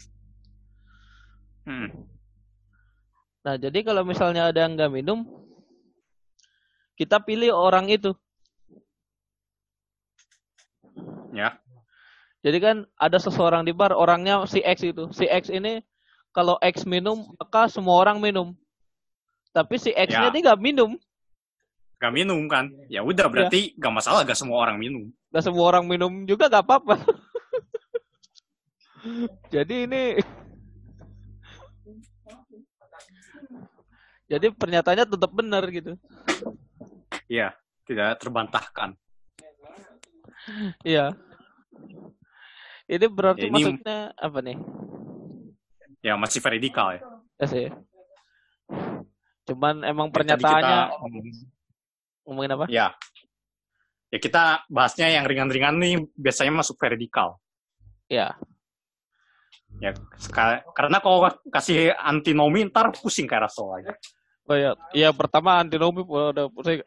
Hmm. 1.65 1.89
Nah, 3.43 3.57
jadi 3.57 3.81
kalau 3.81 4.05
misalnya 4.05 4.53
ada 4.53 4.61
yang 4.69 4.77
nggak 4.77 4.93
minum, 4.93 5.25
kita 7.01 7.17
pilih 7.25 7.57
orang 7.57 7.89
itu. 7.89 8.13
Ya. 11.33 11.57
Jadi 12.43 12.59
kan 12.59 12.77
ada 12.99 13.23
seseorang 13.23 13.63
di 13.63 13.71
bar, 13.71 13.95
orangnya 13.95 14.43
si 14.51 14.59
X 14.67 14.83
itu. 14.83 15.07
Si 15.15 15.31
X 15.31 15.47
ini 15.47 15.79
kalau 16.35 16.59
X 16.59 16.83
minum, 16.83 17.23
maka 17.39 17.71
semua 17.71 18.03
orang 18.03 18.19
minum. 18.19 18.51
Tapi 19.53 19.79
si 19.79 19.95
X-nya 19.95 20.29
Ya. 20.29 20.33
dia 20.33 20.41
nggak 20.51 20.61
minum. 20.61 20.99
Gak 22.03 22.11
minum 22.11 22.51
kan? 22.51 22.67
Ya 22.91 23.07
udah, 23.07 23.31
berarti 23.31 23.79
gak 23.79 23.95
masalah 23.95 24.27
gak 24.27 24.35
semua 24.35 24.59
orang 24.59 24.75
minum. 24.75 25.07
Nggak 25.31 25.45
semua 25.47 25.65
orang 25.71 25.87
minum 25.87 26.27
juga 26.27 26.51
nggak 26.51 26.67
apa-apa. 26.67 26.99
jadi 29.55 29.87
ini 29.87 30.19
jadi 34.27 34.51
pernyataannya 34.51 35.07
tetap 35.15 35.31
benar 35.31 35.63
gitu. 35.71 35.95
Iya, 37.31 37.55
tidak 37.87 38.19
terbantahkan. 38.19 38.99
Iya. 40.83 41.15
Ini 42.93 43.07
berarti 43.09 43.49
Ya, 43.49 43.49
ini- 43.49 43.55
maksudnya 43.57 43.99
apa 44.13 44.39
nih? 44.45 44.57
Ya, 46.05 46.13
masih 46.21 46.45
veridikal 46.45 46.93
ya. 46.93 47.01
Ya 47.41 47.47
sih. 47.49 47.67
Cuman 49.49 49.81
emang 49.83 50.11
Ya, 50.11 50.15
pernyataannya 50.15 50.61
kita 50.61 51.01
ngomong- 51.01 51.47
ngomongin 52.29 52.51
apa? 52.53 52.65
Ya. 52.69 52.87
Ya 54.13 54.19
kita 54.21 54.43
bahasnya 54.69 55.09
yang 55.09 55.25
ringan-ringan 55.25 55.81
nih 55.81 56.05
biasanya 56.15 56.53
masuk 56.53 56.77
veridikal. 56.77 57.41
Ya. 58.13 58.37
Ya, 59.81 59.97
seka- 60.21 60.61
karena 60.77 61.01
kalau 61.01 61.25
kasih 61.49 61.97
antinomi 61.97 62.69
ntar 62.69 62.93
pusing 62.93 63.25
kayak 63.25 63.49
Rasul 63.49 63.73
lagi. 63.73 63.89
Oh 64.45 64.53
ya, 64.53 64.77
iya 64.93 65.09
pertama 65.17 65.57
antinomi 65.57 66.05
udah 66.05 66.53
pusing 66.53 66.85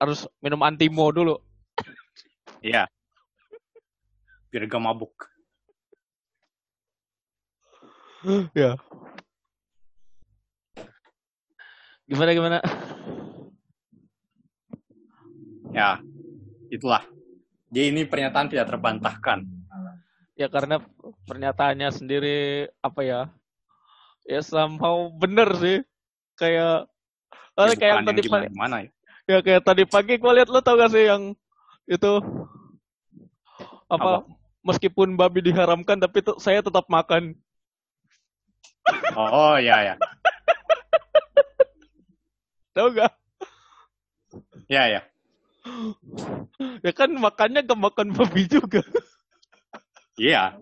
harus 0.00 0.24
minum 0.40 0.64
antimo 0.64 1.12
dulu. 1.12 1.36
Iya. 2.64 2.88
Biar 4.48 4.64
gak 4.64 4.80
mabuk. 4.80 5.12
Ya. 8.54 8.78
Gimana 12.06 12.30
gimana? 12.36 12.58
Ya, 15.72 16.04
itulah. 16.68 17.02
Jadi 17.72 17.88
ini 17.88 18.02
pernyataan 18.04 18.52
tidak 18.52 18.68
terbantahkan. 18.68 19.48
Ya 20.36 20.48
karena 20.52 20.80
pernyataannya 21.24 21.88
sendiri 21.88 22.68
apa 22.84 23.00
ya? 23.00 23.20
Ya 24.28 24.44
somehow 24.44 25.08
bener 25.16 25.48
sih. 25.56 25.78
Kayak 26.36 26.92
Ya, 27.52 27.68
eh, 27.68 27.76
kayak 27.76 27.94
bukan 28.00 28.06
tadi 28.08 28.08
yang 28.08 28.16
pagi, 28.16 28.28
gimana-gimana 28.28 28.76
ya. 28.80 28.90
ya 29.28 29.38
kayak 29.44 29.62
tadi 29.62 29.82
pagi 29.84 30.14
gua 30.16 30.32
lihat 30.32 30.48
lo 30.48 30.64
tau 30.64 30.72
gak 30.80 30.88
sih 30.96 31.04
yang 31.04 31.36
itu 31.84 32.12
apa, 33.92 34.24
Apa? 34.24 34.24
meskipun 34.64 35.20
babi 35.20 35.44
diharamkan 35.44 36.00
tapi 36.00 36.24
tuh 36.24 36.40
saya 36.40 36.64
tetap 36.64 36.88
makan. 36.88 37.36
Oh, 39.16 39.56
ya 39.60 39.76
ya. 39.84 39.94
Tahu 42.72 42.88
gak? 42.96 43.12
Ya 44.72 44.88
ya. 44.88 45.00
Ya 46.80 46.92
kan 46.96 47.12
makannya 47.12 47.60
gak 47.64 47.80
makan 47.80 48.16
babi 48.16 48.48
juga. 48.48 48.80
Iya. 50.16 50.56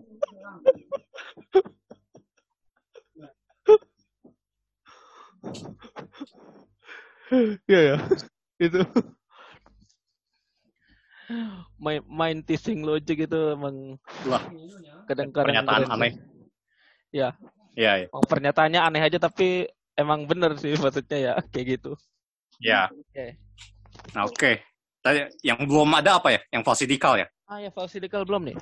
Iya 7.67 7.79
ya. 7.95 7.97
Itu. 8.59 8.83
Main, 11.79 12.03
main 12.11 12.37
teasing 12.43 12.83
logic 12.83 13.23
itu 13.23 13.39
emang 13.55 13.95
Wah, 14.27 14.43
kadang-kadang 15.07 15.47
pernyataan 15.47 15.81
keren 15.87 15.95
aneh. 15.95 16.11
Ya, 17.15 17.31
Iya, 17.75 18.03
iya. 18.03 18.07
emang 18.11 18.25
pernyataannya 18.27 18.81
aneh 18.83 19.01
aja 19.07 19.17
tapi 19.21 19.63
emang 19.95 20.27
bener 20.27 20.55
sih 20.59 20.75
maksudnya 20.75 21.17
ya 21.17 21.33
kayak 21.51 21.79
gitu. 21.79 21.91
Ya. 22.59 22.91
Oke. 22.91 23.25
Nah, 24.13 24.23
oke. 24.27 24.51
Tadi 25.01 25.19
yang 25.41 25.65
belum 25.65 25.97
ada 25.97 26.21
apa 26.21 26.29
ya? 26.29 26.39
Yang 26.53 26.63
falsidikal 26.67 27.17
ya? 27.17 27.27
Ah 27.49 27.57
ya 27.57 27.73
falsidikal 27.73 28.21
belum 28.27 28.53
nih? 28.53 28.57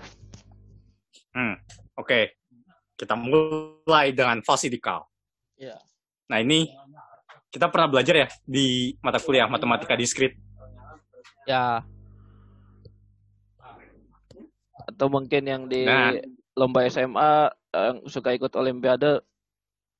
Hmm. 1.35 1.55
Oke. 1.99 2.37
Kita 2.95 3.15
mulai 3.15 4.15
dengan 4.15 4.39
falsidikal. 4.45 5.03
Iya. 5.59 5.75
Nah, 6.31 6.37
ini 6.39 6.69
kita 7.49 7.67
pernah 7.67 7.89
belajar 7.89 8.15
ya 8.15 8.27
di 8.45 8.93
mata 9.01 9.17
kuliah 9.19 9.49
matematika 9.49 9.97
diskrit. 9.97 10.37
Ya. 11.49 11.81
Atau 14.85 15.09
mungkin 15.09 15.43
yang 15.43 15.63
di 15.67 15.83
Nah. 15.85 16.13
lomba 16.55 16.85
SMA 16.87 17.51
yang 17.73 17.97
suka 18.09 18.33
ikut 18.33 18.49
olimpiade 18.57 19.21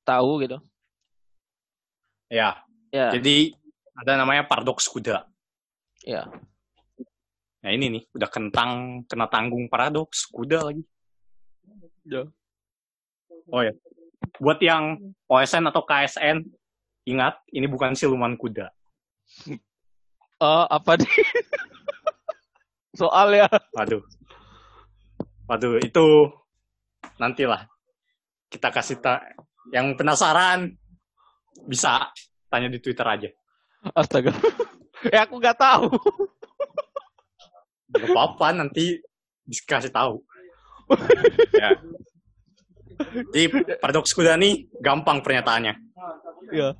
tahu 0.02 0.42
gitu. 0.42 0.58
Ya. 2.30 2.62
Ya, 2.90 3.14
Jadi 3.14 3.54
ada 3.94 4.18
namanya 4.18 4.42
paradoks 4.42 4.90
kuda. 4.90 5.22
ya. 6.02 6.26
Nah, 7.60 7.70
ini 7.76 7.92
nih 7.92 8.02
udah 8.16 8.30
kentang 8.32 9.04
kena 9.06 9.28
tanggung 9.30 9.68
paradoks 9.70 10.26
kuda 10.26 10.64
lagi. 10.64 10.82
Ya. 12.08 12.26
Oh 13.52 13.62
ya. 13.62 13.70
Buat 14.40 14.58
yang 14.64 15.14
OSN 15.30 15.68
atau 15.68 15.84
KSN, 15.84 16.42
ingat 17.06 17.38
ini 17.54 17.66
bukan 17.70 17.94
siluman 17.94 18.34
kuda. 18.34 18.70
Oh, 20.40 20.64
apa 20.72 20.96
nih? 20.96 21.04
Soal 22.96 23.36
ya. 23.36 23.44
Waduh. 23.76 24.00
Waduh, 25.44 25.76
itu 25.84 26.32
nantilah 27.20 27.68
kita 28.48 28.72
kasih 28.72 28.96
ta 28.98 29.20
yang 29.68 29.92
penasaran 29.92 30.72
bisa 31.68 32.08
tanya 32.48 32.72
di 32.72 32.80
Twitter 32.80 33.04
aja. 33.04 33.28
Astaga. 33.92 34.32
ya 35.12 35.22
aku 35.28 35.36
nggak 35.36 35.58
tahu. 35.60 35.92
Gak 37.90 38.06
apa-apa, 38.10 38.46
nanti 38.56 38.98
dikasih 39.44 39.92
tahu. 39.92 40.22
ya. 41.62 41.70
Jadi 43.32 43.44
paradoks 43.80 44.12
kuda 44.16 44.34
nih 44.40 44.66
gampang 44.80 45.20
pernyataannya. 45.22 45.74
ya. 46.50 46.74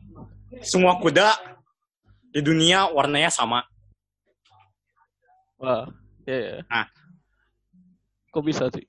Semua 0.65 0.99
kuda 0.99 1.35
di 2.35 2.41
dunia 2.43 2.91
warnanya 2.91 3.31
sama. 3.31 3.63
Wah, 5.61 5.87
ya, 6.25 6.37
ya. 6.37 6.55
Nah. 6.67 6.87
Kok 8.31 8.45
bisa 8.47 8.71
sih? 8.71 8.87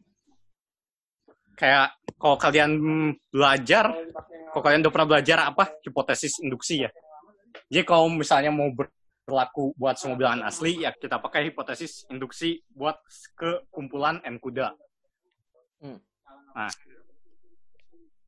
Kayak 1.62 1.94
kalau 2.18 2.42
kalian 2.42 2.72
belajar 3.30 3.94
kalau 4.50 4.64
kalian 4.66 4.82
udah 4.82 4.94
pernah 4.98 5.10
belajar 5.14 5.38
apa 5.46 5.70
hipotesis 5.86 6.42
induksi 6.42 6.82
ya. 6.82 6.90
Jadi 7.70 7.86
kalau 7.86 8.10
misalnya 8.10 8.50
mau 8.50 8.74
ber- 8.74 8.90
berlaku 9.22 9.72
buat 9.78 9.94
semua 9.96 10.18
bilangan 10.18 10.50
asli, 10.50 10.82
ya 10.82 10.90
kita 10.90 11.22
pakai 11.22 11.54
hipotesis 11.54 12.10
induksi 12.10 12.66
buat 12.74 12.98
ke 13.38 13.70
kumpulan 13.70 14.18
n 14.26 14.42
kuda. 14.42 14.74
Hmm. 15.86 16.02
Nah, 16.58 16.72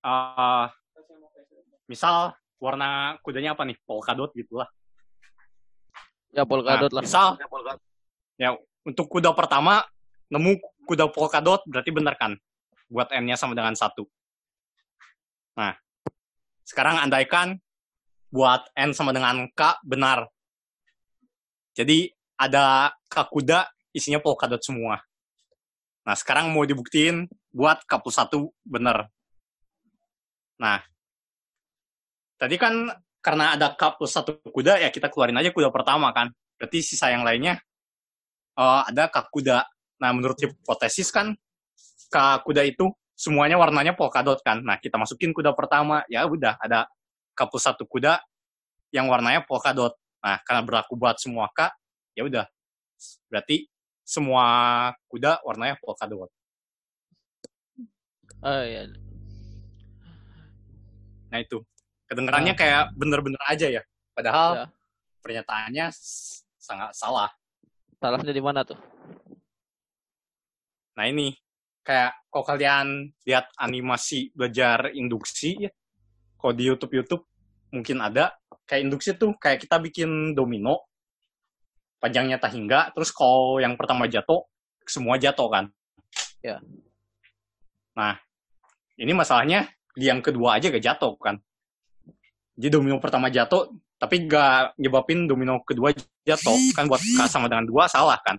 eh, 0.05 0.65
misal 1.89 2.37
warna 2.61 3.17
kudanya 3.25 3.57
apa 3.57 3.65
nih? 3.65 3.75
Polkadot 3.83 4.29
gitu 4.37 4.61
lah. 4.61 4.69
Ya 6.31 6.45
polkadot 6.45 6.93
Nah, 6.93 7.01
lah. 7.01 7.03
Misal, 7.03 7.27
ya 8.37 8.55
untuk 8.85 9.09
kuda 9.09 9.33
pertama 9.33 9.81
nemu 10.29 10.61
kuda 10.85 11.09
polkadot 11.09 11.65
berarti 11.65 11.89
benar 11.89 12.15
kan? 12.15 12.37
Buat 12.91 13.11
n-nya 13.13 13.37
sama 13.39 13.53
dengan 13.53 13.73
satu. 13.73 14.05
Nah, 15.53 15.77
sekarang 16.65 17.03
andaikan 17.03 17.59
buat 18.33 18.65
n 18.73 18.97
sama 18.97 19.13
dengan 19.13 19.45
k 19.53 19.77
benar. 19.85 20.25
Jadi 21.77 22.09
ada 22.33 22.89
k 23.05 23.15
kuda 23.29 23.69
isinya 23.93 24.17
polkadot 24.17 24.57
semua. 24.57 24.97
Nah, 26.03 26.15
sekarang 26.17 26.49
mau 26.49 26.65
dibuktiin 26.65 27.29
buat 27.53 27.85
k 27.85 27.93
plus 28.01 28.17
satu 28.17 28.49
benar. 28.65 29.07
Nah, 30.57 30.81
tadi 32.41 32.57
kan 32.57 32.89
karena 33.21 33.53
ada 33.53 33.77
k 33.77 33.83
plus 33.95 34.09
satu 34.09 34.41
kuda 34.49 34.81
ya 34.81 34.89
kita 34.89 35.13
keluarin 35.13 35.37
aja 35.37 35.53
kuda 35.53 35.69
pertama 35.69 36.09
kan. 36.09 36.33
Berarti 36.57 36.81
sisa 36.81 37.13
yang 37.13 37.21
lainnya 37.21 37.61
eh, 38.57 38.81
ada 38.89 39.13
k 39.13 39.17
kuda. 39.29 39.61
Nah, 40.01 40.09
menurut 40.09 40.41
hipotesis 40.41 41.13
kan 41.13 41.37
k 42.13 42.17
kuda 42.45 42.61
itu 42.61 42.93
semuanya 43.17 43.57
warnanya 43.57 43.97
polkadot 43.97 44.37
kan. 44.45 44.61
Nah, 44.61 44.77
kita 44.77 45.01
masukin 45.01 45.33
kuda 45.33 45.57
pertama, 45.57 46.05
ya 46.05 46.21
udah 46.29 46.61
ada 46.61 46.85
k 47.33 47.39
plus 47.49 47.65
satu 47.65 47.89
kuda 47.89 48.21
yang 48.93 49.09
warnanya 49.09 49.41
polkadot. 49.41 49.97
Nah, 50.21 50.37
karena 50.45 50.61
berlaku 50.61 50.93
buat 50.93 51.17
semua 51.17 51.49
k, 51.49 51.73
ya 52.13 52.21
udah. 52.21 52.45
Berarti 53.33 53.65
semua 54.05 54.45
kuda 55.09 55.41
warnanya 55.41 55.81
polkadot. 55.81 56.29
Oh 58.45 58.61
iya. 58.61 58.85
Nah, 61.33 61.41
itu. 61.41 61.65
Kedengarannya 62.05 62.53
kayak 62.53 62.93
bener-bener 62.93 63.41
aja 63.49 63.65
ya. 63.65 63.81
Padahal 64.13 64.49
Ya. 64.53 64.65
pernyataannya 65.25 65.89
sangat 66.61 66.93
salah. 66.93 67.33
Salahnya 67.97 68.35
di 68.35 68.43
mana 68.43 68.61
tuh? 68.61 68.77
Nah 70.93 71.09
ini 71.09 71.33
kayak 71.83 72.15
kalau 72.31 72.43
kalian 72.47 72.87
lihat 73.27 73.51
animasi 73.59 74.31
belajar 74.33 74.89
induksi 74.95 75.67
ya, 75.67 75.71
kalau 76.39 76.55
di 76.55 76.63
YouTube 76.65 76.93
YouTube 76.97 77.23
mungkin 77.69 77.99
ada 77.99 78.33
kayak 78.63 78.87
induksi 78.87 79.13
tuh 79.19 79.35
kayak 79.37 79.67
kita 79.67 79.77
bikin 79.77 80.33
domino 80.33 80.87
panjangnya 81.99 82.35
tak 82.35 82.55
hingga, 82.55 82.91
terus 82.91 83.15
kalau 83.15 83.63
yang 83.63 83.79
pertama 83.79 84.07
jatuh 84.07 84.43
semua 84.83 85.15
jatuh 85.15 85.47
kan. 85.47 85.65
Ya. 86.43 86.59
Nah 87.95 88.19
ini 88.99 89.15
masalahnya 89.15 89.71
di 89.95 90.11
yang 90.11 90.19
kedua 90.19 90.59
aja 90.59 90.67
gak 90.67 90.83
jatuh 90.83 91.15
kan. 91.15 91.39
Jadi 92.59 92.69
domino 92.69 92.99
pertama 92.99 93.31
jatuh 93.31 93.71
tapi 93.95 94.27
gak 94.27 94.75
nyebabin 94.75 95.31
domino 95.31 95.63
kedua 95.63 95.95
jatuh 96.27 96.57
kan 96.75 96.91
buat 96.91 96.99
sama 97.31 97.47
dengan 97.47 97.63
dua 97.63 97.87
salah 97.87 98.19
kan. 98.19 98.35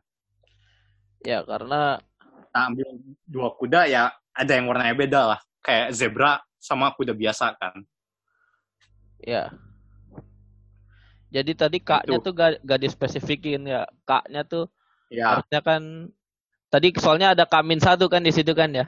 Ya 1.25 1.41
karena 1.41 1.97
kita 2.55 2.71
ambil 2.71 2.87
dua 3.27 3.51
kuda 3.59 3.91
ya 3.91 4.15
ada 4.31 4.53
yang 4.55 4.71
warnanya 4.71 4.95
beda 4.95 5.21
lah 5.35 5.41
kayak 5.59 5.91
zebra 5.91 6.39
sama 6.63 6.95
kuda 6.95 7.11
biasa 7.11 7.51
kan 7.59 7.83
ya. 9.19 9.51
Jadi 11.35 11.51
tadi 11.59 11.83
kaknya 11.83 12.23
Itu. 12.23 12.31
tuh 12.31 12.33
gak, 12.39 12.63
gak 12.63 12.79
dispesifikin 12.79 13.67
ya. 13.67 13.91
Kaknya 14.07 14.47
tuh 14.47 14.71
ya 15.11 15.35
harusnya 15.35 15.61
kan 15.67 15.83
tadi 16.71 16.95
soalnya 16.95 17.35
ada 17.35 17.43
kamin 17.43 17.83
satu 17.83 18.07
kan 18.07 18.23
di 18.23 18.31
situ 18.31 18.55
kan 18.55 18.71
ya. 18.71 18.87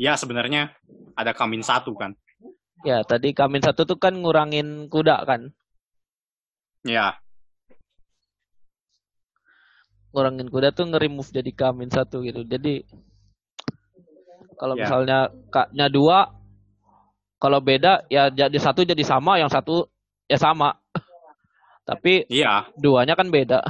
ya 0.00 0.16
sebenarnya 0.16 0.72
ada 1.12 1.36
kamin 1.36 1.60
satu 1.60 1.92
kan 1.92 2.16
Ya 2.88 3.04
tadi 3.04 3.36
kamin 3.36 3.60
satu 3.60 3.84
tuh 3.84 4.00
kan 4.00 4.16
ngurangin 4.16 4.88
kuda 4.88 5.28
kan. 5.28 5.52
ya 6.88 7.20
Ngurangin 10.10 10.50
kuda 10.50 10.74
tuh 10.74 10.90
nge-remove 10.90 11.30
jadi 11.30 11.50
kamin 11.54 11.90
satu 11.90 12.22
gitu. 12.26 12.42
Jadi 12.42 12.82
kalau 14.58 14.74
Ya. 14.76 14.84
misalnya 14.84 15.18
kaknya 15.48 15.86
dua, 15.88 16.28
kalau 17.40 17.62
beda 17.62 18.04
ya 18.12 18.28
jadi 18.28 18.58
satu 18.60 18.84
jadi 18.84 19.00
sama, 19.06 19.38
yang 19.40 19.48
satu 19.48 19.86
ya 20.26 20.36
sama. 20.36 20.76
Tapi 21.88 22.26
iya 22.28 22.68
duanya 22.76 23.14
kan 23.14 23.30
beda. 23.30 23.62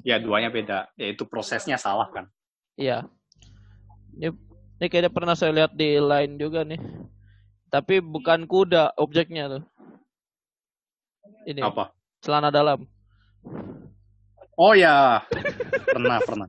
ya 0.00 0.16
duanya 0.16 0.48
beda 0.48 0.88
yaitu 0.96 1.28
prosesnya 1.28 1.76
salah 1.76 2.08
kan 2.08 2.24
Iya. 2.80 3.04
Ini, 4.16 4.32
ini 4.80 4.86
kayaknya 4.88 5.12
pernah 5.12 5.36
saya 5.36 5.52
lihat 5.52 5.76
di 5.76 6.00
line 6.00 6.40
juga 6.40 6.64
nih. 6.64 6.80
Tapi 7.68 8.00
bukan 8.00 8.48
kuda 8.48 8.96
objeknya 8.96 9.52
tuh. 9.52 9.62
Ini 11.44 11.60
apa 11.60 11.92
celana 12.24 12.48
dalam. 12.48 12.88
Oh 14.60 14.72
ya 14.76 15.24
pernah 15.88 16.20
pernah 16.20 16.48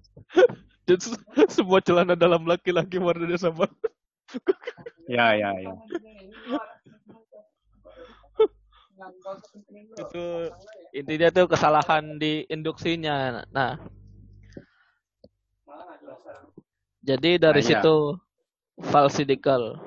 Jadi 0.84 1.08
se- 1.08 1.24
semua 1.56 1.80
celana 1.80 2.18
dalam 2.18 2.44
laki-laki 2.44 3.00
warnanya 3.00 3.40
sama. 3.40 3.70
ya 5.08 5.32
ya 5.38 5.52
ya 5.56 5.72
Itu 9.98 10.24
intinya 10.94 11.28
tuh 11.34 11.46
kesalahan 11.50 12.20
di 12.22 12.46
induksinya. 12.48 13.42
Nah. 13.50 13.80
Jadi 17.02 17.42
dari 17.42 17.62
Nah, 17.62 17.66
iya. 17.66 17.80
situ 17.82 17.96
falsidical. 18.82 19.80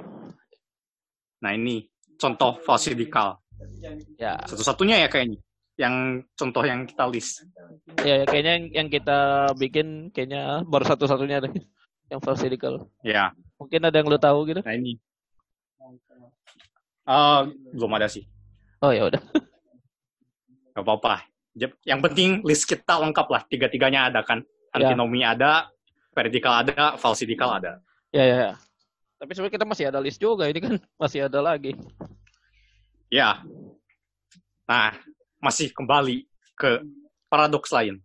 nah 1.39 1.53
ini 1.53 1.85
contoh 2.17 2.57
falsidikal 2.65 3.37
Ya. 4.17 4.41
satu-satunya 4.49 5.05
ya 5.05 5.09
kayaknya 5.13 5.37
yang 5.75 6.23
contoh 6.39 6.63
yang 6.63 6.87
kita 6.87 7.05
list 7.11 7.45
Ya, 8.07 8.23
ya, 8.23 8.25
kayaknya 8.29 8.53
yang, 8.59 8.65
yang 8.71 8.89
kita 8.93 9.19
bikin 9.59 10.09
kayaknya 10.15 10.63
baru 10.69 10.85
satu-satunya 10.87 11.43
deh 11.45 11.53
yang 12.13 12.21
falsidical. 12.23 12.87
ya 13.03 13.33
Mungkin 13.59 13.81
ada 13.87 13.97
yang 13.99 14.07
lu 14.11 14.19
tahu 14.21 14.47
gitu? 14.51 14.61
nah 14.63 14.75
ini 14.75 14.99
Eh, 17.05 17.41
belum 17.77 17.93
ada 18.01 18.09
sih 18.09 18.25
Oh 18.81 18.93
ya 18.93 19.09
udah. 19.09 19.17
Gak 20.77 20.85
apa-apa. 20.85 21.25
Yang 21.89 22.01
penting 22.05 22.31
list 22.45 22.69
kita 22.69 23.01
lengkap 23.01 23.27
lah. 23.33 23.43
Tiga-tiganya 23.49 24.13
ada 24.13 24.21
kan. 24.21 24.45
Ya. 24.77 24.93
Antinomi 24.93 25.25
ada, 25.25 25.73
vertikal 26.13 26.61
ada, 26.61 27.01
falsidikal 27.01 27.49
ada. 27.57 27.81
Ya 28.13 28.25
ya. 28.29 28.37
ya. 28.37 28.53
Tapi 29.17 29.31
sebenarnya 29.33 29.57
kita 29.57 29.65
masih 29.65 29.85
ada 29.89 30.05
list 30.05 30.21
juga 30.21 30.51
ini 30.53 30.61
kan 30.61 30.75
masih 31.01 31.33
ada 31.33 31.41
lagi. 31.41 31.73
Ya. 33.09 33.41
Nah, 34.69 34.93
masih 35.45 35.69
kembali 35.77 36.25
ke 36.57 36.81
paradoks 37.29 37.69
lain. 37.69 38.01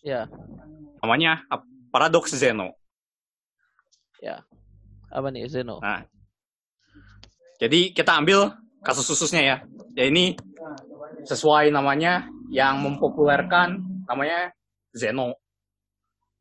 Ya. 0.00 0.24
Namanya 1.04 1.44
paradoks 1.92 2.32
Zeno. 2.32 2.72
Apa 5.12 5.28
nih 5.28 5.44
Zeno? 5.48 5.80
Nah, 5.84 6.08
jadi 7.60 7.92
kita 7.92 8.16
ambil 8.16 8.52
kasus 8.80 9.04
khususnya 9.08 9.42
ya. 9.44 9.56
Ya 9.96 10.04
ini 10.08 10.36
sesuai 11.24 11.72
namanya 11.72 12.28
yang 12.48 12.80
mempopulerkan 12.80 13.80
namanya 14.08 14.52
Zeno. 14.96 15.36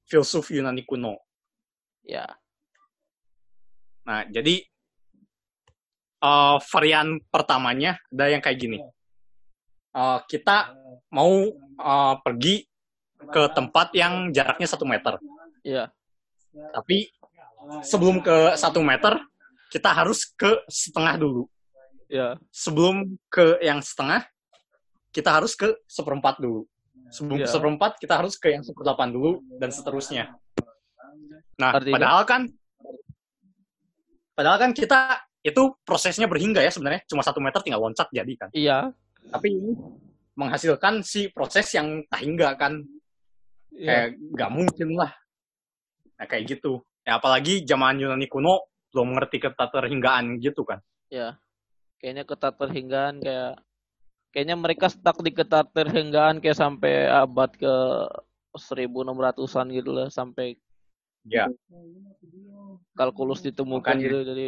Filsuf 0.06 0.54
Yunani 0.54 0.86
kuno. 0.86 1.18
Ya. 2.06 2.30
Nah, 4.06 4.22
jadi 4.30 4.62
eh, 6.22 6.58
varian 6.62 7.18
pertamanya 7.34 7.98
ada 8.14 8.30
yang 8.30 8.42
kayak 8.44 8.60
gini. 8.62 8.78
Eh, 9.96 10.20
kita 10.28 10.76
mau 11.16 11.32
eh, 11.76 12.16
pergi 12.20 12.68
ke 13.32 13.44
tempat 13.56 13.96
yang 13.96 14.30
jaraknya 14.36 14.68
satu 14.68 14.84
meter, 14.84 15.18
Ya. 15.64 15.90
tapi 16.76 17.10
sebelum 17.82 18.20
ke 18.22 18.54
satu 18.60 18.84
meter 18.84 19.18
kita 19.72 19.90
harus 19.96 20.28
ke 20.36 20.62
setengah 20.68 21.16
dulu. 21.18 21.44
Ya. 22.12 22.36
Sebelum 22.52 23.18
ke 23.32 23.58
yang 23.64 23.80
setengah 23.82 24.28
kita 25.10 25.32
harus 25.42 25.56
ke 25.56 25.74
seperempat 25.88 26.38
dulu. 26.44 26.68
Sebelum 27.10 27.40
ke 27.42 27.48
Iya. 27.48 27.54
seperempat 27.56 27.92
kita 27.98 28.14
harus 28.20 28.36
ke 28.36 28.52
yang 28.52 28.62
seperdelapan 28.68 29.10
dulu 29.16 29.42
dan 29.58 29.72
seterusnya. 29.72 30.36
Nah, 31.56 31.72
Artinya? 31.72 31.96
padahal 31.96 32.24
kan 32.28 32.42
padahal 34.36 34.58
kan 34.60 34.72
kita 34.76 35.24
itu 35.40 35.72
prosesnya 35.88 36.28
berhingga 36.28 36.60
ya 36.60 36.70
sebenarnya 36.70 37.08
cuma 37.08 37.24
satu 37.24 37.40
meter 37.40 37.64
tinggal 37.64 37.80
loncat 37.80 38.12
jadi 38.12 38.34
kan. 38.38 38.50
Iya. 38.52 38.92
Tapi 39.32 39.48
ini 39.52 39.72
menghasilkan 40.36 41.00
si 41.02 41.32
proses 41.32 41.66
yang 41.74 42.04
tak 42.12 42.22
hingga 42.28 42.54
kan 42.60 42.84
Iya. 43.76 43.88
kayak 43.88 44.08
nggak 44.36 44.52
mungkin 44.56 44.90
lah. 44.96 45.12
Nah, 46.16 46.26
kayak 46.28 46.48
gitu. 46.48 46.80
Ya 47.04 47.20
apalagi 47.20 47.68
zaman 47.68 48.00
Yunani 48.00 48.32
kuno 48.32 48.72
belum 48.96 49.12
mengerti 49.12 49.44
keterhinggaan 49.44 50.40
gitu 50.40 50.64
kan. 50.64 50.80
Ya. 51.12 51.36
Kayaknya 52.00 52.24
keterhinggaan 52.24 53.16
kayak 53.20 53.60
kayaknya 54.32 54.56
mereka 54.56 54.88
stuck 54.88 55.20
di 55.20 55.32
keterhinggaan 55.36 56.40
kayak 56.40 56.56
sampai 56.56 57.08
abad 57.08 57.52
ke 57.56 57.74
1600-an 58.56 59.68
gitu 59.76 59.92
lah 59.92 60.08
sampai 60.08 60.56
Ya, 61.26 61.50
kalkulus 62.94 63.42
ditemukan 63.42 63.98
Makanya. 63.98 64.06
gitu 64.06 64.18
jadi 64.30 64.48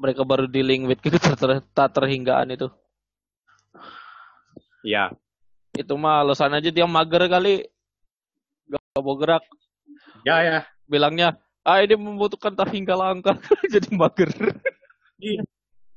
mereka 0.00 0.24
baru 0.24 0.48
dealing 0.48 0.88
with 0.88 0.96
keterhinggaan 1.04 2.56
itu. 2.56 2.72
Ya. 4.84 5.12
Itu 5.76 5.94
mah 5.94 6.26
alasan 6.26 6.56
aja 6.56 6.68
dia 6.68 6.84
mager 6.84 7.24
kali 7.30 7.66
gak 8.70 9.02
mau 9.02 9.14
gerak 9.18 9.42
Ya, 10.26 10.42
ya. 10.44 10.58
bilangnya 10.84 11.38
ah 11.64 11.80
ini 11.80 11.96
membutuhkan 11.96 12.52
terhingga 12.52 12.96
langkah 12.96 13.36
jadi 13.72 13.88
mager. 13.94 14.30
Iya. 15.20 15.42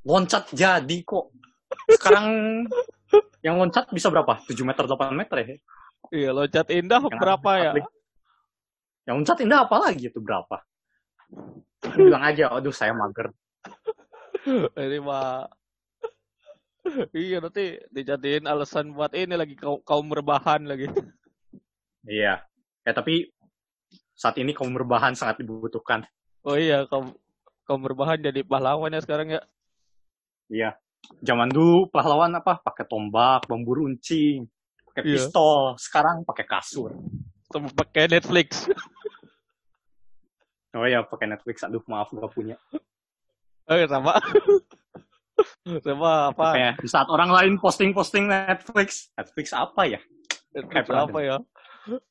Loncat 0.04 0.52
jadi 0.52 0.96
kok. 1.04 1.32
Sekarang 1.96 2.26
yang 3.44 3.60
loncat 3.60 3.88
bisa 3.92 4.08
berapa? 4.08 4.40
7 4.44 4.56
meter, 4.64 4.84
8 4.88 5.12
meter 5.12 5.36
ya? 5.40 5.46
Iya 6.12 6.30
loncat 6.36 6.66
indah 6.72 7.00
Yang 7.04 7.20
berapa 7.20 7.50
ya? 7.56 7.72
Yang 9.08 9.14
loncat 9.20 9.38
indah 9.44 9.58
apa 9.68 9.76
lagi 9.80 10.04
itu 10.08 10.20
berapa? 10.20 10.56
Bilang 11.96 12.24
aja, 12.24 12.48
aduh 12.52 12.72
saya 12.72 12.96
mager. 12.96 13.32
Ini 14.80 15.00
mah 15.00 15.48
iya 17.16 17.40
nanti 17.40 17.80
dijadiin 17.90 18.44
alasan 18.44 18.92
buat 18.92 19.12
ini 19.16 19.34
lagi 19.34 19.56
kaum, 19.56 19.80
kaum 19.82 20.06
rebahan 20.12 20.64
lagi. 20.64 20.88
Iya. 22.04 22.44
Ya 22.84 22.92
tapi 22.92 23.32
saat 24.12 24.36
ini 24.36 24.52
kaum 24.52 24.68
berbahan 24.76 25.16
sangat 25.16 25.40
dibutuhkan. 25.40 26.04
Oh 26.44 26.52
iya 26.52 26.84
kaum 26.84 27.16
kaum 27.64 27.80
rebahan 27.80 28.20
jadi 28.20 28.44
pahlawan 28.44 28.92
ya 28.92 29.00
sekarang 29.00 29.32
ya. 29.32 29.40
Iya. 30.52 30.76
Zaman 31.24 31.48
dulu 31.48 31.88
pahlawan 31.88 32.36
apa? 32.36 32.60
Pakai 32.60 32.84
tombak, 32.84 33.48
bambu 33.48 33.80
runcing, 33.80 34.44
pakai 34.92 35.00
Iya. 35.00 35.12
pistol. 35.16 35.80
Sekarang 35.80 36.28
pakai 36.28 36.44
kasur. 36.44 36.92
Pakai 37.48 38.12
Netflix. 38.12 38.68
Oh 40.74 40.82
iya, 40.90 41.06
pakai 41.06 41.30
Netflix. 41.30 41.62
Aduh, 41.62 41.86
maaf 41.86 42.10
gak 42.10 42.34
punya. 42.34 42.58
Eh 43.70 43.86
sama. 43.86 44.18
sama 45.86 46.30
apa? 46.30 46.46
Kayak 46.54 46.72
di 46.80 46.88
saat 46.88 47.08
orang 47.08 47.30
lain 47.30 47.52
posting-posting 47.58 48.30
Netflix. 48.30 49.10
Netflix 49.14 49.46
apa 49.50 49.82
ya? 49.86 50.00
Netflix 50.54 50.86
apa 50.88 51.18
ya? 51.20 51.36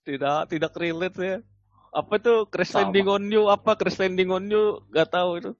Tidak 0.04 0.40
tidak 0.52 0.72
relate 0.76 1.18
ya. 1.18 1.38
Apa 1.94 2.18
tuh 2.18 2.50
Crash. 2.50 2.74
Landing 2.74 3.06
on 3.06 3.24
You? 3.30 3.48
Apa 3.48 3.78
Crash 3.78 4.02
Landing 4.02 4.30
on 4.30 4.46
You? 4.50 4.82
Gak 4.90 5.14
tahu 5.14 5.40
itu. 5.40 5.52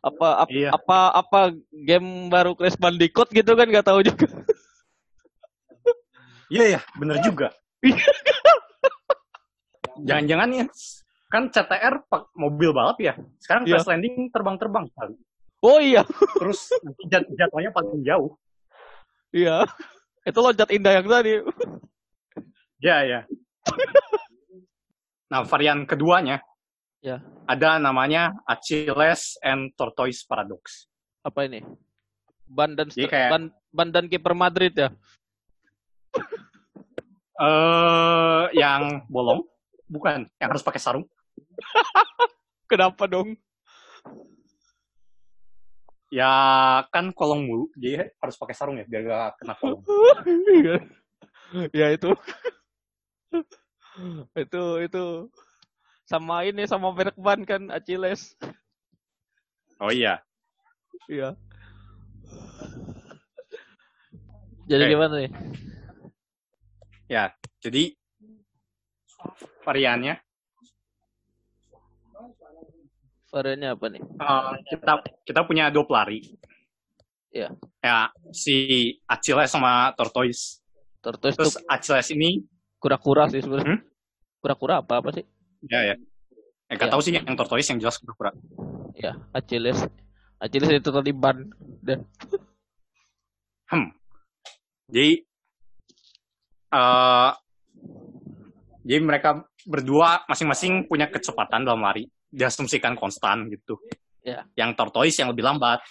Apa 0.00 0.44
ap- 0.44 0.50
Iya. 0.50 0.72
apa 0.72 1.12
apa 1.12 1.40
game 1.70 2.26
baru 2.28 2.56
Crash 2.56 2.80
Bandicoot 2.80 3.30
gitu 3.30 3.52
kan 3.54 3.68
gak 3.68 3.86
tahu 3.86 4.02
juga. 4.02 4.26
Iya 6.50 6.66
ya, 6.66 6.80
bener 6.98 7.22
juga. 7.22 7.54
Jangan-jangan 10.08 10.48
ya, 10.50 10.64
kan 11.30 11.42
CTR 11.46 11.94
mobil 12.34 12.74
balap 12.74 12.98
ya. 12.98 13.14
Sekarang 13.38 13.62
Iya. 13.70 13.78
Crash 13.78 13.86
Landing 13.86 14.34
terbang-terbang 14.34 14.90
kali. 14.90 15.14
Oh 15.60 15.76
iya, 15.76 16.00
Terus 16.40 16.72
jat- 17.06 17.28
jatuhnya 17.36 17.68
paling 17.68 18.00
jauh. 18.00 18.32
iya. 19.28 19.68
Itu 20.24 20.40
loncat 20.40 20.68
indah 20.68 21.00
yang 21.00 21.06
tadi. 21.06 21.40
Ya, 22.80 23.04
ya. 23.04 23.20
Nah, 25.28 25.44
varian 25.44 25.84
keduanya 25.84 26.40
Ya. 27.00 27.20
ada 27.44 27.76
namanya 27.76 28.32
Achilles 28.44 29.36
and 29.40 29.72
Tortoise 29.76 30.24
Paradox. 30.24 30.88
Apa 31.20 31.44
ini? 31.44 31.60
Ban 32.44 32.72
dan 32.72 32.88
Jadi 32.88 33.08
kayak- 33.08 33.30
ban, 33.30 33.42
ban 33.68 33.88
dan 33.88 34.04
kiper 34.08 34.32
Madrid 34.32 34.72
ya. 34.72 34.88
Eh, 37.40 38.44
yang 38.52 39.00
bolong, 39.08 39.40
bukan, 39.88 40.28
yang 40.36 40.48
harus 40.52 40.60
pakai 40.60 40.76
sarung. 40.76 41.08
Kenapa 42.70 43.08
dong? 43.08 43.32
Ya 46.10 46.32
kan 46.90 47.14
kolong 47.14 47.46
mulu, 47.46 47.70
jadi 47.78 48.10
harus 48.18 48.34
pakai 48.34 48.54
sarung 48.58 48.76
ya 48.82 48.84
biar 48.84 49.02
gak 49.06 49.42
kena 49.42 49.54
kolong. 49.54 49.82
Iya. 50.50 50.76
ya 51.70 51.86
itu. 51.94 52.10
itu 54.34 54.62
itu 54.86 55.04
sama 56.06 56.42
ini 56.46 56.66
sama 56.66 56.90
merek 56.90 57.14
ban 57.14 57.46
kan 57.46 57.70
Achilles. 57.70 58.34
Oh 59.78 59.94
iya, 59.94 60.18
Iya. 61.06 61.38
Jadi 64.70 64.82
Oke. 64.86 64.92
gimana 64.94 65.14
nih? 65.18 65.32
ya. 67.10 67.34
Jadi 67.58 67.94
variannya 69.66 70.14
Variannya 73.30 73.68
apa 73.70 73.86
nih? 73.88 74.02
eh, 74.02 74.52
kita 74.68 74.92
kita 75.22 75.40
punya 75.46 75.70
dua 75.70 75.86
pelari. 75.86 76.34
Iya. 77.30 77.54
Ya, 77.78 78.10
si 78.34 78.54
Achilles 79.06 79.46
sama 79.46 79.94
Tortoise. 79.94 80.58
Tortoise 80.98 81.38
Terus 81.38 81.54
tuh 81.54 81.62
Achilles 81.70 82.10
ini, 82.10 82.42
kura-kura 82.76 83.30
sih 83.30 83.38
sebenarnya. 83.38 83.78
Hmm? 83.78 83.80
Kura-kura 84.42 84.82
apa 84.82 84.98
apa 84.98 85.10
sih? 85.14 85.22
ya 85.62 85.94
ya. 85.94 85.96
Eh, 86.66 86.74
gak 86.74 86.90
Iya. 86.90 86.92
tahu 86.92 87.02
sih 87.02 87.12
yang 87.14 87.36
Tortoise 87.38 87.70
yang 87.70 87.78
jelas 87.78 88.02
kura-kura. 88.02 88.34
Ya, 88.98 89.14
Achilles. 89.30 89.78
Achilles 90.42 90.70
itu 90.74 90.90
tadi 90.90 91.12
ban. 91.14 91.38
Dan 91.80 92.02
Hmm. 93.70 93.94
Jadi 94.90 95.22
eh 96.74 97.30
jadi 98.82 98.98
mereka 98.98 99.46
berdua 99.62 100.26
masing-masing 100.26 100.90
punya 100.90 101.06
kecepatan 101.06 101.62
dalam 101.62 101.78
lari. 101.78 102.10
Diasumsikan 102.30 102.94
konstan 102.94 103.50
gitu. 103.50 103.78
Ya. 104.22 104.46
Yang 104.54 104.78
tortoise 104.78 105.16
yang 105.18 105.30
lebih 105.34 105.44
lambat. 105.44 105.82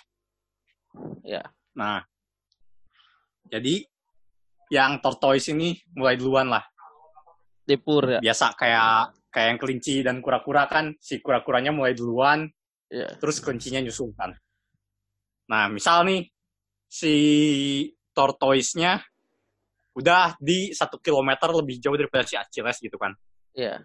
ya, 1.24 1.44
Nah. 1.76 2.02
Jadi 3.50 3.82
yang 4.70 5.02
tortoise 5.02 5.50
ini 5.54 5.74
mulai 5.98 6.16
duluan 6.18 6.50
lah. 6.50 6.64
Dipur 7.66 8.18
ya. 8.18 8.20
Biasa 8.22 8.54
kayak 8.58 9.18
kayak 9.30 9.48
yang 9.54 9.60
kelinci 9.62 9.96
dan 10.02 10.22
kura-kura 10.26 10.66
kan 10.66 10.94
si 10.98 11.22
kura-kuranya 11.22 11.70
mulai 11.70 11.94
duluan 11.94 12.50
Ya. 12.90 13.06
terus 13.22 13.38
kelincinya 13.38 13.86
nyusul 13.86 14.18
kan. 14.18 14.34
Nah, 15.46 15.70
misal 15.70 16.10
nih 16.10 16.26
si 16.90 17.14
tortoise-nya 18.18 18.98
udah 19.94 20.34
di 20.42 20.74
satu 20.74 20.98
kilometer 20.98 21.54
lebih 21.54 21.78
jauh 21.78 21.94
daripada 21.94 22.26
si 22.26 22.34
Achilles 22.34 22.82
gitu 22.82 22.98
kan. 22.98 23.14
Ya. 23.54 23.78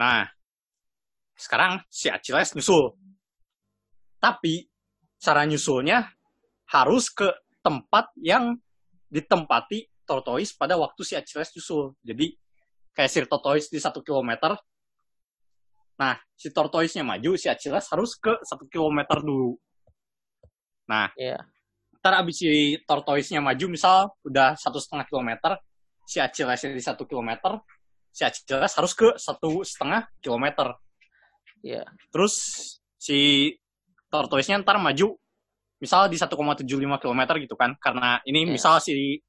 Nah, 0.00 0.32
sekarang 1.38 1.78
si 1.86 2.10
Achilles 2.10 2.50
nyusul. 2.58 2.98
Tapi 4.18 4.66
cara 5.22 5.46
nyusulnya 5.46 6.10
harus 6.74 7.14
ke 7.14 7.30
tempat 7.62 8.10
yang 8.18 8.58
ditempati 9.06 9.86
tortoise 10.02 10.52
pada 10.52 10.74
waktu 10.74 11.00
si 11.06 11.14
Achilles 11.14 11.54
nyusul. 11.54 11.94
Jadi 12.02 12.34
kayak 12.90 13.10
si 13.14 13.18
tortoise 13.24 13.70
di 13.70 13.78
satu 13.78 14.02
kilometer. 14.02 14.58
Nah, 15.98 16.14
si 16.34 16.50
tortoise-nya 16.54 17.02
maju, 17.02 17.34
si 17.34 17.50
Achilles 17.50 17.86
harus 17.90 18.14
ke 18.18 18.30
satu 18.46 18.66
kilometer 18.70 19.18
dulu. 19.22 19.58
Nah, 20.86 21.10
Ya. 21.18 21.42
ntar 21.98 22.22
abis 22.22 22.38
si 22.38 22.78
tortoise-nya 22.86 23.42
maju, 23.42 23.66
misal 23.66 24.10
udah 24.22 24.54
satu 24.54 24.78
setengah 24.78 25.06
kilometer, 25.10 25.58
si 26.06 26.22
Achilles 26.22 26.62
di 26.62 26.82
satu 26.82 27.02
kilometer, 27.02 27.58
si 28.14 28.22
Achilles 28.22 28.72
harus 28.78 28.94
ke 28.94 29.18
satu 29.18 29.66
setengah 29.66 30.06
kilometer. 30.22 30.78
Ya. 31.62 31.84
Terus 32.14 32.34
si 32.98 33.52
tortoise-nya 34.08 34.62
ntar 34.62 34.78
maju, 34.80 35.18
misal 35.78 36.10
di 36.10 36.16
1,75 36.18 36.98
kilometer 36.98 37.34
gitu 37.38 37.54
kan, 37.54 37.74
karena 37.78 38.18
ini 38.26 38.46
Iya. 38.46 38.52
misal 38.54 38.74
si 38.82 39.20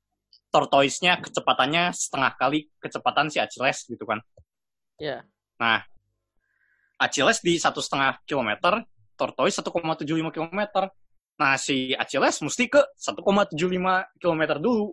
tortoise-nya 0.50 1.22
kecepatannya 1.22 1.94
setengah 1.94 2.34
kali 2.38 2.66
kecepatan 2.82 3.30
si 3.30 3.38
Achilles 3.38 3.86
gitu 3.86 4.02
kan. 4.06 4.20
Ya. 4.98 5.22
Nah, 5.62 5.86
Achilles 7.00 7.40
di 7.40 7.56
satu 7.62 7.80
setengah 7.80 8.20
kilometer, 8.26 8.84
tortoise 9.16 9.62
1,75 9.62 10.32
kilometer. 10.34 10.90
Nah, 11.40 11.56
si 11.56 11.96
Achilles 11.96 12.36
mesti 12.44 12.68
ke 12.68 12.82
1,75 13.00 14.04
kilometer 14.20 14.60
dulu. 14.60 14.92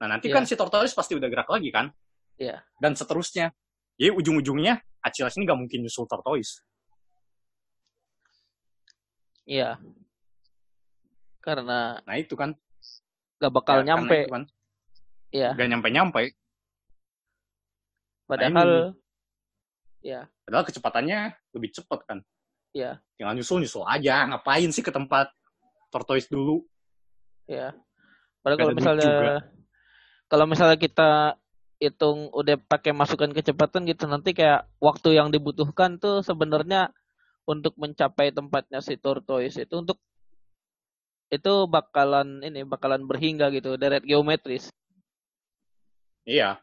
Nah, 0.00 0.16
nanti 0.16 0.32
Iya. 0.32 0.34
kan 0.40 0.44
si 0.48 0.54
tortoise 0.56 0.96
pasti 0.96 1.12
udah 1.18 1.28
gerak 1.28 1.48
lagi 1.52 1.68
kan? 1.68 1.92
Iya. 2.40 2.64
Dan 2.80 2.96
seterusnya. 2.96 3.52
Jadi 4.02 4.18
ujung-ujungnya 4.18 4.82
Achilles 4.98 5.38
ini 5.38 5.46
gak 5.46 5.60
mungkin 5.62 5.86
nyusul 5.86 6.10
tortoise. 6.10 6.58
Iya. 9.46 9.78
Karena 11.38 12.02
Nah, 12.02 12.16
itu 12.18 12.34
kan. 12.34 12.50
gak 13.38 13.54
bakal 13.54 13.86
Ya, 13.86 13.94
nyampe. 13.94 14.26
kan. 14.26 14.42
Iya. 15.30 15.54
Gak 15.54 15.68
nyampe-nyampe. 15.70 16.34
Padahal 18.26 18.98
ya, 20.02 20.26
Padahal 20.42 20.66
kecepatannya 20.66 21.18
lebih 21.54 21.70
cepat 21.70 22.02
kan. 22.02 22.18
Iya. 22.74 22.98
Tinggal 23.14 23.38
nyusul-nyusul 23.38 23.86
aja. 23.86 24.26
Ngapain 24.26 24.66
sih 24.74 24.82
ke 24.82 24.90
tempat 24.90 25.30
tortoise 25.94 26.26
dulu? 26.26 26.66
Ya. 27.46 27.70
Padahal 28.42 28.58
kalau 28.66 28.74
misalnya 28.74 29.06
juga. 29.06 29.36
kalau 30.26 30.46
misalnya 30.50 30.74
kita 30.74 31.38
hitung 31.82 32.30
udah 32.30 32.54
pakai 32.70 32.94
masukan 32.94 33.34
kecepatan 33.34 33.82
gitu 33.90 34.06
nanti 34.06 34.30
kayak 34.30 34.70
waktu 34.78 35.18
yang 35.18 35.34
dibutuhkan 35.34 35.98
tuh 35.98 36.22
sebenarnya 36.22 36.94
untuk 37.42 37.74
mencapai 37.74 38.30
tempatnya 38.30 38.78
si 38.78 38.94
tortoise 38.94 39.58
itu 39.58 39.74
untuk 39.74 39.98
itu 41.32 41.52
bakalan 41.66 42.38
ini 42.46 42.62
bakalan 42.62 43.02
berhingga 43.08 43.50
gitu 43.50 43.74
deret 43.74 44.06
geometris. 44.06 44.70
Iya. 46.22 46.62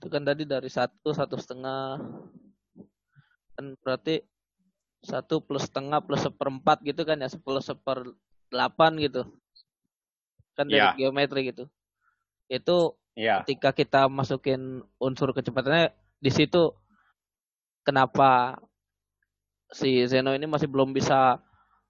Itu 0.00 0.08
kan 0.10 0.26
tadi 0.26 0.42
dari 0.48 0.66
satu 0.66 1.14
satu 1.14 1.36
setengah 1.38 2.00
kan 3.54 3.66
berarti 3.84 4.24
satu 5.06 5.38
plus 5.38 5.70
setengah 5.70 6.02
plus 6.02 6.26
seperempat 6.26 6.82
gitu 6.82 7.06
kan 7.06 7.22
ya 7.22 7.30
sepuluh 7.30 7.62
seper 7.62 8.10
delapan 8.50 8.98
gitu 8.98 9.22
kan 10.56 10.64
dari 10.66 10.80
Iya. 10.80 10.96
geometri 10.96 11.52
gitu 11.52 11.68
itu 12.48 12.76
Iya. 13.12 13.44
ketika 13.44 13.70
kita 13.70 14.08
masukin 14.08 14.80
unsur 14.96 15.36
kecepatannya 15.36 15.92
di 16.16 16.30
situ 16.32 16.72
kenapa 17.84 18.56
si 19.70 20.00
Zeno 20.08 20.32
ini 20.32 20.48
masih 20.48 20.66
belum 20.66 20.96
bisa 20.96 21.36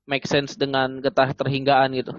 make 0.05 0.27
sense 0.27 0.59
dengan 0.59 0.99
getah 0.99 1.31
terhinggaan 1.31 1.95
gitu 1.95 2.11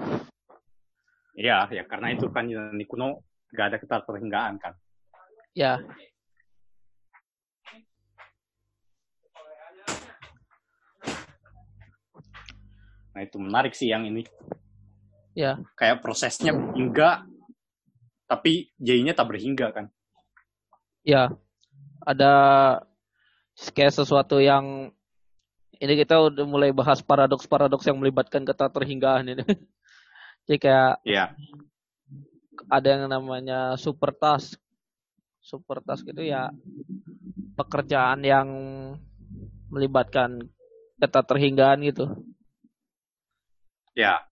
Iya, 1.38 1.70
ya 1.70 1.86
karena 1.86 2.18
itu 2.18 2.26
kan 2.34 2.50
Yunani 2.50 2.82
kuno 2.90 3.22
gak 3.54 3.70
ada 3.70 3.78
ketar 3.78 4.02
perhinggaan 4.10 4.58
kan. 4.58 4.74
ya 5.54 5.78
Nah 13.14 13.22
itu 13.26 13.38
menarik 13.42 13.74
sih 13.74 13.90
yang 13.90 14.06
ini. 14.06 14.22
Ya 15.38 15.62
Kayak 15.78 16.02
prosesnya 16.02 16.50
berhingga, 16.50 17.30
tapi 18.26 18.74
J-nya 18.82 19.14
tak 19.14 19.30
berhingga 19.30 19.70
kan. 19.70 19.86
ya 21.06 21.30
ada 22.04 22.34
kayak 23.72 23.94
sesuatu 23.94 24.42
yang 24.42 24.90
ini 25.78 25.94
kita 25.94 26.18
udah 26.18 26.42
mulai 26.44 26.74
bahas 26.74 27.00
paradoks-paradoks 27.00 27.86
yang 27.86 28.02
melibatkan 28.02 28.42
kata 28.42 28.74
terhinggaan 28.74 29.30
ini. 29.30 29.46
Jadi 30.50 30.58
kayak 30.58 30.94
Iya. 31.06 31.38
ada 32.68 32.88
yang 32.90 33.06
namanya 33.06 33.78
super 33.78 34.10
task. 34.10 34.58
Super 35.38 35.80
task 35.80 36.10
itu 36.10 36.26
ya 36.26 36.50
pekerjaan 37.56 38.26
yang 38.26 38.48
melibatkan 39.70 40.42
kata 40.98 41.22
terhinggaan 41.24 41.86
gitu. 41.86 42.10
Ya. 43.94 44.26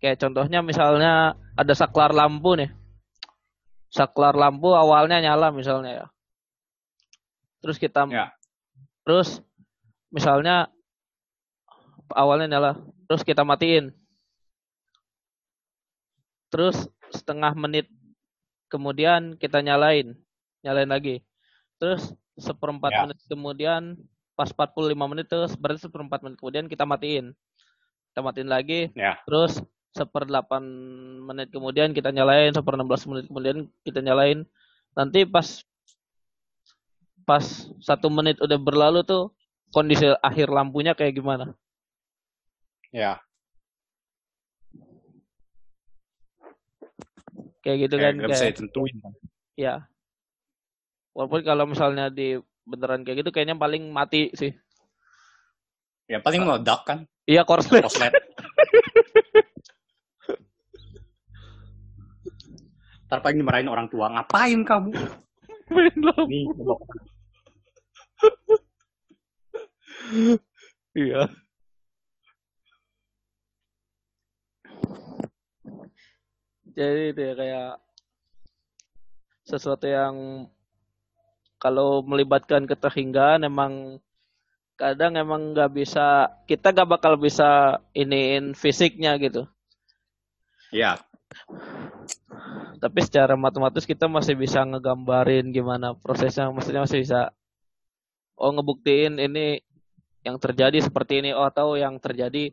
Kayak 0.00 0.16
contohnya 0.24 0.64
misalnya 0.64 1.36
ada 1.54 1.72
saklar 1.76 2.16
lampu 2.16 2.56
nih. 2.56 2.72
Saklar 3.92 4.32
lampu 4.32 4.72
awalnya 4.72 5.20
nyala 5.20 5.52
misalnya 5.52 5.92
ya. 5.92 6.06
Terus 7.60 7.76
kita 7.76 8.08
Ya. 8.08 8.32
terus 9.04 9.44
misalnya 10.08 10.72
awalnya 12.16 12.56
nyala, 12.56 12.72
terus 13.04 13.20
kita 13.20 13.44
matiin. 13.44 13.92
Terus 16.48 16.88
setengah 17.12 17.52
menit 17.54 17.86
kemudian 18.72 19.36
kita 19.36 19.60
nyalain, 19.60 20.16
nyalain 20.64 20.88
lagi. 20.88 21.20
Terus 21.76 22.08
seperempat 22.40 22.90
Ya. 22.90 23.00
menit 23.04 23.18
kemudian 23.28 24.00
pas 24.32 24.48
45 24.48 25.04
menit 25.04 25.28
terus 25.28 25.52
berarti 25.60 25.84
seperempat 25.84 26.24
menit 26.24 26.40
kemudian 26.40 26.64
kita 26.72 26.88
matiin. 26.88 27.36
Kita 28.10 28.24
matiin 28.24 28.48
lagi, 28.50 28.88
Ya. 28.96 29.20
terus 29.28 29.60
seperdelapan 29.90 30.62
menit 31.26 31.50
kemudian 31.50 31.90
kita 31.90 32.14
nyalain, 32.14 32.54
seper 32.54 32.78
16 32.78 33.10
menit 33.10 33.24
kemudian 33.26 33.56
kita 33.82 34.00
nyalain. 34.02 34.46
Nanti 34.94 35.26
pas 35.26 35.62
pas 37.26 37.44
satu 37.78 38.10
menit 38.10 38.38
udah 38.42 38.58
berlalu 38.58 39.06
tuh 39.06 39.30
kondisi 39.70 40.06
akhir 40.22 40.50
lampunya 40.50 40.94
kayak 40.94 41.14
gimana? 41.18 41.54
Ya. 42.90 43.22
Kayak 47.62 47.86
gitu 47.86 47.94
Kayak 48.00 48.02
kan 48.02 48.12
nggak 48.18 48.30
bisa 48.34 48.50
ditentuin 48.50 48.96
kan. 48.98 49.12
ya. 49.54 49.74
Walaupun 51.14 51.42
kalau 51.42 51.66
misalnya 51.66 52.08
di 52.10 52.38
beneran 52.66 53.02
kayak 53.02 53.26
gitu 53.26 53.30
kayaknya 53.34 53.58
paling 53.58 53.90
mati 53.90 54.30
sih. 54.34 54.54
Ya 56.10 56.18
paling 56.18 56.42
meledak 56.42 56.82
kan. 56.86 56.98
Iya 57.26 57.46
korslet. 57.46 57.86
Koslet. 57.86 58.10
Ntar 63.10 63.26
paling 63.26 63.42
dimarahin 63.42 63.66
orang 63.66 63.90
tua. 63.90 64.06
Ngapain 64.06 64.62
kamu? 64.62 64.94
Main 65.74 65.98
lampu. 65.98 66.30
Nih. 66.30 66.46
Iya. 70.94 71.26
Jadi 76.70 77.02
itu 77.10 77.20
ya 77.20 77.34
kayak 77.34 77.72
sesuatu 79.42 79.90
yang 79.90 80.46
kalau 81.58 82.06
melibatkan 82.06 82.62
keterhinggaan 82.70 83.42
emang 83.42 83.98
kadang 84.78 85.18
emang 85.18 85.50
nggak 85.50 85.76
bisa 85.76 86.30
kita 86.46 86.70
nggak 86.70 86.94
bakal 86.94 87.18
bisa 87.18 87.82
iniin 87.92 88.54
fisiknya 88.54 89.18
gitu. 89.18 89.50
Ya. 90.70 91.02
Tapi 92.80 92.98
secara 93.04 93.36
matematis 93.36 93.84
kita 93.84 94.08
masih 94.08 94.32
bisa 94.32 94.64
ngegambarin 94.64 95.52
gimana 95.52 95.92
prosesnya, 95.92 96.48
maksudnya 96.48 96.88
masih 96.88 97.04
bisa 97.04 97.28
oh 98.40 98.50
ngebuktiin 98.56 99.20
ini 99.20 99.60
yang 100.24 100.40
terjadi 100.40 100.80
seperti 100.80 101.20
ini, 101.20 101.36
oh 101.36 101.44
atau 101.44 101.76
yang 101.76 102.00
terjadi 102.00 102.48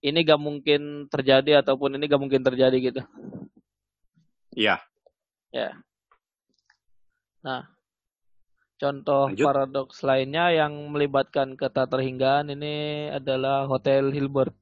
ini 0.00 0.18
gak 0.24 0.40
mungkin 0.40 1.12
terjadi 1.12 1.60
ataupun 1.60 2.00
ini 2.00 2.08
gak 2.08 2.22
mungkin 2.24 2.40
terjadi 2.40 2.76
gitu. 2.80 3.02
Iya. 4.56 4.80
Ya. 5.52 5.76
Nah, 7.44 7.68
contoh 8.80 9.28
Lanjut. 9.28 9.44
paradoks 9.44 10.00
lainnya 10.00 10.56
yang 10.56 10.72
melibatkan 10.88 11.52
kata 11.52 11.84
terhinggaan 11.84 12.52
ini 12.56 13.08
adalah 13.12 13.68
Hotel 13.68 14.08
Hilbert. 14.08 14.56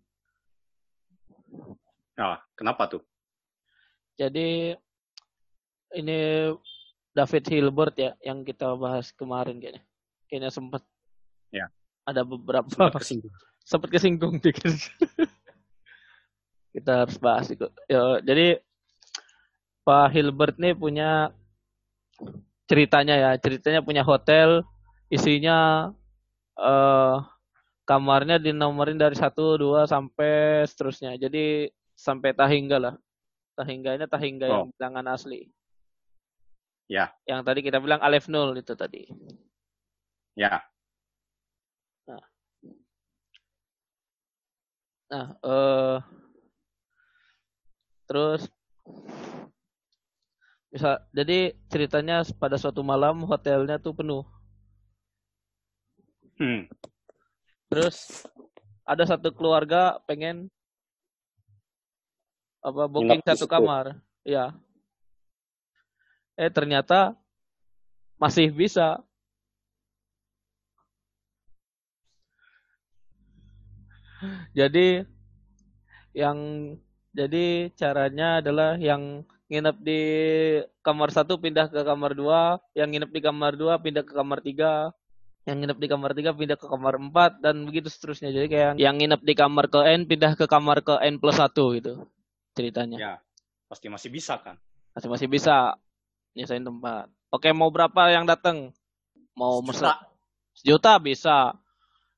Ah, 2.19 2.43
kenapa 2.59 2.91
tuh? 2.91 3.03
Jadi 4.19 4.75
ini 5.95 6.51
David 7.13 7.45
Hilbert 7.49 7.95
ya 7.97 8.13
yang 8.21 8.45
kita 8.45 8.77
bahas 8.77 9.11
kemarin 9.13 9.59
kayaknya. 9.59 9.83
Kayaknya 10.29 10.51
sempat 10.53 10.83
Ya. 11.49 11.73
ada 12.05 12.21
beberapa 12.23 12.69
Sempat 12.69 13.01
kesinggung. 13.01 13.33
sempat 13.65 13.89
kesinggung 13.89 14.35
dikit. 14.39 14.69
kita 16.77 17.05
harus 17.05 17.17
bahas 17.19 17.49
itu. 17.49 17.65
Ya, 17.89 18.21
jadi 18.21 18.61
Pak 19.83 20.13
Hilbert 20.13 20.61
nih 20.61 20.77
punya 20.77 21.33
ceritanya 22.69 23.17
ya, 23.17 23.31
ceritanya 23.41 23.81
punya 23.81 24.05
hotel 24.05 24.61
isinya 25.09 25.89
eh 26.61 27.17
kamarnya 27.89 28.37
dinomorin 28.37 29.01
dari 29.01 29.17
satu 29.17 29.57
dua 29.57 29.89
sampai 29.89 30.69
seterusnya. 30.69 31.17
Jadi 31.17 31.73
sampai 31.97 32.37
tahingga 32.37 32.77
lah. 32.77 32.95
Tahingganya 33.57 34.05
tahingga 34.07 34.45
yang 34.47 34.69
Oh. 34.69 34.73
bilangan 34.77 35.17
asli. 35.17 35.49
Ya. 36.89 37.13
Yang 37.29 37.41
tadi 37.45 37.61
kita 37.61 37.79
bilang 37.85 38.01
Alef 38.01 38.27
nol 38.33 38.57
itu 38.57 38.73
tadi. 38.73 39.05
Ya. 40.33 40.65
Nah, 45.09 45.27
eh 45.41 45.97
terus 48.09 48.49
bisa 50.69 51.01
jadi 51.17 51.57
ceritanya 51.73 52.25
pada 52.37 52.61
suatu 52.61 52.85
malam 52.85 53.25
hotelnya 53.25 53.81
tuh 53.81 53.97
penuh. 53.97 54.25
Hmm. 56.37 56.69
Terus 57.73 58.25
ada 58.85 59.05
satu 59.05 59.33
keluarga 59.33 59.97
pengen 60.05 60.53
apa 62.61 62.85
booking 62.89 63.25
satu 63.25 63.49
kamar. 63.49 63.97
Ya. 64.25 64.53
Eh 66.39 66.55
ternyata 66.55 67.19
masih 68.15 68.55
bisa. 68.55 69.03
Jadi 74.55 75.03
yang 76.15 76.39
jadi 77.11 77.75
caranya 77.75 78.39
adalah 78.39 78.79
yang 78.79 79.27
nginep 79.51 79.77
di 79.83 80.03
kamar 80.83 81.11
satu 81.11 81.43
pindah 81.43 81.67
ke 81.71 81.83
kamar 81.83 82.15
dua, 82.15 82.63
yang 82.79 82.95
nginep 82.95 83.11
di 83.11 83.21
kamar 83.23 83.59
dua 83.59 83.75
pindah 83.83 84.07
ke 84.07 84.15
kamar 84.15 84.39
tiga, 84.39 84.95
yang 85.43 85.59
nginep 85.59 85.79
di 85.79 85.89
kamar 85.91 86.15
tiga 86.15 86.31
pindah 86.35 86.55
ke 86.55 86.67
kamar 86.71 87.03
empat 87.03 87.43
dan 87.43 87.67
begitu 87.67 87.91
seterusnya. 87.91 88.31
Jadi 88.31 88.47
kayak 88.47 88.73
yang 88.79 88.95
nginep 88.95 89.27
di 89.27 89.35
kamar 89.35 89.67
ke 89.67 89.81
N 89.83 90.07
pindah 90.07 90.39
ke 90.39 90.47
kamar 90.47 90.87
ke 90.87 91.03
N 91.03 91.19
plus 91.19 91.39
satu 91.39 91.75
gitu 91.75 92.07
ceritanya. 92.55 92.99
Ya, 92.99 93.15
pasti 93.67 93.91
masih 93.91 94.11
bisa 94.11 94.39
kan? 94.39 94.55
Masih 94.95 95.09
masih 95.11 95.29
bisa 95.31 95.79
nyesain 96.39 96.63
tempat. 96.63 97.11
Oke, 97.29 97.51
mau 97.51 97.69
berapa 97.69 98.09
yang 98.09 98.23
datang? 98.25 98.71
Mau 99.35 99.59
mesen 99.61 99.91
Sejuta. 99.91 99.95
sejuta 100.55 100.93
bisa. 100.97 101.39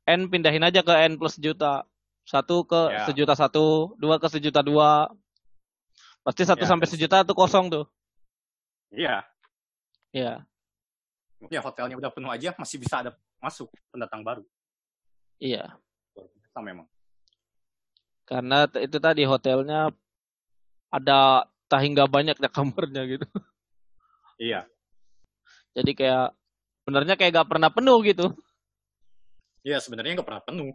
N 0.04 0.28
pindahin 0.28 0.60
aja 0.62 0.84
ke 0.84 0.92
N 1.08 1.16
plus 1.16 1.40
sejuta. 1.40 1.88
Satu 2.22 2.62
ke 2.62 2.92
Ya. 2.92 3.08
sejuta 3.08 3.32
satu, 3.32 3.96
dua 3.96 4.20
ke 4.20 4.28
sejuta 4.28 4.60
dua. 4.60 5.08
Pasti 6.20 6.44
satu 6.44 6.62
Ya, 6.62 6.68
sampai 6.68 6.86
sejuta 6.86 7.24
tuh 7.24 7.32
kosong 7.32 7.72
tuh. 7.72 7.84
Iya. 8.92 9.24
Ya, 10.12 10.44
Ya 11.48 11.62
hotelnya 11.64 11.96
udah 11.96 12.10
penuh 12.12 12.28
aja 12.28 12.52
masih 12.58 12.76
bisa 12.76 13.00
ada 13.00 13.16
masuk 13.40 13.70
pendatang 13.88 14.20
baru. 14.20 14.44
iya. 15.40 15.78
Kita 16.12 16.60
memang. 16.60 16.84
Karena 18.26 18.66
itu 18.68 18.98
tadi 19.00 19.22
hotelnya 19.24 19.88
ada 20.90 21.46
tak 21.66 21.80
hingga 21.80 22.04
banyak 22.04 22.36
ya 22.36 22.50
kamarnya 22.52 23.02
gitu. 23.08 23.26
Iya. 24.40 24.64
Jadi 25.76 25.92
kayak 25.92 26.32
benernya 26.88 27.14
kayak 27.20 27.44
gak 27.44 27.50
pernah 27.52 27.68
penuh 27.68 28.00
gitu. 28.08 28.32
Iya 29.60 29.76
sebenarnya 29.84 30.16
nggak 30.16 30.24
pernah 30.24 30.40
penuh. 30.40 30.72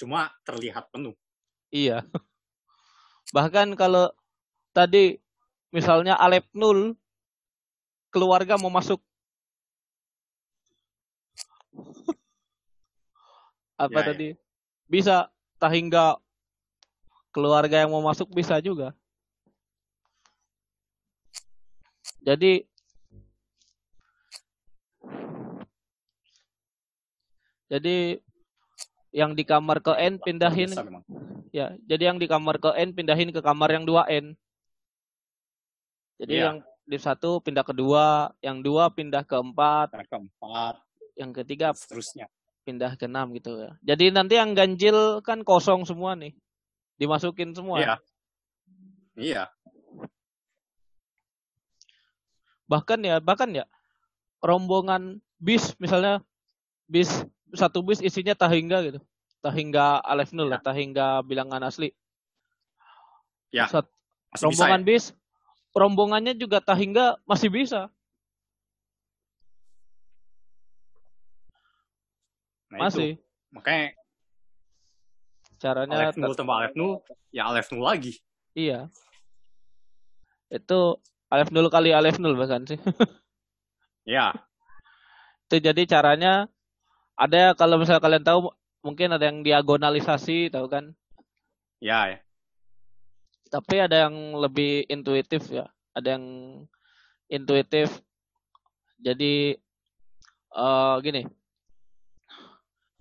Cuma 0.00 0.32
terlihat 0.48 0.88
penuh. 0.88 1.12
Iya. 1.68 2.00
Bahkan 3.36 3.76
kalau 3.76 4.08
tadi 4.72 5.20
misalnya 5.68 6.16
Alep 6.16 6.48
nul 6.56 6.96
keluarga 8.08 8.56
mau 8.56 8.72
masuk 8.72 9.04
apa 13.76 13.92
Ya, 13.92 14.00
ya. 14.00 14.08
tadi 14.08 14.28
bisa 14.88 15.28
tak 15.60 15.76
hingga 15.76 16.16
keluarga 17.36 17.84
yang 17.84 17.92
mau 17.92 18.00
masuk 18.00 18.32
bisa 18.32 18.56
juga. 18.64 18.96
Jadi 22.22 22.66
jadi 27.68 28.18
yang 29.12 29.36
di 29.36 29.44
kamar 29.44 29.80
ke 29.84 29.92
N 29.96 30.20
pindahin. 30.20 30.72
Ya, 31.52 31.72
jadi 31.88 32.12
yang 32.12 32.18
di 32.20 32.28
kamar 32.28 32.60
ke 32.60 32.72
N 32.76 32.92
pindahin 32.92 33.32
ke 33.32 33.40
kamar 33.40 33.72
yang 33.72 33.84
2N. 33.88 34.36
Jadi 36.18 36.34
Iya. 36.34 36.44
yang 36.50 36.56
di 36.88 36.98
satu 36.98 37.38
pindah 37.38 37.62
ke 37.62 37.76
dua, 37.76 38.32
yang 38.42 38.64
dua 38.64 38.90
pindah 38.90 39.22
ke 39.22 39.36
empat, 39.38 39.92
Yang 39.94 40.08
keempat, 40.08 40.74
yang 41.14 41.30
ketiga 41.36 41.70
seterusnya. 41.76 42.26
pindah 42.66 42.96
ke 43.00 43.08
enam 43.08 43.32
gitu 43.32 43.56
ya. 43.64 43.72
Jadi 43.80 44.12
nanti 44.12 44.36
yang 44.36 44.52
ganjil 44.52 45.24
kan 45.24 45.40
kosong 45.40 45.88
semua 45.88 46.12
nih. 46.12 46.36
Dimasukin 47.00 47.56
semua. 47.56 47.80
Iya. 47.80 47.94
Iya. 49.16 49.44
Bahkan 52.68 53.00
ya, 53.00 53.16
bahkan 53.18 53.48
ya 53.50 53.64
rombongan 54.44 55.18
bis 55.40 55.72
misalnya 55.80 56.20
bis 56.86 57.08
satu 57.56 57.80
bis 57.80 57.98
isinya 57.98 58.36
tahingga 58.36 58.84
gitu. 58.84 59.00
Tahingga 59.40 60.02
Alef 60.04 60.30
Nul, 60.36 60.52
Ya. 60.52 60.60
tahingga 60.60 61.22
bilangan 61.24 61.64
asli. 61.64 61.90
Ya, 63.48 63.64
Sat- 63.66 63.88
Masih 64.28 64.52
bisa 64.52 64.68
rombongan 64.68 64.82
ya? 64.84 64.86
bis 64.86 65.04
rombongannya 65.72 66.34
juga 66.36 66.60
tahingga 66.60 67.16
masih 67.24 67.48
bisa 67.48 67.88
Nah, 72.68 72.84
masih 72.84 73.16
Itu. 73.16 73.24
Makanya 73.48 73.96
caranya 75.56 75.94
Alef 76.04 76.20
nul 76.20 76.36
tambah 76.36 76.54
Alef 76.60 76.74
nul, 76.76 77.00
ya 77.32 77.48
Alef 77.48 77.72
nul 77.72 77.80
lagi. 77.80 78.20
iya 78.52 78.92
itu 80.48 80.80
alef 81.28 81.48
nul 81.52 81.68
kali 81.68 81.92
alef 81.92 82.16
nul 82.20 82.36
bahkan 82.36 82.64
sih. 82.68 82.80
Ya. 84.08 84.32
itu 85.44 85.60
jadi 85.60 85.84
caranya 85.84 86.48
ada 87.12 87.52
kalau 87.52 87.76
misalnya 87.76 88.00
kalian 88.00 88.24
tahu 88.24 88.48
mungkin 88.80 89.12
ada 89.12 89.28
yang 89.28 89.44
diagonalisasi 89.44 90.48
tahu 90.48 90.64
kan? 90.64 90.96
Ya, 91.76 92.16
ya. 92.16 92.18
tapi 93.52 93.84
ada 93.84 94.08
yang 94.08 94.16
lebih 94.40 94.88
intuitif 94.88 95.44
ya. 95.52 95.68
Ada 95.92 96.16
yang 96.16 96.24
intuitif. 97.28 98.00
Jadi 98.96 99.60
eh 100.56 100.96
gini. 101.04 101.28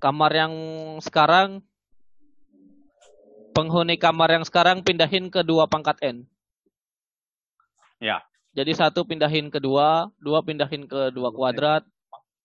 Kamar 0.04 0.32
yang 0.36 0.54
sekarang 1.00 1.64
penghuni 3.56 3.96
kamar 3.96 4.38
yang 4.38 4.44
sekarang 4.44 4.84
pindahin 4.84 5.32
ke 5.32 5.42
dua 5.42 5.72
pangkat 5.72 5.98
n 6.04 6.28
Ya. 7.98 8.22
jadi 8.54 8.72
satu 8.74 9.02
pindahin 9.04 9.50
ke 9.50 9.58
dua 9.58 10.10
dua 10.18 10.46
pindahin 10.46 10.86
ke 10.86 11.10
dua 11.10 11.30
kuadrat 11.34 11.82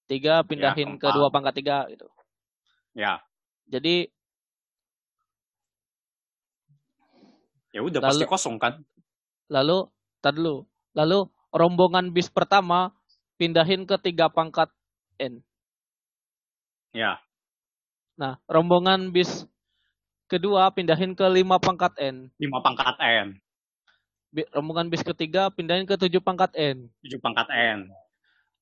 tiga 0.06 0.40
pindahin 0.42 0.96
ke 0.96 1.04
keempat. 1.04 1.16
dua 1.16 1.28
pangkat 1.28 1.54
tiga 1.56 1.78
gitu 1.88 2.08
Ya. 2.92 3.20
jadi 3.66 4.08
Ya 7.72 7.80
udah 7.80 8.04
Lalu- 8.04 8.20
pasti 8.20 8.28
kosong 8.28 8.60
kan? 8.60 8.84
Lalu, 9.48 9.88
tar 10.20 10.36
dulu. 10.36 10.68
Lalu 10.92 11.24
rombongan 11.48 12.12
bis 12.12 12.28
pertama 12.28 12.92
pindahin 13.40 13.88
ke 13.88 13.96
tiga 13.96 14.28
pangkat 14.28 14.68
N. 15.16 15.40
Ya. 16.92 17.16
Nah, 18.20 18.36
rombongan 18.44 19.08
bis 19.08 19.48
kedua 20.28 20.68
pindahin 20.68 21.16
ke 21.16 21.24
lima 21.32 21.56
pangkat 21.56 21.96
N. 21.96 22.28
Lima 22.36 22.60
pangkat 22.60 23.00
N, 23.00 23.40
rombongan 24.32 24.88
bis 24.88 25.04
ketiga 25.04 25.52
pindahin 25.52 25.84
ke 25.84 25.94
tujuh 25.94 26.24
pangkat 26.24 26.50
N. 26.56 26.88
tujuh 27.04 27.20
pangkat 27.20 27.46
N. 27.52 27.92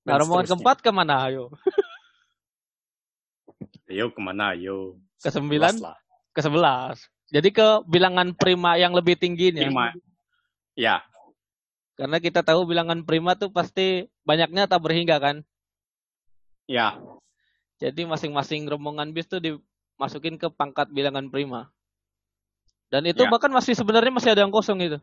Nah, 0.02 0.16
Dan 0.16 0.26
rombongan 0.26 0.46
keempat 0.50 0.82
ke 0.82 0.90
mana? 0.90 1.30
Ayo. 1.30 1.52
Ayo 3.90 4.10
ke 4.10 4.20
mana? 4.22 4.54
Ayo. 4.54 4.98
Ke 5.20 5.30
sembilan, 5.30 5.74
ke 6.32 6.40
sebelas. 6.40 7.06
Jadi 7.30 7.54
ke 7.54 7.84
bilangan 7.86 8.34
prima 8.34 8.74
yang 8.74 8.94
lebih 8.94 9.14
tingginya. 9.14 9.62
Lima. 9.62 9.94
Ya. 10.74 11.04
Karena 11.94 12.16
kita 12.18 12.40
tahu 12.40 12.64
bilangan 12.64 13.04
prima 13.04 13.36
tuh 13.36 13.52
pasti 13.52 14.08
banyaknya 14.24 14.66
tak 14.66 14.80
berhingga 14.82 15.20
kan. 15.20 15.36
Ya. 16.64 16.96
Jadi 17.78 18.08
masing-masing 18.08 18.66
rombongan 18.66 19.12
bis 19.12 19.28
tuh 19.28 19.38
dimasukin 19.38 20.40
ke 20.40 20.48
pangkat 20.48 20.88
bilangan 20.90 21.28
prima. 21.28 21.68
Dan 22.90 23.06
itu 23.06 23.22
Ya. 23.22 23.30
bahkan 23.30 23.52
masih 23.52 23.76
sebenarnya 23.76 24.10
masih 24.10 24.34
ada 24.34 24.42
yang 24.42 24.50
kosong 24.50 24.80
itu. 24.82 24.98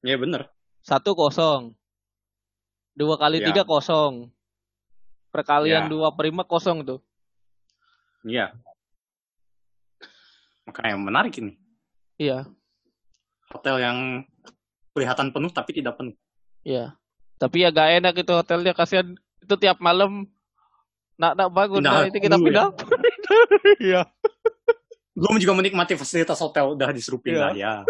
Ya 0.00 0.16
bener. 0.16 0.48
Satu 0.80 1.12
kosong. 1.12 1.76
Dua 2.96 3.16
kali 3.20 3.40
Ya. 3.40 3.52
tiga 3.52 3.62
kosong. 3.64 4.32
Perkalian 5.30 5.86
Ya. 5.86 5.90
dua 5.92 6.08
prima 6.16 6.42
kosong 6.42 6.82
tuh. 6.82 7.00
Iya. 8.24 8.52
Makanya 10.66 10.96
menarik 10.96 11.34
ini. 11.40 11.56
Iya, 12.20 12.44
Hotel 13.50 13.80
yang 13.80 13.98
kelihatan 14.92 15.32
penuh 15.32 15.50
tapi 15.50 15.72
tidak 15.72 15.96
penuh. 15.96 16.12
iya. 16.62 16.94
Tapi 17.40 17.64
ya 17.64 17.72
gak 17.72 17.88
enak 18.04 18.14
itu 18.20 18.32
hotelnya 18.36 18.76
kasihan 18.76 19.16
itu 19.40 19.54
tiap 19.56 19.80
malam 19.80 20.28
nak 21.16 21.32
nak 21.32 21.48
bangun 21.48 21.80
nah, 21.80 22.04
itu 22.04 22.20
kita 22.20 22.36
pindah. 22.36 22.68
Iya. 23.80 24.04
Belum 25.16 25.40
juga 25.40 25.56
menikmati 25.56 25.96
fasilitas 25.96 26.36
hotel 26.38 26.76
udah 26.76 26.92
disuruh 26.92 27.16
pindah 27.18 27.56
ya. 27.56 27.82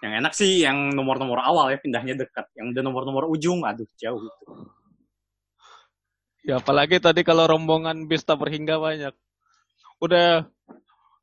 Yang 0.00 0.12
enak 0.24 0.32
sih 0.32 0.64
yang 0.64 0.96
nomor-nomor 0.96 1.44
awal 1.44 1.68
ya 1.68 1.76
pindahnya 1.76 2.16
dekat. 2.16 2.48
Yang 2.56 2.76
udah 2.76 2.82
nomor-nomor 2.88 3.24
ujung, 3.28 3.68
aduh 3.68 3.88
jauh 4.00 4.24
itu. 4.24 4.44
Ya 6.40 6.56
apalagi 6.56 6.96
tadi 6.96 7.20
kalau 7.20 7.44
rombongan 7.44 8.08
bis 8.08 8.24
tak 8.24 8.40
berhingga 8.40 8.80
banyak. 8.80 9.12
Udah 10.00 10.48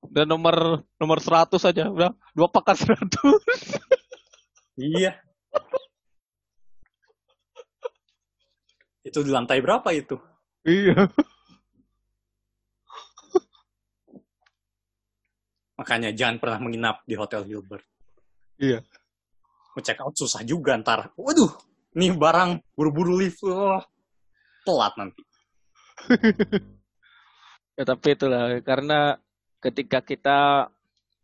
udah 0.05 0.23
nomor 0.29 0.85
nomor 1.01 1.17
100 1.17 1.57
aja, 1.57 1.89
udah 1.89 2.13
dua 2.37 2.47
pakat 2.53 2.85
100. 2.85 3.17
Iya. 4.77 5.17
itu 9.01 9.23
di 9.25 9.31
lantai 9.33 9.57
berapa 9.57 9.89
itu? 9.89 10.21
iya. 10.67 11.09
Makanya 15.81 16.13
jangan 16.13 16.37
pernah 16.37 16.59
menginap 16.61 17.01
di 17.09 17.17
Hotel 17.17 17.41
Hilbert. 17.49 17.96
Iya. 18.57 18.81
Mau 19.73 19.81
check 19.81 20.01
out 20.01 20.17
susah 20.17 20.41
juga 20.41 20.73
ntar. 20.81 21.13
Waduh, 21.13 21.53
nih 21.93 22.13
barang 22.13 22.57
buru-buru 22.73 23.13
lift. 23.15 23.41
Wah, 23.45 23.81
telat 24.65 24.93
nanti. 24.97 25.21
Ya 27.77 27.85
tapi 27.85 28.17
itulah 28.17 28.57
karena 28.65 29.21
ketika 29.61 30.01
kita 30.01 30.65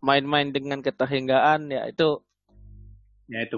main-main 0.06 0.54
dengan 0.54 0.86
ketahinggaan 0.86 1.66
ya 1.66 1.90
itu 1.90 2.22
Ya 3.26 3.42
itu, 3.42 3.58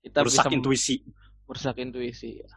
kita 0.00 0.24
rusak 0.24 0.48
bisa 0.48 0.56
intuisi. 0.56 0.96
merusak 1.44 1.76
intuisi. 1.76 2.40
ya. 2.40 2.48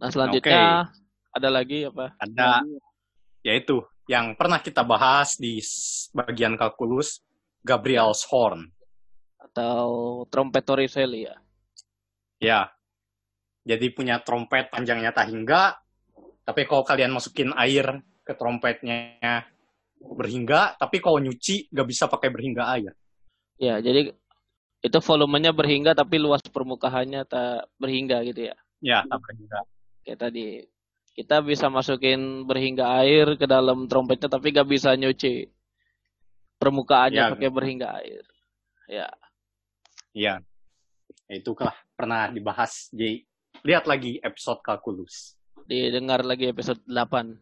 Nah 0.00 0.08
selanjutnya 0.08 0.88
ada 1.36 1.48
lagi 1.52 1.84
apa? 1.84 2.16
Ada 2.16 2.64
yaitu 3.44 3.84
yang 4.08 4.38
pernah 4.38 4.62
kita 4.62 4.86
bahas 4.86 5.36
di 5.36 5.60
bagian 6.14 6.56
kalkulus 6.56 7.20
Gabriel's 7.60 8.24
horn. 8.28 8.70
Atau 9.36 10.24
trompetoriselli 10.30 11.28
ya? 11.28 11.36
Ya. 12.40 12.60
Jadi 13.60 13.92
punya 13.92 14.24
trompet 14.24 14.72
panjangnya 14.72 15.12
tak 15.12 15.28
hingga, 15.28 15.76
tapi 16.48 16.64
kalau 16.64 16.82
kalian 16.82 17.12
masukin 17.12 17.52
air 17.54 18.00
ke 18.24 18.32
trompetnya 18.32 19.44
berhingga, 20.00 20.80
tapi 20.80 20.98
kalau 20.98 21.20
nyuci 21.20 21.68
nggak 21.68 21.88
bisa 21.88 22.08
pakai 22.08 22.32
berhingga 22.32 22.64
air. 22.72 22.92
Ya 23.60 23.76
jadi 23.84 24.16
itu 24.80 24.98
volumenya 25.04 25.52
berhingga 25.52 25.92
tapi 25.92 26.16
luas 26.16 26.40
permukaannya 26.40 27.28
tak 27.28 27.68
berhingga 27.76 28.24
gitu 28.24 28.48
ya? 28.48 28.56
Ya, 28.80 29.04
tak 29.04 29.20
berhingga. 29.20 29.60
Kayak 30.00 30.18
tadi 30.24 30.64
kita 31.20 31.44
bisa 31.44 31.68
masukin 31.68 32.48
berhingga 32.48 32.96
air 33.04 33.36
ke 33.36 33.44
dalam 33.44 33.84
trompetnya 33.84 34.32
tapi 34.32 34.56
gak 34.56 34.64
bisa 34.64 34.96
nyuci 34.96 35.52
permukaannya 36.56 37.20
Ya. 37.20 37.32
pakai 37.36 37.50
berhingga 37.52 37.88
air. 38.00 38.24
Ya. 38.88 39.08
Iya. 40.16 40.34
Ya, 41.28 41.34
itu 41.36 41.52
lah 41.60 41.76
pernah 41.92 42.32
dibahas. 42.32 42.88
Jadi 42.88 43.22
lihat 43.68 43.84
lagi 43.84 44.16
episode 44.24 44.64
kalkulus. 44.64 45.36
Didengar 45.68 46.24
lagi 46.24 46.48
episode 46.48 46.80
8. 46.88 47.36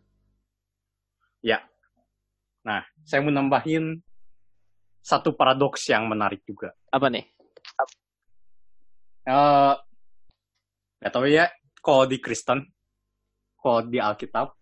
Ya. 1.46 1.62
Nah, 2.66 2.82
saya 3.06 3.22
mau 3.22 3.30
nambahin 3.30 4.02
satu 5.00 5.32
paradoks 5.38 5.86
yang 5.88 6.10
menarik 6.10 6.42
juga. 6.44 6.74
Apa 6.90 7.08
nih? 7.08 7.24
Eh, 9.24 9.74
nggak 11.00 11.12
tahu 11.14 11.26
ya, 11.30 11.46
kalau 11.80 12.04
di 12.04 12.18
Kristen, 12.20 12.66
kalau 13.58 13.82
di 13.84 13.98
Alkitab, 13.98 14.54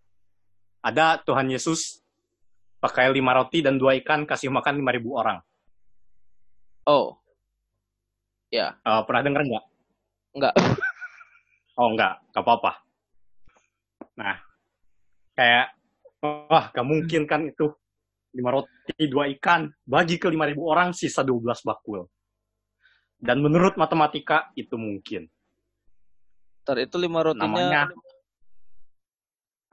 ada 0.80 1.20
Tuhan 1.20 1.52
Yesus 1.52 2.00
pakai 2.80 3.12
lima 3.12 3.36
roti 3.36 3.60
dan 3.60 3.76
dua 3.76 3.96
ikan 4.00 4.24
kasih 4.24 4.48
makan 4.48 4.80
lima 4.80 4.90
ribu 4.94 5.16
orang. 5.16 5.40
Oh. 6.86 7.18
Eh, 8.54 8.72
pernah 8.82 9.22
denger 9.26 9.42
nggak? 9.42 9.64
Enggak. 10.36 10.54
Oh 11.76 11.92
enggak, 11.92 12.24
nggak 12.32 12.40
apa-apa. 12.40 12.72
Nah, 14.16 14.40
kayak, 15.36 15.76
wah 16.24 16.72
gak 16.72 16.88
mungkin 16.88 17.28
kan 17.28 17.44
itu. 17.44 17.68
lima 18.32 18.52
roti, 18.52 18.96
dua 19.12 19.28
ikan, 19.36 19.68
bagi 19.84 20.16
ke 20.16 20.28
lima 20.32 20.48
ribu 20.48 20.72
orang, 20.72 20.96
sisa 20.96 21.20
12 21.20 21.56
bakul. 21.64 22.04
Dan 23.16 23.40
menurut 23.40 23.80
matematika, 23.80 24.52
itu 24.56 24.76
mungkin. 24.76 25.28
Ntar 26.64 26.84
itu 26.84 26.96
lima 27.00 27.24
rotinya 27.24 27.48
Namanya, 27.48 27.82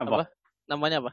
apa? 0.00 0.24
Apa? 0.24 0.26
namanya 0.64 0.96
apa? 1.04 1.12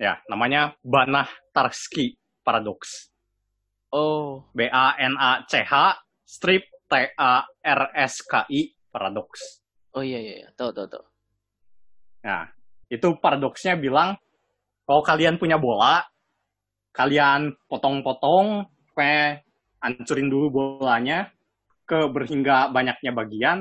Ya, 0.00 0.20
namanya 0.28 0.76
Banach-Tarski 0.80 2.16
Paradox. 2.40 3.12
Oh, 3.90 4.46
B-A-N-A-C-H, 4.54 5.72
strip 6.24 6.62
T-A-R-S-K-I, 6.86 8.60
Paradox. 8.90 9.62
oh 9.90 10.06
iya 10.06 10.18
iya, 10.22 10.48
tahu 10.54 10.70
tahu 10.70 10.86
tahu. 10.86 11.04
Nah, 12.22 12.46
itu 12.86 13.18
paradoksnya 13.18 13.74
bilang, 13.74 14.14
kalau 14.86 15.02
kalian 15.02 15.38
punya 15.38 15.58
bola, 15.58 16.06
kalian 16.94 17.54
potong-potong, 17.66 18.70
kayak 18.94 19.42
hancurin 19.82 20.30
dulu 20.30 20.46
bolanya, 20.50 21.34
ke 21.86 22.06
berhingga 22.06 22.70
banyaknya 22.70 23.10
bagian, 23.10 23.58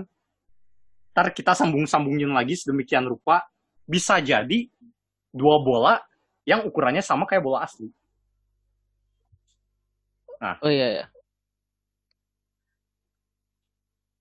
ntar 1.13 1.33
kita 1.33 1.57
sambung-sambungin 1.57 2.29
lagi 2.29 2.53
sedemikian 2.53 3.09
rupa, 3.09 3.41
bisa 3.89 4.21
jadi 4.21 4.69
dua 5.33 5.57
bola 5.65 5.97
yang 6.45 6.61
ukurannya 6.61 7.01
sama 7.01 7.25
kayak 7.25 7.41
bola 7.41 7.65
asli. 7.65 7.89
Oh 10.61 10.69
iya 10.69 10.87
iya. 11.01 11.05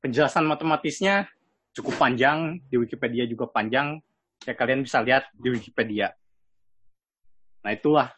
Penjelasan 0.01 0.49
matematisnya 0.49 1.29
cukup 1.77 2.01
panjang, 2.01 2.59
di 2.67 2.81
Wikipedia 2.81 3.29
juga 3.29 3.47
panjang, 3.47 4.01
ya 4.43 4.57
kalian 4.57 4.83
bisa 4.83 5.05
lihat 5.05 5.29
di 5.37 5.53
Wikipedia. 5.53 6.17
Nah 7.63 7.71
itulah 7.77 8.11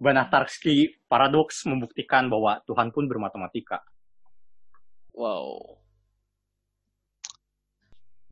Banach-Tarski 0.00 1.04
paradoks 1.10 1.66
membuktikan 1.68 2.30
bahwa 2.32 2.62
Tuhan 2.64 2.88
pun 2.88 3.04
bermatematika. 3.04 3.84
Wow. 5.12 5.76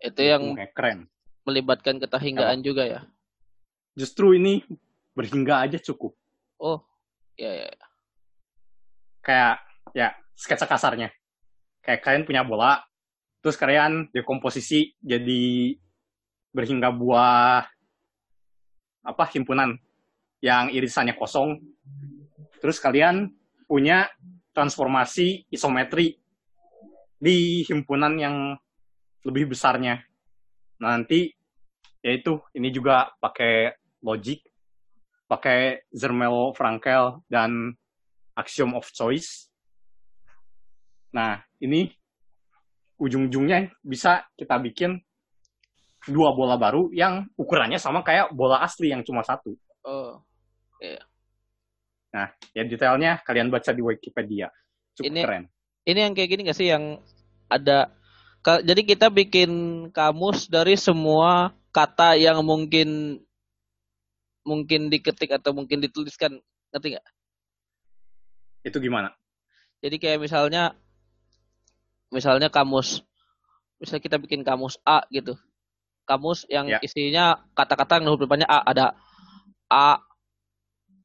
Itu 0.01 0.23
yang 0.23 0.55
keren. 0.73 1.11
Melibatkan 1.49 1.97
ketahinggaan 1.97 2.61
juga 2.61 2.85
ya. 2.85 3.01
Justru 3.97 4.37
ini 4.37 4.61
berhingga 5.17 5.65
aja 5.65 5.81
cukup. 5.81 6.13
Oh, 6.61 6.85
iya. 7.41 7.65
iya. 7.65 7.87
Kayak 9.25 9.57
ya 9.97 10.09
sketsa 10.37 10.69
kasarnya. 10.69 11.09
Kayak 11.81 12.05
kalian 12.05 12.25
punya 12.29 12.45
bola, 12.45 12.85
terus 13.41 13.57
kalian 13.57 14.13
dekomposisi 14.13 14.93
jadi 15.01 15.73
berhingga 16.53 16.93
buah 16.93 17.65
apa 19.09 19.25
himpunan 19.33 19.81
yang 20.45 20.69
irisannya 20.69 21.17
kosong. 21.17 21.57
Terus 22.61 22.77
kalian 22.77 23.33
punya 23.65 24.11
transformasi 24.53 25.49
isometri 25.49 26.19
di 27.19 27.63
himpunan 27.67 28.15
yang 28.19 28.37
lebih 29.27 29.51
besarnya. 29.51 30.03
Nah, 30.79 30.95
nanti 30.95 31.38
yaitu 32.03 32.39
ini 32.55 32.71
juga 32.71 33.11
pakai 33.19 33.75
logic, 34.01 34.43
pakai 35.27 35.83
Zermelo-Frankel 35.91 37.23
dan 37.27 37.75
axiom 38.39 38.79
of 38.79 38.87
choice. 38.95 39.51
Nah, 41.11 41.43
ini 41.59 41.91
ujung-ujungnya 42.99 43.71
bisa 43.83 44.27
kita 44.39 44.59
bikin 44.59 44.99
dua 46.07 46.31
bola 46.33 46.55
baru 46.55 46.89
yang 46.95 47.27
ukurannya 47.35 47.79
sama 47.79 48.07
kayak 48.07 48.31
bola 48.33 48.63
asli 48.63 48.95
yang 48.95 49.03
cuma 49.03 49.27
satu. 49.27 49.55
Oh, 49.83 50.23
Ya 52.57 52.65
detailnya 52.65 53.21
kalian 53.23 53.53
baca 53.53 53.71
di 53.71 53.83
Wikipedia. 53.85 54.49
Cukup 54.97 55.11
Ini- 55.13 55.23
keren. 55.23 55.45
ini 55.85 55.99
yang 56.05 56.13
kayak 56.17 56.29
gini 56.33 56.43
gak 56.49 56.59
sih 56.59 56.69
yang 56.69 57.01
ada 57.49 57.89
jadi 58.45 58.83
kita 58.85 59.09
bikin 59.13 59.51
kamus 59.93 60.49
dari 60.49 60.77
semua 60.77 61.53
kata 61.75 62.17
yang 62.19 62.41
mungkin 62.43 63.21
mungkin 64.43 64.89
diketik 64.89 65.37
atau 65.37 65.53
mungkin 65.53 65.85
dituliskan 65.85 66.41
ngerti 66.73 66.97
nggak? 66.97 67.07
Itu 68.65 68.81
gimana? 68.81 69.13
Jadi 69.85 69.97
kayak 70.01 70.25
misalnya 70.25 70.75
misalnya 72.09 72.49
kamus 72.49 73.05
misalnya 73.79 74.03
kita 74.03 74.17
bikin 74.19 74.43
kamus 74.43 74.81
A 74.83 75.05
gitu. 75.13 75.37
Kamus 76.09 76.49
yang 76.49 76.67
Ya. 76.67 76.81
isinya 76.81 77.37
kata-kata 77.53 78.01
yang 78.01 78.11
huruf 78.11 78.25
depannya 78.25 78.49
A 78.49 78.65
ada 78.65 78.97
A 79.69 80.01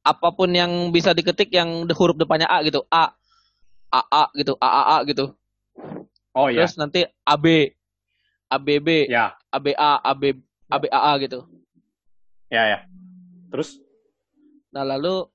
apa 0.04 0.28
pun 0.36 0.48
yang 0.52 0.92
bisa 0.92 1.12
diketik 1.16 1.52
yang 1.52 1.84
huruf 1.92 2.16
depannya 2.16 2.48
A 2.48 2.64
gitu. 2.64 2.82
A 2.88 3.12
A 3.92 4.00
A 4.10 4.24
gitu. 4.34 4.56
A 4.58 4.68
A 4.68 4.82
A 4.96 4.96
gitu. 5.04 5.36
Oh 6.34 6.50
ya, 6.50 6.66
Terus 6.66 6.74
nanti 6.80 7.06
AB 7.22 7.70
ABB 8.50 8.88
ya, 9.06 9.34
ABA 9.54 10.02
AB 10.02 10.22
ABAA 10.76 11.12
gitu. 11.24 11.40
ya, 12.50 12.62
ya. 12.70 12.78
Terus, 13.50 13.78
Nah, 14.74 14.82
lalu 14.82 15.30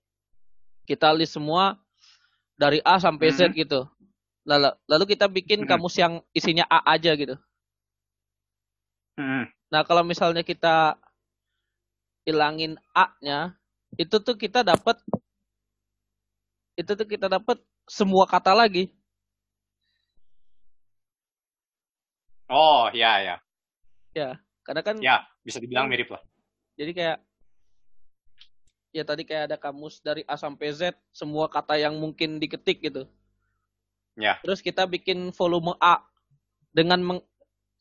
kita 0.84 1.16
list 1.16 1.40
semua 1.40 1.80
dari 2.60 2.84
A 2.84 3.00
sampai 3.00 3.32
Z 3.32 3.56
Mhm. 3.56 3.56
gitu. 3.56 3.88
Lalu, 4.44 4.70
lalu 4.90 5.04
kita 5.16 5.26
bikin 5.32 5.64
Mhm. 5.64 5.68
kamus 5.70 5.96
yang 5.96 6.20
isinya 6.36 6.68
A 6.68 6.84
aja 6.96 7.16
gitu. 7.16 7.40
hmm, 9.16 9.48
Nah, 9.70 9.86
kalau 9.86 10.02
misalnya 10.02 10.42
kita 10.44 10.98
hilangin 12.28 12.76
A-nya, 12.92 13.56
itu 13.96 14.16
tuh 14.20 14.36
kita 14.36 14.66
dapat 14.66 14.98
itu 16.80 16.92
tuh 16.96 17.08
kita 17.08 17.28
dapat 17.28 17.60
semua 17.88 18.24
kata 18.28 18.56
lagi. 18.56 18.88
oh 22.50 22.90
ya, 22.94 23.22
ya, 24.16 24.40
Karena 24.70 24.86
kan 24.86 25.02
ya, 25.02 25.26
bisa 25.42 25.58
dibilang 25.58 25.90
mirip 25.90 26.14
lah. 26.14 26.22
jadi 26.78 26.94
kayak 26.94 27.18
ya 28.94 29.02
tadi 29.02 29.26
kayak 29.26 29.50
ada 29.50 29.58
kamus 29.58 29.98
dari 29.98 30.22
A 30.30 30.38
sampai 30.38 30.70
Z, 30.70 30.94
semua 31.10 31.50
kata 31.50 31.74
yang 31.74 31.98
mungkin 31.98 32.38
diketik 32.38 32.78
gitu. 32.86 33.10
Ya. 34.14 34.38
Terus 34.46 34.62
kita 34.62 34.86
bikin 34.86 35.34
volume 35.34 35.74
A 35.82 36.06
dengan 36.70 37.02
meng- 37.02 37.26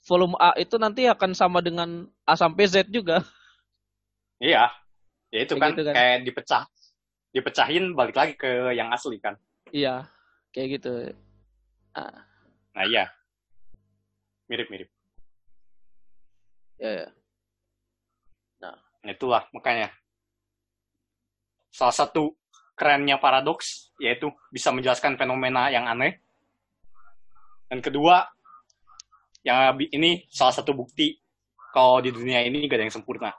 volume 0.01 0.33
A 0.41 0.57
itu 0.57 0.81
nanti 0.81 1.05
akan 1.05 1.37
sama 1.37 1.61
dengan 1.61 2.09
A 2.25 2.41
sampai 2.41 2.65
Z 2.65 2.89
juga. 2.89 3.21
Iya. 4.41 4.73
Ya 5.29 5.45
itu 5.45 5.53
Kayak 5.53 5.61
kan, 5.61 5.71
gitu 5.77 5.83
kan. 5.85 5.95
kayak 5.95 6.17
dipecah. 6.25 6.65
Dipecahin 7.37 7.85
balik 7.93 8.17
lagi 8.17 8.33
ke 8.33 8.73
yang 8.73 8.89
asli 8.89 9.21
kan. 9.21 9.37
Iya, 9.77 10.09
kayak 10.57 10.81
gitu. 10.81 11.13
Nah 12.73 12.85
iya. 12.89 13.13
Mirip-mirip. 14.49 14.89
Ya, 16.79 16.91
ya. 17.05 17.09
Nah, 18.63 18.75
itulah 19.07 19.51
makanya. 19.51 19.91
Salah 21.75 21.95
satu 21.95 22.39
kerennya 22.79 23.19
paradoks 23.19 23.91
yaitu 23.99 24.31
bisa 24.55 24.71
menjelaskan 24.71 25.19
fenomena 25.19 25.69
yang 25.69 25.91
aneh. 25.91 26.23
Dan 27.69 27.83
kedua, 27.83 28.25
yang 29.43 29.77
ini 29.93 30.25
salah 30.31 30.55
satu 30.55 30.73
bukti 30.73 31.19
kalau 31.75 32.01
di 32.01 32.15
dunia 32.15 32.41
ini 32.47 32.65
gak 32.71 32.79
ada 32.81 32.85
yang 32.87 32.95
sempurna. 32.95 33.31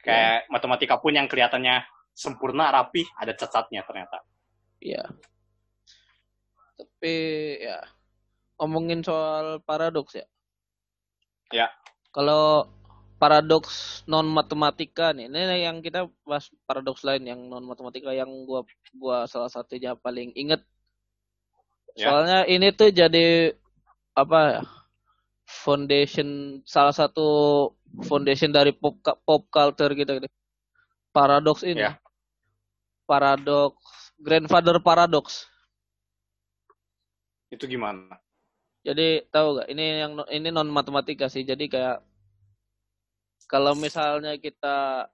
Kayak 0.00 0.48
matematika 0.48 0.96
pun 0.96 1.12
yang 1.12 1.28
kelihatannya 1.28 1.84
sempurna, 2.16 2.72
rapi, 2.72 3.04
ada 3.20 3.36
cacatnya 3.36 3.84
ternyata. 3.84 4.24
Iya. 4.80 5.04
Tapi 6.80 7.16
ya 7.60 7.84
ngomongin 8.56 9.04
soal 9.04 9.60
paradoks 9.64 10.16
ya. 10.16 10.26
Ya. 11.52 11.68
Kalau 12.10 12.66
paradoks 13.20 14.02
non 14.08 14.26
matematika 14.26 15.12
nih, 15.12 15.28
ini 15.28 15.62
yang 15.62 15.84
kita 15.84 16.08
bahas 16.26 16.48
paradoks 16.64 17.04
lain 17.04 17.28
yang 17.28 17.40
non 17.46 17.62
matematika 17.68 18.10
yang 18.10 18.30
gua 18.48 18.64
gua 18.96 19.28
salah 19.30 19.52
satunya 19.52 19.94
paling 19.94 20.34
inget. 20.34 20.64
Ya. 21.94 22.10
Soalnya 22.10 22.40
ini 22.48 22.72
tuh 22.72 22.90
jadi 22.90 23.54
apa 24.16 24.38
ya? 24.58 24.62
Foundation 25.50 26.62
salah 26.62 26.94
satu 26.94 27.28
foundation 28.06 28.54
dari 28.54 28.70
pop 28.70 29.02
pop 29.02 29.50
culture 29.50 29.92
gitu 29.94 30.18
gitu. 30.18 30.28
Paradoks 31.10 31.62
ini. 31.66 31.84
Ya. 31.84 31.98
Paradoks 33.06 34.14
grandfather 34.18 34.78
paradox. 34.78 35.50
Itu 37.50 37.66
gimana? 37.66 38.22
Jadi 38.80 39.28
tahu 39.28 39.60
gak 39.60 39.68
ini 39.68 39.84
yang 40.00 40.12
ini 40.32 40.48
non 40.48 40.68
matematika 40.72 41.28
sih. 41.28 41.44
Jadi 41.44 41.68
kayak 41.68 42.00
kalau 43.44 43.76
misalnya 43.76 44.40
kita 44.40 45.08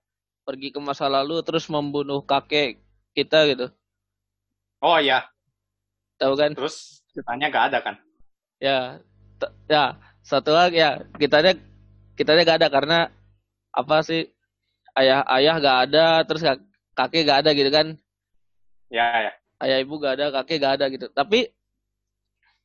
pergi 0.47 0.71
ke 0.71 0.79
masa 0.79 1.11
lalu 1.11 1.43
terus 1.43 1.67
membunuh 1.67 2.23
kakek 2.23 2.79
kita 3.17 3.49
gitu. 3.51 3.67
Oh 4.79 5.01
iya, 5.01 5.27
Tahu 6.21 6.37
kan? 6.37 6.53
terus 6.53 7.01
ceritanya 7.13 7.49
gak 7.51 7.65
ada 7.73 7.79
kan? 7.83 7.95
Ya. 8.61 9.01
Ya, 9.69 10.01
satu 10.25 10.55
lagi 10.55 10.81
ya, 10.81 11.03
kitanya 11.21 11.53
kitanya 12.17 12.43
gak 12.47 12.59
ada 12.65 12.69
karena 12.73 12.99
apa 13.75 14.01
sih? 14.01 14.31
Ayah 14.97 15.27
ayah 15.37 15.61
gak 15.61 15.79
ada, 15.91 16.07
terus 16.25 16.41
kak- 16.41 16.65
kakek 16.97 17.29
gak 17.29 17.41
ada 17.45 17.51
gitu 17.53 17.69
kan. 17.69 17.99
Ya, 18.89 19.29
ya. 19.29 19.33
Ayah 19.61 19.79
ibu 19.85 20.01
gak 20.01 20.17
ada, 20.17 20.33
kakek 20.41 20.57
gak 20.63 20.75
ada 20.81 20.87
gitu. 20.89 21.13
Tapi 21.13 21.53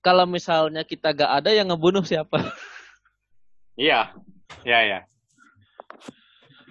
kalau 0.02 0.26
misalnya 0.26 0.82
kita 0.82 1.14
gak 1.14 1.32
ada 1.42 1.54
yang 1.54 1.70
ngebunuh 1.70 2.02
siapa? 2.02 2.42
Iya, 3.78 4.12
iya, 4.66 4.80
iya. 4.84 5.00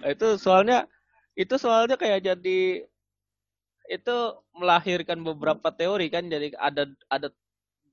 Itu 0.05 0.35
soalnya 0.37 0.85
itu 1.33 1.55
soalnya 1.55 1.95
kayak 1.95 2.27
jadi 2.27 2.85
itu 3.89 4.17
melahirkan 4.55 5.19
beberapa 5.23 5.71
teori 5.71 6.11
kan. 6.11 6.27
Jadi 6.27 6.53
ada 6.59 6.87
ada 7.07 7.27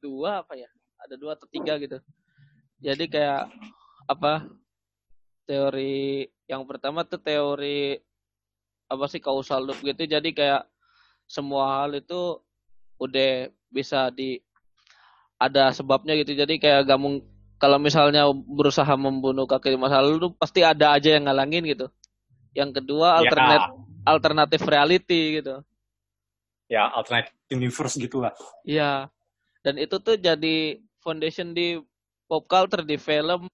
dua 0.02 0.42
apa 0.42 0.58
ya? 0.58 0.68
Ada 1.02 1.14
dua 1.14 1.38
atau 1.38 1.46
tiga 1.46 1.78
gitu. 1.78 2.02
Jadi 2.82 3.06
kayak 3.06 3.50
apa 4.10 4.46
teori 5.46 6.28
yang 6.50 6.66
pertama 6.68 7.02
tuh 7.06 7.18
teori 7.22 7.98
apa 8.90 9.04
sih 9.06 9.22
causal 9.22 9.66
loop 9.70 9.78
gitu. 9.82 10.02
Jadi 10.06 10.34
kayak 10.34 10.66
semua 11.28 11.82
hal 11.82 11.94
itu 11.98 12.40
udah 12.98 13.52
bisa 13.70 14.10
di 14.10 14.42
ada 15.38 15.70
sebabnya 15.70 16.18
gitu 16.18 16.34
jadi 16.34 16.54
kayak 16.58 16.80
gak 16.84 17.00
mung- 17.00 17.24
kalau 17.58 17.78
misalnya 17.78 18.26
berusaha 18.30 18.90
membunuh 18.94 19.46
kakek 19.46 19.74
di 19.74 19.78
masa 19.78 20.02
lalu 20.02 20.28
tuh 20.28 20.32
pasti 20.34 20.62
ada 20.62 20.94
aja 20.94 21.14
yang 21.14 21.26
ngalangin 21.26 21.62
gitu 21.64 21.86
yang 22.54 22.70
kedua 22.70 23.22
Ya. 23.22 23.30
alternate 23.30 23.66
alternatif 24.04 24.60
reality 24.66 25.40
gitu 25.40 25.62
Ya, 26.68 26.84
alternative 26.84 27.32
universe 27.48 27.96
gitu 27.96 28.20
lah. 28.20 28.36
Iya. 28.60 29.08
Dan 29.64 29.80
itu 29.80 29.96
tuh 30.04 30.20
jadi 30.20 30.76
foundation 31.00 31.56
di 31.56 31.80
pop 32.28 32.44
culture, 32.44 32.84
di 32.84 33.00
film, 33.00 33.48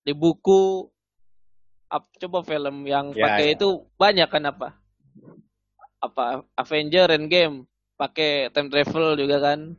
di 0.00 0.16
buku. 0.16 0.88
Ap- 1.92 2.08
coba 2.16 2.40
film 2.40 2.88
yang 2.88 3.12
Ya, 3.12 3.28
pakai 3.28 3.52
ya. 3.52 3.54
itu 3.60 3.84
banyak 4.00 4.24
kan 4.32 4.40
apa? 4.48 4.68
Apa 6.00 6.48
Avenger 6.56 7.12
Endgame 7.12 7.68
pakai 8.00 8.48
time 8.56 8.72
travel 8.72 9.20
juga 9.20 9.52
kan? 9.52 9.76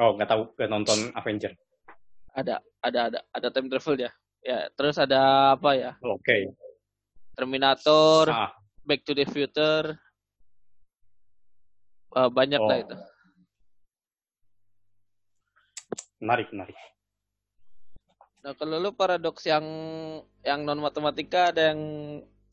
Oh, 0.00 0.16
nggak 0.16 0.28
tahu, 0.30 0.42
nggak 0.56 0.70
nonton 0.72 0.98
Avenger. 1.12 1.52
Ada 2.32 2.64
ada 2.80 3.00
ada 3.12 3.18
ada 3.28 3.48
time 3.52 3.68
travel 3.68 4.08
ya. 4.08 4.10
Ya, 4.42 4.66
terus 4.72 4.96
ada 4.96 5.52
apa 5.54 5.76
ya? 5.76 5.92
Oke. 6.00 6.48
Terminator, 7.36 8.26
Ah, 8.28 8.50
Back 8.82 9.04
to 9.04 9.12
the 9.12 9.28
Future. 9.28 9.94
Eh, 12.12 12.30
banyak 12.32 12.60
lah 12.60 12.78
Oh. 12.80 12.84
itu. 12.84 12.96
menarik, 16.22 16.54
menarik. 16.54 16.78
Nah, 18.46 18.54
kalau 18.54 18.78
lu 18.78 18.94
paradoks 18.94 19.42
yang 19.42 19.66
yang 20.46 20.62
non 20.62 20.78
matematika 20.78 21.50
ada 21.50 21.74
yang 21.74 21.80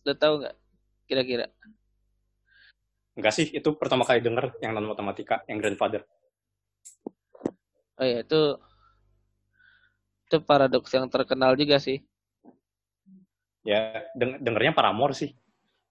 lu 0.02 0.14
tahu 0.18 0.42
nggak 0.42 0.58
kira-kira? 1.06 1.46
Enggak 3.14 3.34
sih, 3.38 3.46
itu 3.54 3.70
pertama 3.78 4.10
kali 4.10 4.26
denger 4.26 4.58
yang 4.58 4.74
non 4.74 4.90
matematika, 4.90 5.46
yang 5.46 5.62
grandfather. 5.62 6.02
Oh 8.00 8.06
iya, 8.08 8.24
itu 8.24 8.42
itu 10.30 10.38
paradoks 10.46 10.92
yang 10.96 11.10
terkenal 11.12 11.58
juga 11.60 11.78
sih. 11.82 12.00
Ya, 13.68 14.08
deng- 14.16 14.40
dengernya 14.40 14.72
Paramore 14.72 15.12
sih. 15.18 15.36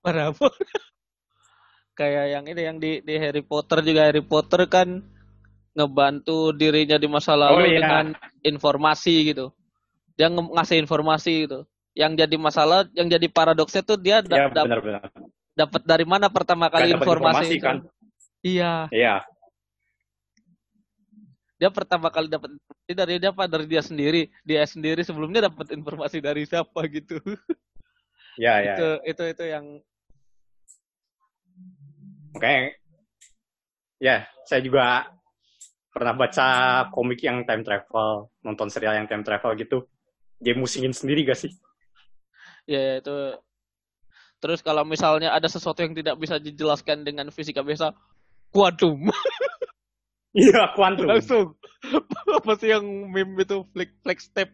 Paradoks. 0.00 0.56
Kayak 1.98 2.26
yang 2.30 2.44
ini 2.46 2.62
yang 2.62 2.78
di 2.78 3.02
di 3.02 3.14
Harry 3.18 3.42
Potter 3.42 3.82
juga 3.82 4.06
Harry 4.06 4.22
Potter 4.22 4.64
kan 4.70 5.02
ngebantu 5.74 6.54
dirinya 6.54 6.96
di 6.96 7.06
masa 7.10 7.34
lalu 7.34 7.58
Oh, 7.58 7.66
iya. 7.66 7.78
dengan 7.82 8.04
informasi 8.46 9.34
gitu. 9.34 9.50
Dia 10.14 10.30
ngasih 10.30 10.78
informasi 10.82 11.46
gitu. 11.46 11.66
Yang 11.98 12.24
jadi 12.26 12.36
masalah, 12.38 12.86
yang 12.94 13.10
jadi 13.10 13.26
paradoksnya 13.26 13.82
tuh 13.82 13.98
dia 13.98 14.22
da- 14.22 14.46
Ya, 14.46 14.78
dapat 15.58 15.82
dari 15.82 16.06
mana 16.06 16.30
pertama 16.30 16.70
kali 16.70 16.94
dapat 16.94 17.02
informasi, 17.10 17.50
informasi, 17.50 17.54
itu? 17.58 17.66
kan? 17.66 17.76
Iya, 18.46 18.72
Iya, 18.94 19.14
dia 21.58 21.68
pertama 21.74 22.08
kali 22.08 22.30
dapat 22.30 22.54
informasi 22.54 22.92
dari 22.94 23.14
dia 23.18 23.30
apa 23.34 23.44
dari 23.50 23.66
dia 23.66 23.82
sendiri. 23.82 24.30
Dia 24.46 24.62
sendiri 24.64 25.02
sebelumnya 25.02 25.50
dapat 25.50 25.74
informasi 25.74 26.22
dari 26.22 26.46
siapa 26.46 26.86
gitu. 26.86 27.18
iya, 28.38 28.54
iya. 28.64 28.74
itu 28.74 28.88
itu 29.10 29.22
itu 29.34 29.44
yang 29.46 29.66
Makanya, 32.28 32.70
ya, 33.98 34.22
saya 34.46 34.60
juga 34.62 35.10
pernah 35.90 36.14
baca 36.14 36.46
komik 36.94 37.18
yang 37.24 37.42
time 37.42 37.66
travel, 37.66 38.30
nonton 38.46 38.70
serial 38.70 38.94
yang 38.94 39.10
time 39.10 39.26
travel 39.26 39.58
gitu. 39.58 39.90
Dia 40.38 40.54
musingin 40.54 40.94
sendiri 40.94 41.26
gak 41.26 41.40
sih? 41.40 41.50
ya 42.68 42.76
ya, 42.78 42.94
itu 43.00 43.16
terus 44.38 44.60
kalau 44.60 44.84
misalnya 44.84 45.32
ada 45.32 45.48
sesuatu 45.48 45.80
yang 45.80 45.96
tidak 45.96 46.20
bisa 46.20 46.36
dijelaskan 46.36 47.02
dengan 47.02 47.32
fisika 47.32 47.64
biasa 47.64 47.96
kuantum 48.52 49.08
Iya, 50.32 50.72
kuantum. 50.76 51.08
langsung 51.08 51.56
apa 52.38 52.52
sih 52.56 52.68
yang 52.68 52.84
meme 53.08 53.40
itu 53.40 53.64
flex 53.72 53.90
flex 54.02 54.18
step 54.28 54.50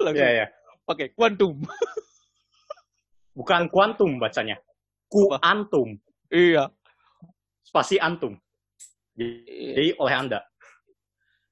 langsung 0.00 0.16
Iya, 0.16 0.28
iya. 0.32 0.46
pakai 0.84 1.12
kuantum 1.12 1.60
Bukan 3.36 3.68
kuantum 3.68 4.16
bacanya. 4.16 4.56
Kuantum. 5.12 6.00
iya 6.32 6.72
Spasi 7.60 8.00
antum. 8.00 8.40
Jadi 9.12 9.92
oleh 9.96 10.14
Anda. 10.14 10.40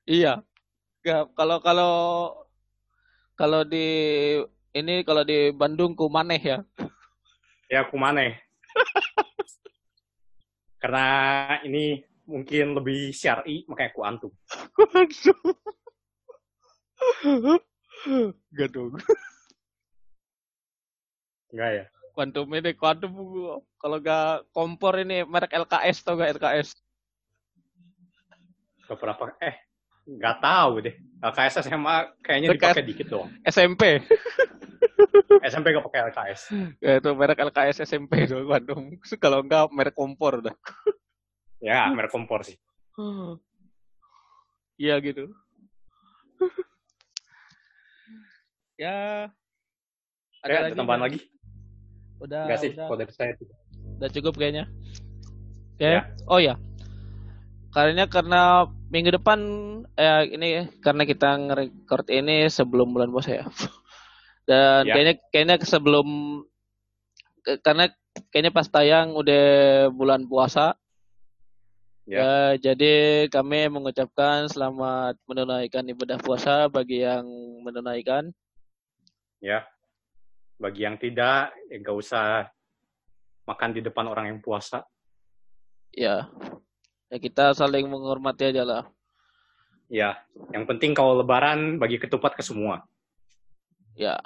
iya 0.05 0.41
Nggak, 1.05 1.37
kalau 1.37 1.59
kalau 1.61 1.95
kalau 3.37 3.61
di 3.63 3.87
ini 4.73 5.05
kalau 5.05 5.21
di 5.23 5.53
Bandung 5.53 5.93
kumaneh 5.93 6.41
ya 6.41 6.59
Ya, 7.69 7.85
kumane. 7.85 8.41
Karena 10.81 11.07
ini 11.65 12.01
mungkin 12.25 12.75
lebih 12.75 13.13
syar'i, 13.13 13.65
makanya 13.69 13.93
kuantum. 13.93 14.33
kuantum 14.77 15.37
Gak 18.55 18.69
dong 18.73 18.97
Enggak 21.53 21.71
ya? 21.71 21.85
kuantum 22.15 22.47
ini 22.55 22.71
kuantum 22.79 23.13
kalau 23.75 23.99
gak 23.99 24.47
kompor 24.55 24.95
ini 25.03 25.27
merek 25.27 25.51
LKS 25.51 26.07
tau 26.07 26.15
gak 26.15 26.39
LKS 26.39 26.79
Gak 28.85 29.01
pernah 29.01 29.17
pakai. 29.17 29.49
Eh, 29.49 29.57
Nggak 30.05 30.37
tahu 30.45 30.73
deh. 30.85 30.93
LKS 31.25 31.65
SMA 31.65 31.97
kayaknya 32.21 32.49
LKS. 32.53 32.61
dipakai 32.61 32.85
dikit 32.85 33.07
doang. 33.09 33.33
SMP. 33.49 33.83
SMP 35.41 35.73
gak 35.73 35.87
pakai 35.89 36.01
LKS. 36.13 36.41
Ya, 36.85 37.01
itu 37.01 37.11
merek 37.17 37.41
LKS 37.41 37.81
SMP 37.89 38.29
dong 38.29 38.45
Bandung. 38.45 38.93
Kalau 39.17 39.41
enggak 39.41 39.73
merek 39.73 39.97
kompor 39.97 40.45
dah. 40.45 40.53
Ya, 41.65 41.89
merek 41.89 42.13
kompor 42.13 42.45
sih. 42.45 42.61
Iya 44.77 45.01
gitu. 45.01 45.33
ya. 48.83 49.33
Ada 50.45 50.77
tambahan 50.77 51.01
nggak? 51.01 51.09
lagi? 51.09 51.19
Udah, 52.21 52.45
Enggak 52.45 52.59
sih, 52.61 52.71
udah, 52.77 52.89
dari 53.01 53.13
saya. 53.17 53.33
udah 53.97 54.09
cukup 54.13 54.37
kayaknya. 54.37 54.69
Oke. 55.75 55.89
Ya. 55.89 56.05
Oh 56.29 56.37
ya. 56.37 56.61
Karena 57.73 58.05
karena 58.07 58.69
minggu 58.93 59.17
depan 59.17 59.41
eh 59.97 60.23
ini 60.31 60.69
karena 60.85 61.03
kita 61.09 61.49
nge-record 61.49 62.07
ini 62.13 62.45
sebelum 62.53 62.93
bulan 62.93 63.09
puasa 63.09 63.41
ya. 63.41 63.45
Dan 64.49 64.85
Ya. 64.85 65.01
kayaknya 65.01 65.15
kayaknya 65.33 65.57
sebelum 65.65 66.07
karena 67.65 67.89
kayaknya 68.29 68.53
pas 68.53 68.69
tayang 68.69 69.17
udah 69.17 69.89
bulan 69.97 70.29
puasa. 70.29 70.77
Ya. 72.05 72.21
Ya, 72.21 72.33
jadi 72.61 73.27
kami 73.33 73.65
mengucapkan 73.73 74.45
selamat 74.53 75.17
menunaikan 75.25 75.89
ibadah 75.89 76.21
puasa 76.21 76.69
bagi 76.69 77.01
yang 77.01 77.25
menunaikan. 77.65 78.29
Ya. 79.41 79.65
Bagi 80.61 80.85
yang 80.85 81.01
tidak, 81.01 81.57
ya 81.73 81.93
usah 81.97 82.53
makan 83.49 83.73
di 83.73 83.81
depan 83.81 84.05
orang 84.05 84.37
yang 84.37 84.41
puasa. 84.45 84.85
Ya. 85.97 86.29
Ya 87.09 87.19
kita 87.21 87.57
saling 87.57 87.89
menghormati 87.89 88.53
aja 88.53 88.65
lah. 88.69 88.85
Ya, 89.93 90.17
yang 90.51 90.65
penting 90.65 90.97
kalau 90.97 91.21
lebaran 91.21 91.77
bagi 91.77 92.01
ketupat 92.01 92.37
ke 92.37 92.43
semua. 92.43 92.85
Ya. 93.95 94.17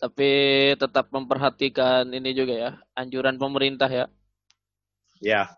Tapi 0.00 0.30
tetap 0.74 1.12
memperhatikan 1.12 2.08
ini 2.10 2.32
juga 2.32 2.54
ya, 2.56 2.70
anjuran 2.96 3.36
pemerintah 3.36 3.86
ya. 3.86 4.06
Ya. 5.18 5.50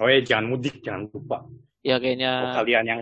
Oh 0.00 0.10
ya, 0.10 0.18
jangan 0.24 0.50
mudik, 0.50 0.82
jangan 0.82 1.06
lupa. 1.12 1.46
Ya 1.84 2.00
kayaknya 2.00 2.56
kalian 2.56 2.84
yang 2.88 3.00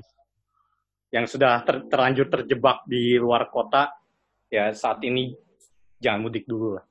yang 1.12 1.24
sudah 1.28 1.62
ter- 1.62 1.86
terlanjur 1.86 2.26
terjebak 2.28 2.84
di 2.88 3.16
luar 3.16 3.48
kota, 3.48 3.92
ya 4.50 4.72
saat 4.74 5.00
ini 5.06 5.32
jangan 6.02 6.26
mudik 6.26 6.44
dulu 6.48 6.76
lah. 6.80 6.84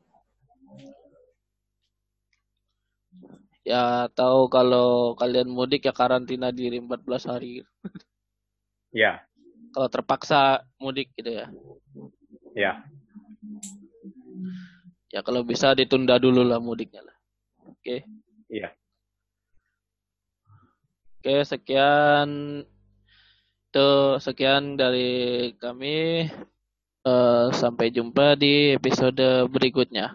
ya 3.61 4.09
tahu 4.17 4.49
kalau 4.49 5.13
kalian 5.13 5.45
mudik 5.45 5.85
ya 5.85 5.93
karantina 5.93 6.49
diri 6.49 6.81
14 6.81 7.29
hari. 7.29 7.61
Ya, 8.91 9.23
Kalau 9.71 9.87
terpaksa 9.87 10.67
mudik 10.75 11.15
gitu 11.15 11.31
ya. 11.31 11.47
ya. 12.51 12.73
Ya 15.15 15.23
kalau 15.23 15.47
bisa 15.47 15.71
ditunda 15.71 16.19
dulu 16.19 16.43
lah 16.43 16.59
mudiknya 16.59 16.99
lah. 16.99 17.10
Oke. 17.81 18.05
Iya. 18.45 18.69
Oke, 21.17 21.33
sekian 21.49 22.61
tuh 23.73 24.21
sekian 24.21 24.77
dari 24.77 25.49
kami. 25.57 26.29
Eh, 27.01 27.47
sampai 27.57 27.89
jumpa 27.89 28.37
di 28.37 28.77
episode 28.77 29.49
berikutnya. 29.49 30.13